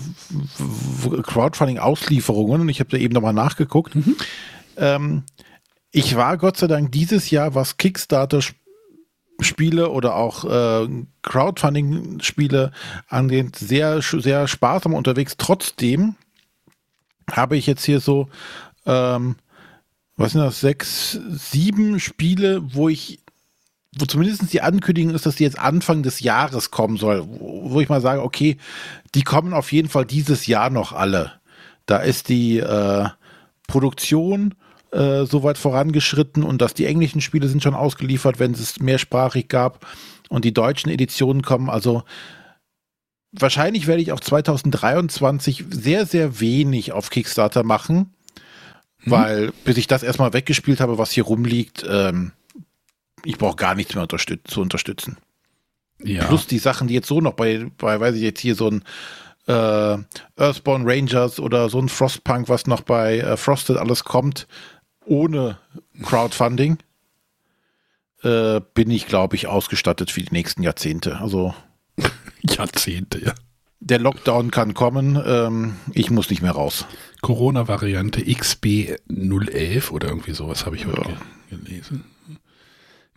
[1.24, 3.96] Crowdfunding-Auslieferungen und ich habe da eben nochmal nachgeguckt.
[3.96, 4.16] Mhm.
[4.78, 5.24] Ähm,
[5.92, 8.42] ich war Gott sei Dank dieses Jahr, was Kickstarter
[9.42, 10.88] Spiele oder auch äh,
[11.24, 12.72] Crowdfunding-Spiele
[13.08, 15.36] angeht, sehr, sehr sparsam unterwegs.
[15.38, 16.16] Trotzdem
[17.32, 18.30] habe ich jetzt hier so,
[18.86, 19.36] ähm,
[20.16, 23.20] was sind das, sechs, sieben Spiele, wo ich,
[23.98, 27.82] wo zumindest die Ankündigung ist, dass die jetzt Anfang des Jahres kommen soll, wo, wo
[27.82, 28.58] ich mal sage, okay,
[29.16, 31.34] die kommen auf jeden Fall dieses Jahr noch alle.
[31.86, 33.08] Da ist die äh,
[33.68, 34.56] Produktion
[34.92, 39.86] äh, soweit vorangeschritten und dass die englischen Spiele sind schon ausgeliefert, wenn es mehrsprachig gab
[40.30, 41.70] und die deutschen Editionen kommen.
[41.70, 42.04] Also
[43.32, 48.14] wahrscheinlich werde ich auch 2023 sehr, sehr wenig auf Kickstarter machen,
[49.04, 49.12] mhm.
[49.12, 52.32] weil bis ich das erstmal weggespielt habe, was hier rumliegt, ähm,
[53.26, 55.18] ich brauche gar nichts mehr unterstüt zu unterstützen.
[56.02, 56.26] Ja.
[56.26, 58.84] Plus die Sachen, die jetzt so noch bei, bei weiß ich jetzt hier so ein
[59.48, 59.98] äh,
[60.38, 64.48] Earthborn Rangers oder so ein Frostpunk, was noch bei äh, Frosted alles kommt,
[65.06, 65.58] ohne
[66.04, 66.78] Crowdfunding,
[68.24, 71.18] äh, bin ich, glaube ich, ausgestattet für die nächsten Jahrzehnte.
[71.20, 71.54] Also
[72.58, 73.34] Jahrzehnte, ja.
[73.80, 76.86] der Lockdown kann kommen, ähm, ich muss nicht mehr raus.
[77.22, 81.58] Corona-Variante XB011 oder irgendwie sowas habe ich heute ja.
[81.58, 82.06] gelesen.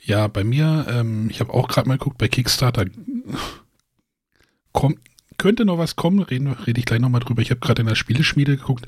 [0.05, 2.87] Ja, bei mir, ähm, ich habe auch gerade mal geguckt, bei Kickstarter
[4.73, 4.99] kommt,
[5.39, 7.43] könnte noch was kommen, reden, rede ich gleich nochmal drüber.
[7.43, 8.87] Ich habe gerade in der Spieleschmiede geguckt.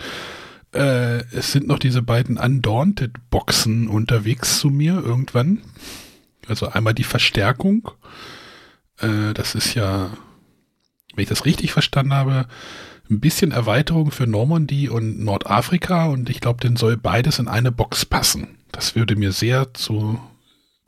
[0.73, 5.63] Äh, es sind noch diese beiden Undaunted-Boxen unterwegs zu mir irgendwann.
[6.49, 7.91] Also einmal die Verstärkung.
[8.99, 10.11] Äh, das ist ja,
[11.15, 12.47] wenn ich das richtig verstanden habe,
[13.11, 17.71] ein bisschen Erweiterung für Normandie und Nordafrika und ich glaube, den soll beides in eine
[17.71, 18.59] Box passen.
[18.73, 20.19] Das würde mir sehr zu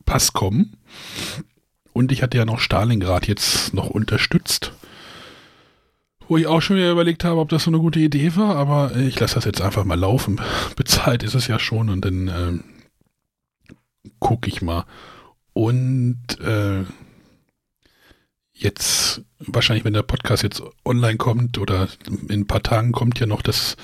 [0.06, 0.76] Pass kommen.
[1.92, 4.72] Und ich hatte ja noch Stalingrad jetzt noch unterstützt.
[6.28, 8.96] Wo ich auch schon wieder überlegt habe, ob das so eine gute Idee war, aber
[8.96, 10.40] ich lasse das jetzt einfach mal laufen.
[10.76, 14.84] Bezahlt ist es ja schon und dann äh, gucke ich mal.
[15.52, 16.84] Und äh,
[18.56, 23.26] jetzt, wahrscheinlich, wenn der Podcast jetzt online kommt oder in ein paar Tagen kommt ja
[23.26, 23.76] noch das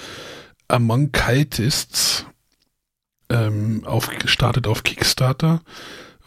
[0.69, 2.27] Among Cultists
[3.29, 5.61] ähm, auf, gestartet auf Kickstarter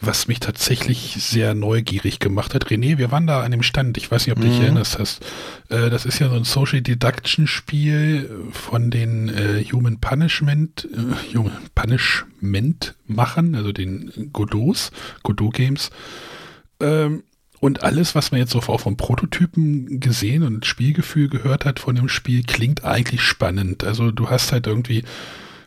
[0.00, 2.66] was mich tatsächlich sehr neugierig gemacht hat.
[2.66, 4.64] René, wir waren da an dem Stand, ich weiß nicht, ob du dich mhm.
[4.64, 5.24] erinnerst hast.
[5.68, 11.34] Äh, das ist ja so ein Social Deduction Spiel von den äh, Human Punishment, äh,
[11.36, 14.90] Human Punishment Machern, also den Godots,
[15.22, 15.90] Godot Games.
[16.80, 17.22] Ähm,
[17.60, 21.94] und alles, was man jetzt so auch vom Prototypen gesehen und Spielgefühl gehört hat von
[21.94, 23.84] dem Spiel, klingt eigentlich spannend.
[23.84, 25.04] Also du hast halt irgendwie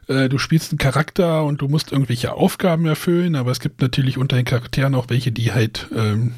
[0.10, 4.18] äh, du spielst einen Charakter und du musst irgendwelche Aufgaben erfüllen, aber es gibt natürlich
[4.18, 6.34] unter den Charakteren auch welche, die halt ähm,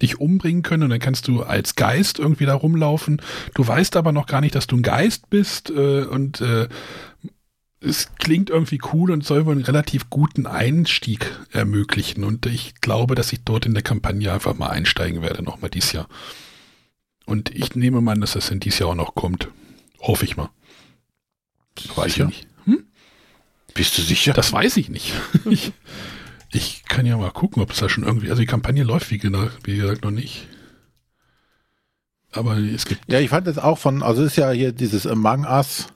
[0.00, 3.20] dich umbringen können und dann kannst du als Geist irgendwie da rumlaufen.
[3.54, 6.68] Du weißt aber noch gar nicht, dass du ein Geist bist äh, und äh,
[7.84, 12.24] es klingt irgendwie cool und soll wohl einen relativ guten Einstieg ermöglichen.
[12.24, 15.92] Und ich glaube, dass ich dort in der Kampagne einfach mal einsteigen werde, nochmal dieses
[15.92, 16.08] Jahr.
[17.26, 19.48] Und ich nehme mal an, dass das in dieses Jahr auch noch kommt.
[20.00, 20.50] Hoffe ich mal.
[21.96, 22.48] Weiß ich nicht.
[23.74, 24.32] Bist du sicher?
[24.32, 25.12] Das weiß ich nicht.
[25.50, 25.72] ich,
[26.52, 29.22] ich kann ja mal gucken, ob es da schon irgendwie, also die Kampagne läuft wie,
[29.22, 30.46] wie gesagt noch nicht.
[32.32, 33.10] Aber es gibt.
[33.10, 35.88] Ja, ich fand das auch von, also ist ja hier dieses Among Us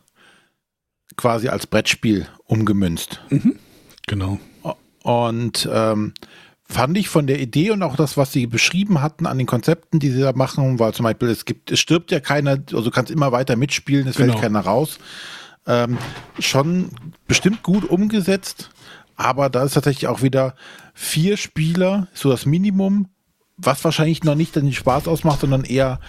[1.16, 3.20] quasi als Brettspiel umgemünzt.
[3.30, 3.58] Mhm,
[4.06, 4.38] genau.
[5.02, 6.14] Und ähm,
[6.68, 10.00] fand ich von der Idee und auch das, was sie beschrieben hatten an den Konzepten,
[10.00, 12.90] die sie da machen, weil zum Beispiel es gibt, es stirbt ja keiner, also du
[12.90, 14.32] kannst immer weiter mitspielen, es genau.
[14.32, 14.98] fällt keiner raus
[15.66, 15.98] ähm,
[16.38, 16.90] schon
[17.26, 18.70] bestimmt gut umgesetzt,
[19.16, 20.54] aber da ist tatsächlich auch wieder
[20.94, 23.08] vier Spieler, so das Minimum,
[23.56, 26.00] was wahrscheinlich noch nicht den Spaß ausmacht, sondern eher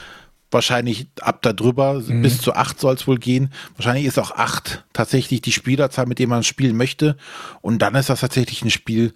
[0.51, 2.21] wahrscheinlich ab da drüber, mhm.
[2.21, 3.51] bis zu acht soll es wohl gehen.
[3.75, 7.17] Wahrscheinlich ist auch acht tatsächlich die Spielerzahl, mit der man spielen möchte.
[7.61, 9.13] Und dann ist das tatsächlich ein Spiel,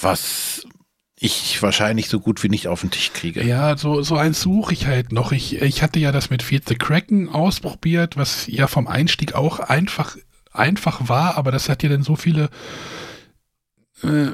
[0.00, 0.66] was
[1.22, 3.44] ich wahrscheinlich so gut wie nicht auf den Tisch kriege.
[3.44, 5.30] Ja, so, so eins suche ich halt noch.
[5.30, 9.60] Ich, ich hatte ja das mit Feed the Kraken ausprobiert, was ja vom Einstieg auch
[9.60, 10.16] einfach,
[10.52, 12.50] einfach war, aber das hat ja dann so viele,
[14.02, 14.32] äh,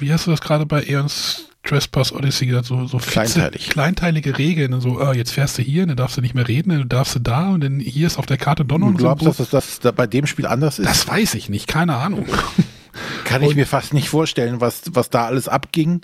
[0.00, 3.68] wie hast du das gerade bei Eons Trespass Odyssey gesagt, so, so Kleinteilig.
[3.68, 4.80] kleinteilige Regeln.
[4.80, 7.18] So, oh, jetzt fährst du hier, dann darfst du nicht mehr reden, dann darfst du
[7.18, 9.08] da und dann hier ist auf der Karte Donner und so.
[9.08, 10.88] Du glaubst, dass das, das bei dem Spiel anders ist?
[10.88, 12.26] Das weiß ich nicht, keine Ahnung.
[13.24, 16.00] Kann ich mir fast nicht vorstellen, was, was da alles abging.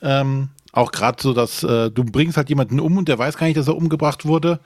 [0.00, 3.46] Ähm, auch gerade so, dass äh, du bringst halt jemanden um und der weiß gar
[3.46, 4.60] nicht, dass er umgebracht wurde.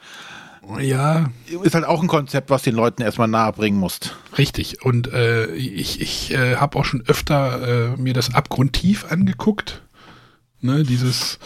[0.80, 1.30] Ja.
[1.62, 4.16] Ist halt auch ein Konzept, was den Leuten erstmal nahebringen musst.
[4.38, 4.82] Richtig.
[4.84, 9.82] Und äh, ich, ich äh, habe auch schon öfter äh, mir das abgrundtief angeguckt.
[10.64, 11.38] Ne, dieses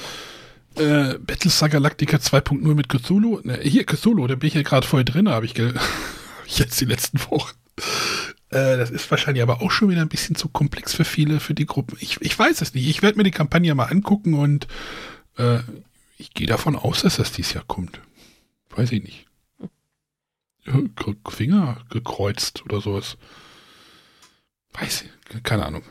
[0.76, 3.40] äh, Battlestar Galactica 2.0 mit Cthulhu.
[3.42, 5.54] Ne, hier, Cthulhu, da bin ich ja gerade voll drin, habe ich,
[6.46, 7.56] jetzt die letzten Wochen.
[8.50, 11.54] Äh, das ist wahrscheinlich aber auch schon wieder ein bisschen zu komplex für viele, für
[11.54, 11.96] die Gruppe.
[11.98, 12.86] Ich, ich weiß es nicht.
[12.86, 14.68] Ich werde mir die Kampagne mal angucken und
[15.36, 15.58] äh,
[16.16, 18.00] ich gehe davon aus, dass das dieses Jahr kommt.
[18.70, 19.26] Weiß ich nicht.
[21.28, 23.16] Finger gekreuzt oder sowas.
[24.74, 25.82] Weiß ich, keine Ahnung.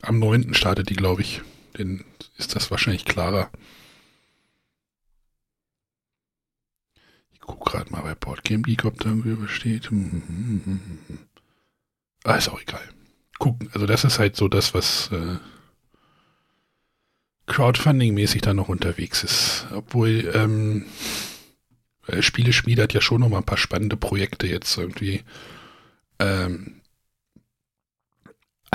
[0.00, 0.54] Am 9.
[0.54, 1.42] startet die, glaube ich.
[1.76, 2.04] Dann
[2.38, 3.50] ist das wahrscheinlich klarer.
[7.32, 9.90] Ich gucke gerade mal bei Boardgame Geek, ob da irgendwie steht.
[9.90, 11.18] Hm, hm, hm,
[12.24, 12.82] Ah, ist auch egal.
[13.38, 13.70] Gucken.
[13.72, 15.36] Also das ist halt so das, was äh,
[17.46, 19.66] Crowdfunding-mäßig da noch unterwegs ist.
[19.72, 20.86] Obwohl ähm,
[22.08, 25.22] äh, Spieleschmiede hat ja schon noch mal ein paar spannende Projekte jetzt irgendwie
[26.18, 26.80] ähm,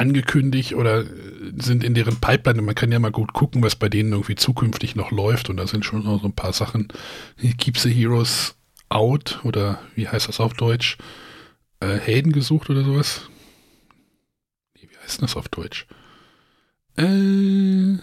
[0.02, 1.06] angekündigt oder
[1.58, 2.62] sind in deren Pipeline.
[2.62, 5.50] Man kann ja mal gut gucken, was bei denen irgendwie zukünftig noch läuft.
[5.50, 6.90] Und da sind schon noch so ein paar Sachen.
[7.58, 8.56] Keep the Heroes
[8.90, 10.98] Out oder wie heißt das auf Deutsch?
[11.80, 13.30] Äh, Helden gesucht oder sowas
[15.12, 15.88] heißt das auf Deutsch?
[16.98, 17.98] Äh,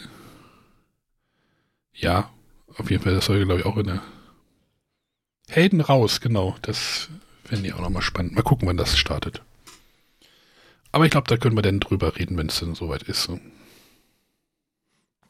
[1.95, 2.31] ja,
[2.77, 4.03] auf jeden Fall, das soll, glaube ich, auch in der
[5.49, 6.57] Helden raus, genau.
[6.63, 7.09] Das
[7.45, 8.35] fände ich auch nochmal spannend.
[8.35, 9.43] Mal gucken, wann das startet.
[10.99, 13.23] Aber ich glaube, da können wir dann drüber reden, wenn es dann soweit ist.
[13.23, 13.39] So.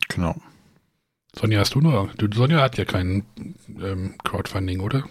[0.09, 0.35] Genau.
[1.36, 2.09] Sonja, hast du nur?
[2.16, 3.27] Du, Sonja hat ja kein
[3.78, 5.05] ähm, Crowdfunding, oder?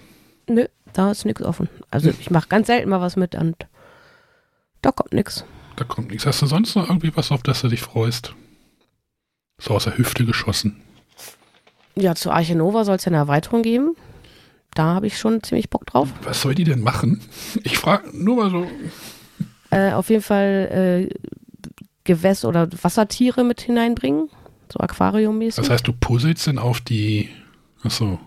[0.48, 1.70] Nö, da ist nichts offen.
[1.92, 3.68] Also ich mache ganz selten mal was mit und
[4.82, 5.46] da kommt nichts.
[5.76, 6.26] Da kommt nichts.
[6.26, 8.34] Hast du sonst noch irgendwie was, auf das du dich freust?
[9.60, 10.82] So aus der Hüfte geschossen.
[11.94, 13.96] Ja, zu Arche Nova soll es ja eine Erweiterung geben.
[14.74, 16.10] Da habe ich schon ziemlich Bock drauf.
[16.24, 17.22] Was soll die denn machen?
[17.64, 18.68] Ich frage nur mal so.
[19.69, 21.19] Äh, auf jeden Fall äh,
[22.06, 24.30] Gewäss- oder Wassertiere mit hineinbringen.
[24.72, 25.64] So aquariummäßig.
[25.64, 27.30] Das heißt, du puzzelst denn auf die.
[27.84, 28.19] Achso.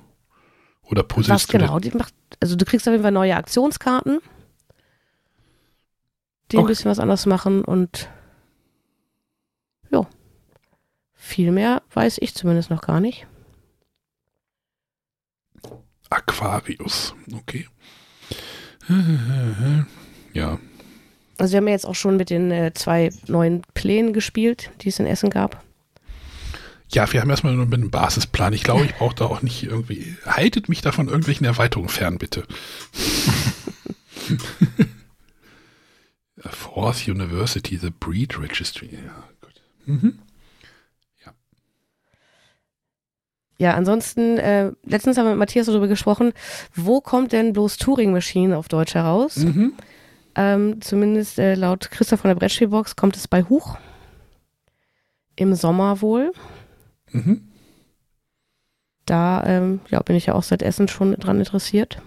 [0.82, 1.78] Oder Was puzzelst du genau?
[1.78, 4.20] Die macht, also du kriegst auf jeden Fall neue Aktionskarten,
[6.50, 6.68] die ein Okay.
[6.72, 8.08] bisschen was anders machen und
[9.90, 10.06] ja.
[11.14, 13.26] Viel mehr weiß ich zumindest noch gar nicht.
[16.10, 17.14] Aquarius.
[17.32, 17.66] Okay.
[20.32, 20.58] Ja.
[21.40, 24.88] Also wir haben ja jetzt auch schon mit den äh, zwei neuen Plänen gespielt, die
[24.90, 25.64] es in Essen gab.
[26.92, 28.52] Ja, wir haben erstmal nur einen Basisplan.
[28.52, 30.16] Ich glaube, ich brauche da auch nicht irgendwie.
[30.26, 32.42] Haltet mich davon irgendwelchen Erweiterungen fern, bitte.
[36.38, 38.90] Force University, The Breed Registry.
[38.92, 39.62] Ja, gut.
[39.86, 40.18] Mhm.
[43.60, 46.32] Ja, ansonsten, äh, letztens haben wir mit Matthias darüber gesprochen,
[46.74, 49.36] wo kommt denn bloß Turing Machine auf Deutsch heraus?
[49.36, 49.74] Mhm.
[50.40, 53.76] Ähm, zumindest äh, laut Christoph von der Brettspielbox kommt es bei Huch.
[55.36, 56.32] Im Sommer wohl.
[57.10, 57.46] Mhm.
[59.04, 62.00] Da ähm, ja, bin ich ja auch seit Essen schon dran interessiert.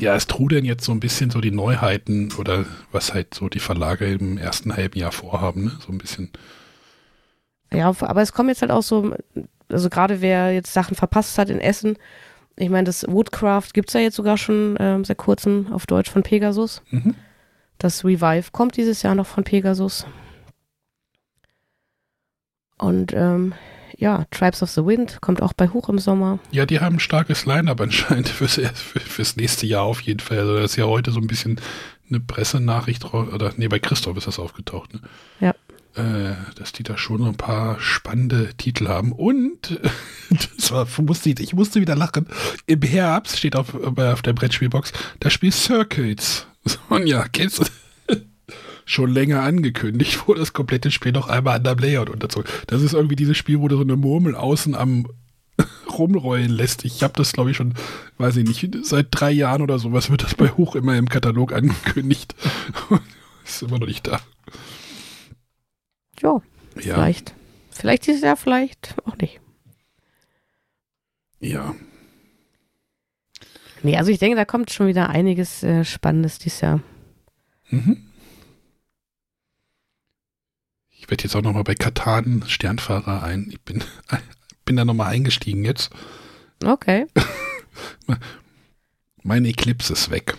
[0.00, 3.60] Ja, es trudeln jetzt so ein bisschen so die Neuheiten oder was halt so die
[3.60, 5.72] Verlage im ersten halben Jahr vorhaben, ne?
[5.84, 6.30] So ein bisschen.
[7.70, 9.14] Ja, aber es kommen jetzt halt auch so,
[9.68, 11.98] also gerade wer jetzt Sachen verpasst hat in Essen,
[12.58, 16.10] ich meine, das Woodcraft gibt es ja jetzt sogar schon ähm, seit kurzem auf Deutsch
[16.10, 16.82] von Pegasus.
[16.90, 17.14] Mhm.
[17.78, 20.06] Das Revive kommt dieses Jahr noch von Pegasus.
[22.78, 23.54] Und ähm,
[23.96, 26.38] ja, Tribes of the Wind kommt auch bei Huch im Sommer.
[26.50, 30.38] Ja, die haben ein starkes Line-Up anscheinend fürs, für, fürs nächste Jahr auf jeden Fall.
[30.38, 31.60] Also das ist ja heute so ein bisschen
[32.08, 35.00] eine Pressenachricht, oder nee, bei Christoph ist das aufgetaucht, ne?
[35.40, 35.54] Ja.
[35.98, 39.10] Äh, dass die da schon ein paar spannende Titel haben.
[39.10, 39.80] Und
[40.56, 42.28] das war, musste ich, ich musste wieder lachen.
[42.66, 46.46] Im Herbst steht auf, auf der Brettspielbox das Spiel Circuits.
[46.64, 47.64] Sonja, kennst du?
[48.84, 52.48] Schon länger angekündigt, wo das komplette Spiel noch einmal an der Layout unterzogen.
[52.68, 55.08] Das ist irgendwie dieses Spiel, wo du so eine Murmel außen am
[55.98, 56.84] rumrollen lässt.
[56.84, 57.74] Ich habe das, glaube ich, schon,
[58.18, 61.52] weiß ich nicht, seit drei Jahren oder sowas wird das bei Hoch immer im Katalog
[61.52, 62.36] angekündigt.
[63.44, 64.20] ist immer noch nicht da.
[66.22, 66.40] Ja,
[66.76, 67.34] Ja, vielleicht.
[67.70, 69.40] Vielleicht dieses Jahr, vielleicht auch nicht.
[71.40, 71.74] ja.
[73.84, 76.80] Nee, also ich denke, da kommt schon wieder einiges äh, Spannendes dieses Jahr.
[77.70, 78.04] Mhm.
[80.90, 83.46] Ich werde jetzt auch nochmal bei Katan Sternfahrer ein.
[83.52, 83.84] Ich bin,
[84.64, 85.90] bin da nochmal eingestiegen jetzt.
[86.64, 87.06] Okay.
[89.22, 90.36] Mein Eclipse ist weg.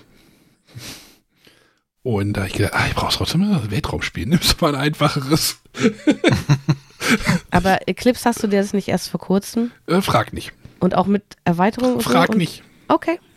[2.04, 4.26] Und da ich gedacht, ah, ich brauche trotzdem ein Weltraumspiel.
[4.28, 5.60] Nimmst du mal ein einfacheres.
[7.52, 9.72] Aber Eclipse hast du dir das nicht erst vor kurzem?
[9.88, 10.54] Äh, frag nicht.
[10.80, 11.96] Und auch mit Erweiterung?
[11.96, 12.10] und so?
[12.10, 12.64] Frag und, nicht.
[12.88, 13.20] Okay.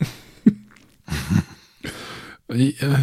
[2.48, 2.96] Ich, äh,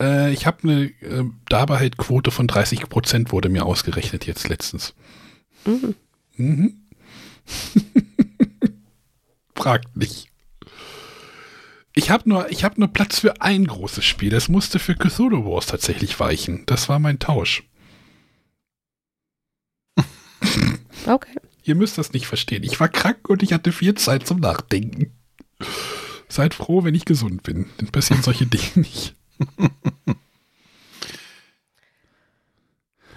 [0.00, 4.94] äh, ich habe eine äh, Dabehalt-Quote von 30 Prozent wurde mir ausgerechnet jetzt letztens.
[5.64, 5.94] Mhm.
[6.36, 6.82] Mhm.
[9.54, 10.31] Fragt nicht.
[11.94, 14.30] Ich habe nur, ich hab nur Platz für ein großes Spiel.
[14.30, 16.64] Das musste für Cthulhu Wars tatsächlich weichen.
[16.66, 17.64] Das war mein Tausch.
[21.06, 21.36] Okay.
[21.64, 22.62] Ihr müsst das nicht verstehen.
[22.62, 25.12] Ich war krank und ich hatte viel Zeit zum Nachdenken.
[26.28, 27.66] Seid froh, wenn ich gesund bin.
[27.78, 29.14] Dann passieren solche Dinge nicht.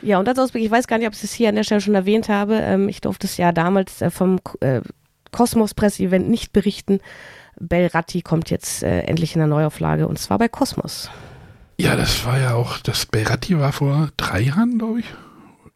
[0.01, 1.81] Ja, und als Ausblick, ich weiß gar nicht, ob ich es hier an der Stelle
[1.81, 2.55] schon erwähnt habe.
[2.55, 4.81] Ähm, ich durfte es ja damals äh, vom äh,
[5.31, 6.99] Kosmos-Presse-Event nicht berichten.
[7.59, 11.09] Bell Ratti kommt jetzt äh, endlich in der Neuauflage und zwar bei Kosmos.
[11.77, 15.05] Ja, das war ja auch, das Beratti war vor drei Jahren, glaube ich.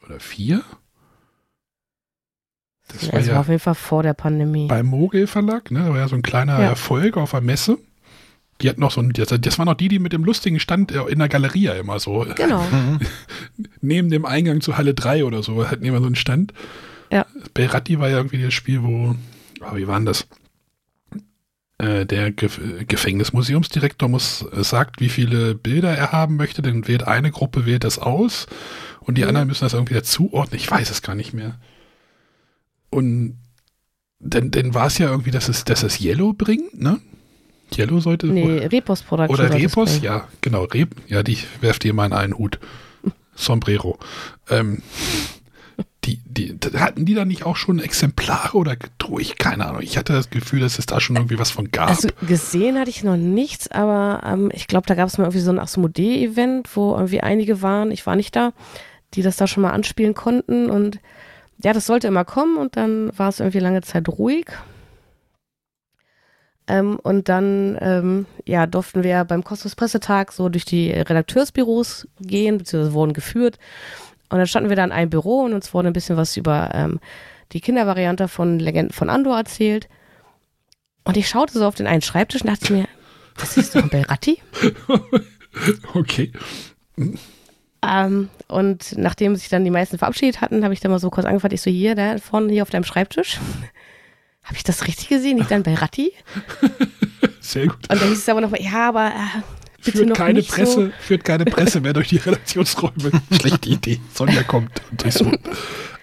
[0.06, 0.62] Oder vier.
[2.88, 4.68] Das Ja, war war ja auf jeden Fall vor der Pandemie.
[4.68, 5.80] beim Mogel Verlag, ne?
[5.82, 6.70] Das war ja so ein kleiner Ja.
[6.70, 7.78] Erfolg auf der Messe.
[8.62, 10.92] Die hatten noch so ein, das, das waren noch die, die mit dem lustigen Stand
[10.92, 12.26] äh, in der Galerie immer so.
[12.36, 12.64] Genau.
[13.82, 16.54] Neben dem Eingang zu Halle 3 oder so hatten immer so einen Stand.
[17.12, 17.26] Ja.
[17.54, 19.16] Beratti war ja irgendwie das Spiel, wo,
[19.62, 20.28] oh, wie war denn das?
[21.80, 27.08] Äh, der Gef Gefängnismuseumsdirektor muss, äh, sagt, wie viele Bilder er haben möchte, dann wählt
[27.08, 28.48] eine Gruppe, wählt das aus
[29.00, 29.30] und die Mhm.
[29.30, 30.60] anderen müssen das irgendwie dazuordnen.
[30.60, 31.58] Ich weiß es gar nicht mehr.
[32.90, 33.38] Und
[34.22, 37.00] Denn, denn war es ja irgendwie, dass es, dass es Yellow bringt, ne?
[37.78, 38.28] Yellow sollte.
[38.28, 39.40] Nee, Repos Production.
[39.46, 40.64] Oder Repos, ja, genau.
[40.66, 42.60] Rep, ja, die werft ihr mal in einen Hut.
[43.34, 43.98] Sombrero.
[44.50, 44.82] Ähm,
[46.06, 49.38] die, die, hatten die da nicht auch schon Exemplare oder gedruckt?
[49.38, 49.82] Keine Ahnung.
[49.82, 51.90] Ich hatte das Gefühl, dass es da schon irgendwie was von gab.
[51.90, 55.40] Also gesehen hatte ich noch nichts, aber ähm, ich glaube, da gab es mal irgendwie
[55.40, 58.54] so ein Asmodee-Event, wo irgendwie einige waren, ich war nicht da,
[59.14, 61.00] die das da schon mal anspielen konnten und
[61.62, 64.46] ja, das sollte immer kommen und dann war es irgendwie lange Zeit ruhig.
[66.68, 72.60] Ähm, und dann ähm, ja, durften wir beim Kosmos Pressetag so durch die Redakteursbüros gehen,
[72.60, 73.58] beziehungsweise wurden geführt.
[74.30, 76.72] Und dann standen wir da in einem Büro und uns wurde ein bisschen was über
[76.74, 77.00] ähm,
[77.52, 79.90] die Kindervariante von Legenden von Andor erzählt.
[81.04, 82.88] Und ich schaute so auf den einen Schreibtisch und dachte mir,
[83.38, 84.40] das ist doch ein Belratti.
[85.96, 86.32] okay.
[87.82, 91.26] Ähm, und nachdem sich dann die meisten verabschiedet hatten, habe ich dann mal so kurz
[91.26, 93.40] angefragt, ich so, hier, da vorne hier auf deinem Schreibtisch.
[94.44, 95.38] Habe ich das richtig gesehen?
[95.38, 96.12] Liegt da ein Belratti?
[97.40, 97.90] Sehr gut.
[97.90, 99.42] Und dann hieß es aber nochmal, ja, aber äh,
[99.82, 100.92] Führt noch keine nicht Presse, so.
[101.00, 103.12] führt keine Presse mehr durch die Redaktionsräume.
[103.32, 104.00] Schlechte Idee.
[104.14, 105.40] Sonja kommt und durchs Hund.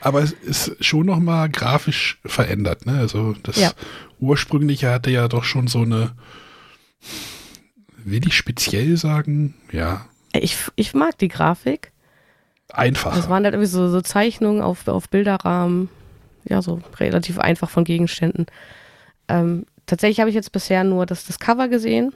[0.01, 2.99] Aber es ist schon nochmal grafisch verändert, ne?
[2.99, 3.73] Also das Ja.
[4.21, 6.13] ursprüngliche hatte ja doch schon so eine,
[8.05, 9.55] will ich speziell sagen?
[9.73, 11.93] Ja, Ich, ich mag die Grafik.
[12.73, 13.15] einfach.
[13.17, 15.89] Das waren halt irgendwie so, so Zeichnungen auf, auf Bilderrahmen.
[16.49, 18.47] Ja, so relativ einfach von Gegenständen.
[19.29, 22.13] Ähm, tatsächlich habe ich jetzt bisher nur das, das Cover gesehen.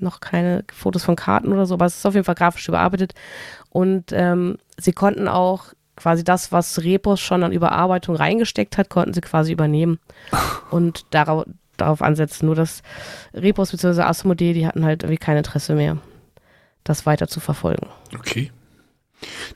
[0.00, 3.14] Noch keine Fotos von Karten oder so, aber es ist auf jeden Fall grafisch überarbeitet.
[3.70, 5.66] Und ähm, sie konnten auch
[5.96, 9.98] quasi das, was Repos schon an Überarbeitung reingesteckt hat, konnten sie quasi übernehmen
[10.70, 11.44] und darauf,
[11.76, 12.46] darauf ansetzen.
[12.46, 12.82] Nur dass
[13.34, 14.02] Repos bzw.
[14.02, 15.98] Asmodee, die hatten halt irgendwie kein Interesse mehr,
[16.84, 17.88] das weiter zu verfolgen.
[18.16, 18.52] Okay.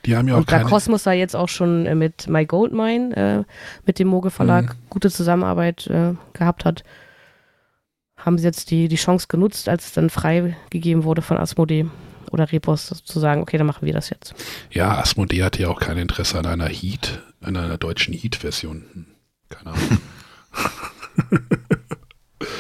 [0.05, 2.45] Die haben ja auch Und da keine, Cosmos da jetzt auch schon äh, mit My
[2.45, 3.53] Goldmine, äh,
[3.87, 4.79] mit dem Moge Verlag, Mhm.
[4.91, 6.83] gute Zusammenarbeit äh, gehabt hat,
[8.25, 11.87] haben sie jetzt die, die Chance genutzt, als es dann freigegeben wurde von Asmodee
[12.31, 14.35] oder Repos zu sagen, okay, dann machen wir das jetzt.
[14.71, 18.85] ja, Asmodee hatte ja auch kein Interesse an einer Heat, an einer deutschen Heat-Version.
[18.93, 19.07] Hm,
[19.51, 19.99] Keine Ahnung.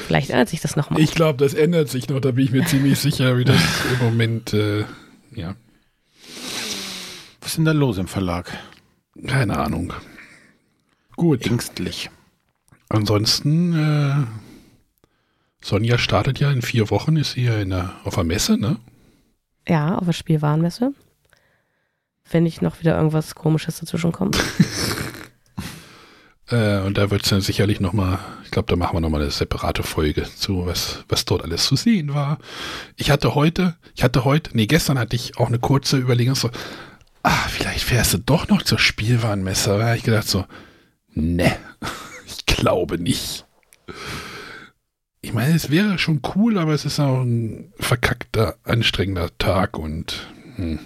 [0.06, 1.00] Vielleicht ändert sich das nochmal.
[1.00, 3.60] Ich glaube, das ändert sich noch, da bin ich mir ziemlich sicher, wie das
[4.00, 4.84] im Moment, äh,
[5.34, 5.54] ja,
[7.40, 8.50] Was ist denn da los im Verlag?
[9.26, 9.92] keine Ahnung.
[11.16, 12.10] Gut, Ängstlich.
[12.88, 14.24] ansonsten, äh,
[15.62, 18.76] Sonja startet ja in vier Wochen, ist sie ja in der, auf der Messe, ne?
[19.66, 20.92] Ja, auf der Spielwarenmesse.
[22.30, 24.38] Wenn nicht noch wieder irgendwas Komisches dazwischen kommt.
[26.50, 29.30] Äh, und da wird es dann sicherlich nochmal, ich glaube, da machen wir nochmal eine
[29.30, 32.38] separate Folge zu, was, was dort alles zu sehen war.
[32.96, 36.50] Ich hatte heute, ich hatte heute, nee, gestern hatte ich auch eine kurze Überlegung, so,
[37.22, 39.78] ah, vielleicht fährst du doch noch zur Spielwarenmesse.
[39.78, 40.44] Da habe ich gedacht so,
[41.14, 41.56] ne,
[42.26, 43.46] ich glaube nicht.
[45.22, 50.28] Ich meine, es wäre schon cool, aber es ist auch ein verkackter, anstrengender Tag und
[50.56, 50.80] hm.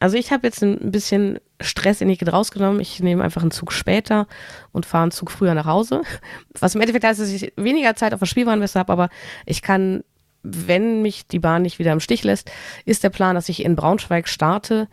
[0.00, 2.80] Also ich habe jetzt ein bisschen Stress in die rausgenommen.
[2.80, 4.26] Ich nehme einfach einen Zug später
[4.72, 6.00] und fahre einen Zug früher nach Hause.
[6.58, 9.10] Was im Endeffekt heißt, dass ich weniger Zeit auf der Spielwarenmesse habe, aber
[9.44, 10.02] ich kann,
[10.42, 12.50] wenn mich die Bahn nicht wieder im Stich lässt,
[12.86, 14.88] ist der Plan, dass ich in Braunschweig starte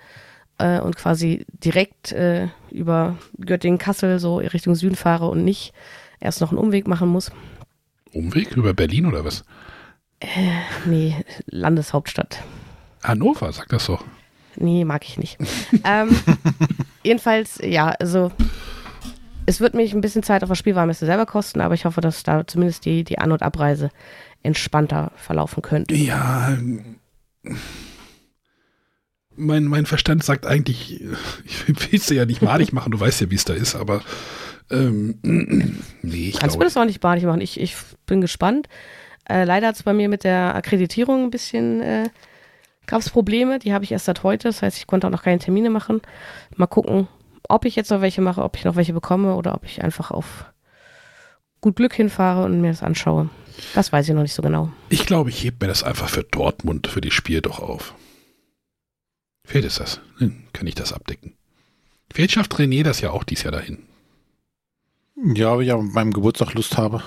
[0.58, 5.74] äh, und quasi direkt äh, über Göttingen, Kassel so Richtung Süden fahre und nicht
[6.20, 7.32] erst noch einen Umweg machen muss.
[8.18, 9.44] Umweg über Berlin oder was?
[10.86, 11.16] Nee,
[11.46, 12.42] Landeshauptstadt.
[13.04, 14.04] Hannover, sag das doch.
[14.56, 15.38] Nee, mag ich nicht.
[15.84, 16.10] ähm,
[17.04, 18.32] jedenfalls, ja, also
[19.46, 22.24] es wird mich ein bisschen Zeit auf der Spielwarenmesse selber kosten, aber ich hoffe, dass
[22.24, 23.92] da zumindest die, die An- und Abreise
[24.44, 25.96] entspannter verlaufen könnte.
[25.96, 26.58] Ja,
[29.36, 31.02] mein, mein Verstand sagt eigentlich,
[31.46, 34.02] ich will es ja nicht malig machen, du weißt ja, wie es da ist, aber
[34.70, 35.20] ähm,
[36.02, 37.42] nee, ich Kannst du mir das auch nicht badig machen?
[37.42, 37.76] Ich, ich
[38.06, 38.68] bin gespannt.
[39.30, 42.10] Äh, leider hat es bei mir mit der Akkreditierung ein bisschen, äh,
[42.86, 45.24] gab es Probleme, die habe ich erst seit heute, das heißt, ich konnte auch noch
[45.24, 46.02] keine Termine machen.
[46.56, 47.08] Mal gucken,
[47.50, 50.12] ob ich jetzt noch welche mache, ob ich noch welche bekomme oder ob ich einfach
[50.12, 50.46] auf
[51.60, 53.30] gut Glück hinfahre und mir das anschaue.
[53.74, 54.72] Das weiß ich noch nicht so genau.
[54.90, 57.96] ich glaube, ich heb mir das einfach für Dortmund, für die Spiel doch auf.
[59.44, 60.00] Fehlt es das?
[60.20, 61.34] Hm, kann ich das abdecken.
[62.14, 63.80] Vielleicht schafft René das ja auch dies Jahr dahin.
[65.24, 67.02] Ja, aber ich an meinem Geburtstag Lust habe.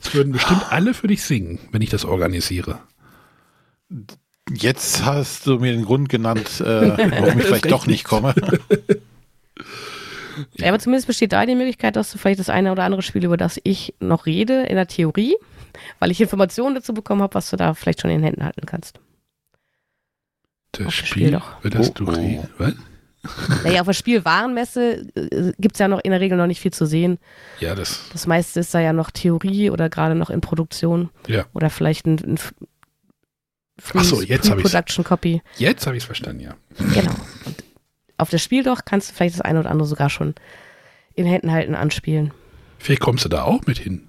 [0.00, 2.78] Es würden bestimmt alle für dich singen, wenn ich das organisiere.
[4.50, 8.34] Jetzt hast du mir den Grund genannt, äh, warum ich vielleicht doch nicht komme.
[10.56, 13.24] Ja, aber zumindest besteht da die Möglichkeit, dass du vielleicht das eine oder andere Spiel,
[13.24, 15.36] über das ich noch rede, in der Theorie,
[16.00, 18.66] weil ich Informationen dazu bekommen habe, was du da vielleicht schon in den Händen halten
[18.66, 18.98] kannst.
[20.72, 21.60] Das Spiel Spiel, doch.
[21.60, 22.10] über das Oh, du oh.
[22.10, 22.48] redest.
[22.58, 22.74] Was?
[23.64, 26.72] Naja, auf der Spielwarenmesse äh, gibt es ja noch in der Regel noch nicht viel
[26.72, 27.18] zu sehen.
[27.60, 31.10] Ja, das, Das meiste ist da ja noch Theorie oder gerade noch in Produktion.
[31.26, 31.46] ja.
[31.54, 32.38] Oder vielleicht ein, ein
[33.80, 34.70] Free, Ach so, jetzt hab ich's.
[34.70, 35.42] Production Copy.
[35.56, 36.54] Jetzt habe ich es verstanden, ja.
[36.78, 37.14] Genau.
[37.44, 37.64] Und
[38.18, 40.34] auf das Spiel doch kannst du vielleicht das eine oder andere sogar schon
[41.14, 42.32] in Händen halten, anspielen.
[42.78, 44.08] Vielleicht kommst du da auch mit hin.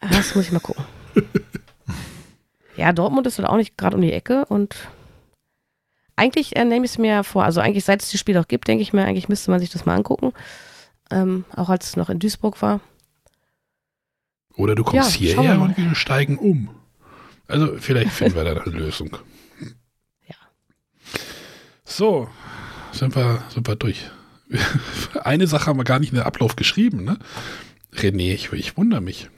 [0.00, 0.84] Ah, Das muss ich mal gucken.
[2.76, 4.74] ja, Dortmund ist halt auch nicht gerade um die Ecke und
[6.20, 8.68] eigentlich äh, nehme ich es mir vor, also eigentlich seit es das Spiel auch gibt,
[8.68, 10.32] denke ich mir, eigentlich müsste man sich das mal angucken.
[11.10, 12.80] Ähm, auch als es noch in Duisburg war.
[14.54, 16.68] Oder du kommst Ja, hierher und wir steigen um.
[17.48, 19.16] Also vielleicht finden wir da eine Lösung.
[20.28, 20.36] Ja.
[21.84, 22.28] So,
[22.92, 24.10] sind wir, sind wir durch.
[25.24, 27.18] Eine Sache haben wir gar nicht in den Ablauf geschrieben, ne?
[27.94, 29.28] René, ich, ich wundere mich.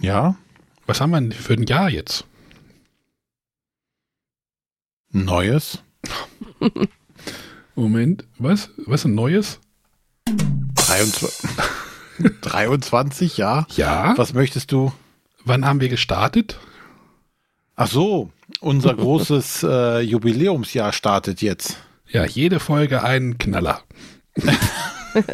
[0.00, 0.36] Ja,
[0.86, 2.26] Was haben wir denn für ein Jahr jetzt?
[5.12, 5.82] Neues.
[7.74, 8.70] Moment, was?
[8.86, 9.58] Was ein neues?
[10.76, 11.50] 23,
[12.42, 13.66] 23 ja.
[13.74, 14.14] Ja.
[14.16, 14.92] Was möchtest du?
[15.44, 16.58] Wann haben wir gestartet?
[17.74, 18.30] Ach so,
[18.60, 21.78] unser großes äh, Jubiläumsjahr startet jetzt.
[22.08, 23.82] Ja, jede Folge ein Knaller.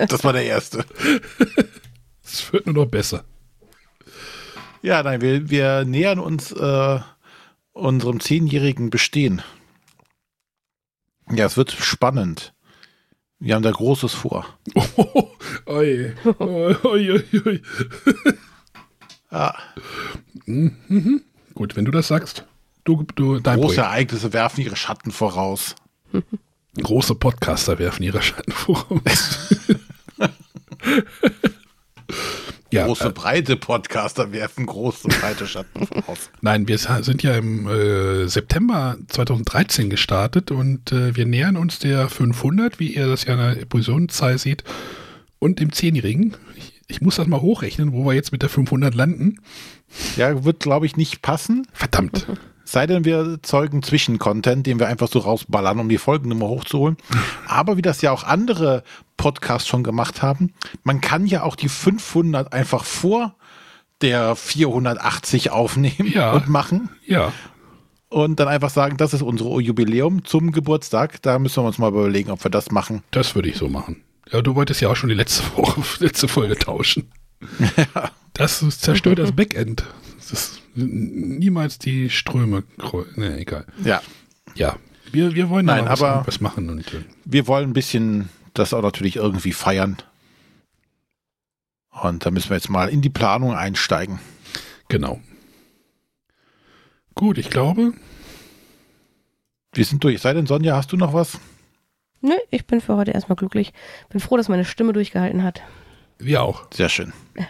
[0.09, 0.87] Das war der erste.
[2.25, 3.25] Es wird nur noch besser.
[4.81, 7.01] Ja, nein, wir, wir nähern uns äh,
[7.73, 9.43] unserem zehnjährigen Bestehen.
[11.33, 12.53] Ja, es wird spannend.
[13.39, 14.47] Wir haben da Großes vor.
[14.97, 15.31] Oh,
[15.67, 17.63] oi, oi, oi.
[19.31, 19.55] Ja,
[20.47, 21.23] Mhm.
[21.55, 22.45] Gut, wenn du das sagst.
[22.85, 23.79] Du, du, große Projekt.
[23.79, 25.75] Ereignisse werfen ihre Schatten voraus.
[26.81, 29.49] Große Podcaster werfen ihre Schatten voraus.
[32.77, 36.31] ja, große, äh, breite Podcaster werfen große, breite Schatten voraus.
[36.41, 42.09] nein, wir sind ja im äh, September 2013 gestartet und äh, wir nähern uns der
[42.09, 44.65] 500, wie ihr das ja in der Episodenzahl seht,
[45.39, 46.37] und dem 10-Jährigen.
[46.57, 49.41] Ich, ich muss das mal hochrechnen, wo wir jetzt mit der 500 landen.
[50.17, 51.67] Ja, wird, glaube ich, nicht passen.
[51.73, 52.27] Verdammt.
[52.69, 56.97] Sei denn, wir zeugen Zwischencontent, den wir einfach so rausballern, um die Folgennummer hochzuholen.
[57.47, 58.83] Aber wie das ja auch andere
[59.17, 60.53] Podcasts schon gemacht haben,
[60.83, 63.37] man kann ja auch die 500 einfach vor
[64.03, 66.33] der 480 aufnehmen Ja.
[66.33, 67.33] und machen Ja,
[68.09, 71.23] und dann einfach sagen, das ist unsere Jubiläum zum Geburtstag.
[71.23, 73.03] Da müssen wir uns mal überlegen, ob wir das machen.
[73.11, 74.03] das würde ich so machen.
[74.31, 77.11] Ja, du wolltest ja auch schon die letzte Woche, letzte Folge tauschen.
[78.33, 79.85] Das zerstört das Backend.
[80.19, 82.63] Das ist niemals die Ströme.
[83.17, 83.67] Ne, egal.
[83.85, 84.03] Ja,
[84.55, 84.77] Ja,
[85.13, 86.69] wir, wir wollen Nein, aber was, aber- was machen.
[86.71, 89.97] Und, äh, wir wollen ein bisschen das auch natürlich irgendwie feiern.
[91.91, 94.19] Und da müssen wir jetzt mal in die Planung einsteigen.
[94.89, 95.21] genau.
[97.15, 97.95] Gut, ich glaube,
[99.73, 100.21] Wir sind durch.
[100.21, 101.39] Sei denn, Sonja, hast du noch was?
[102.23, 103.73] Nö, ich bin für heute erstmal glücklich.
[104.11, 105.63] Bin froh, dass meine Stimme durchgehalten hat.
[106.19, 106.67] wir auch.
[106.73, 107.13] Sehr schön.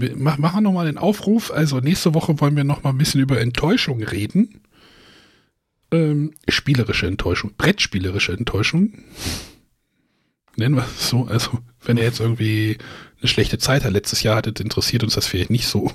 [0.00, 1.50] Wir mach- machen nochmal den Aufruf.
[1.50, 4.60] Also nächste Woche wollen wir nochmal ein bisschen über Enttäuschung reden.
[5.90, 8.92] Ähm, spielerische Enttäuschung, brettspielerische Enttäuschung.
[10.56, 11.24] Nennen wir es so.
[11.26, 12.78] Also, wenn ihr jetzt irgendwie
[13.20, 15.90] eine schlechte Zeit hat, letztes Jahr hattet, interessiert uns das vielleicht nicht so.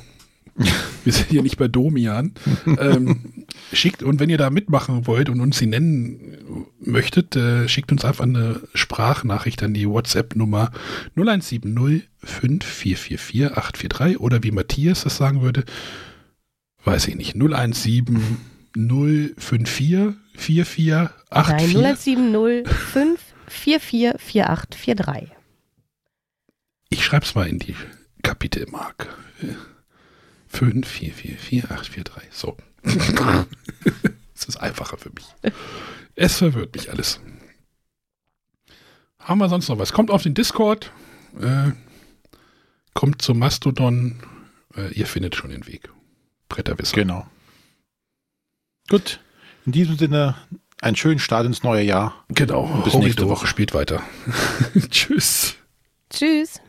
[0.55, 2.33] Wir sind hier nicht bei Domian.
[2.65, 7.91] ähm, schickt, und wenn ihr da mitmachen wollt und uns sie nennen möchtet, äh, schickt
[7.91, 10.71] uns einfach eine Sprachnachricht an die WhatsApp-Nummer
[11.15, 15.65] 0170 5444 843 oder wie Matthias das sagen würde,
[16.85, 18.37] weiß ich nicht, 017
[18.75, 22.17] 054 44 Nein, 84.
[22.17, 25.29] 0170 5 44 4843.
[26.89, 27.75] Ich schreib's mal in die
[28.21, 29.09] Kapitelmarke.
[30.53, 32.21] 5 4 4 4 8 4 3.
[32.31, 32.57] So.
[34.35, 35.25] Es ist einfacher für mich.
[36.15, 37.21] Es verwirrt mich alles.
[39.19, 39.93] Haben wir sonst noch was?
[39.93, 40.91] Kommt auf den Discord.
[41.39, 41.71] Äh,
[42.93, 44.19] kommt zum Mastodon.
[44.75, 45.89] Äh, ihr findet schon den Weg.
[46.49, 46.95] Bretterwisser.
[46.95, 47.25] Genau.
[48.89, 49.21] Gut.
[49.65, 50.35] In diesem Sinne,
[50.81, 52.25] einen schönen Start ins neue Jahr.
[52.29, 52.65] Genau.
[52.65, 53.41] bis Bis nächste nächste Woche.
[53.41, 54.03] Woche spielt weiter.
[54.89, 55.55] Tschüss.
[56.09, 56.59] Tschüss.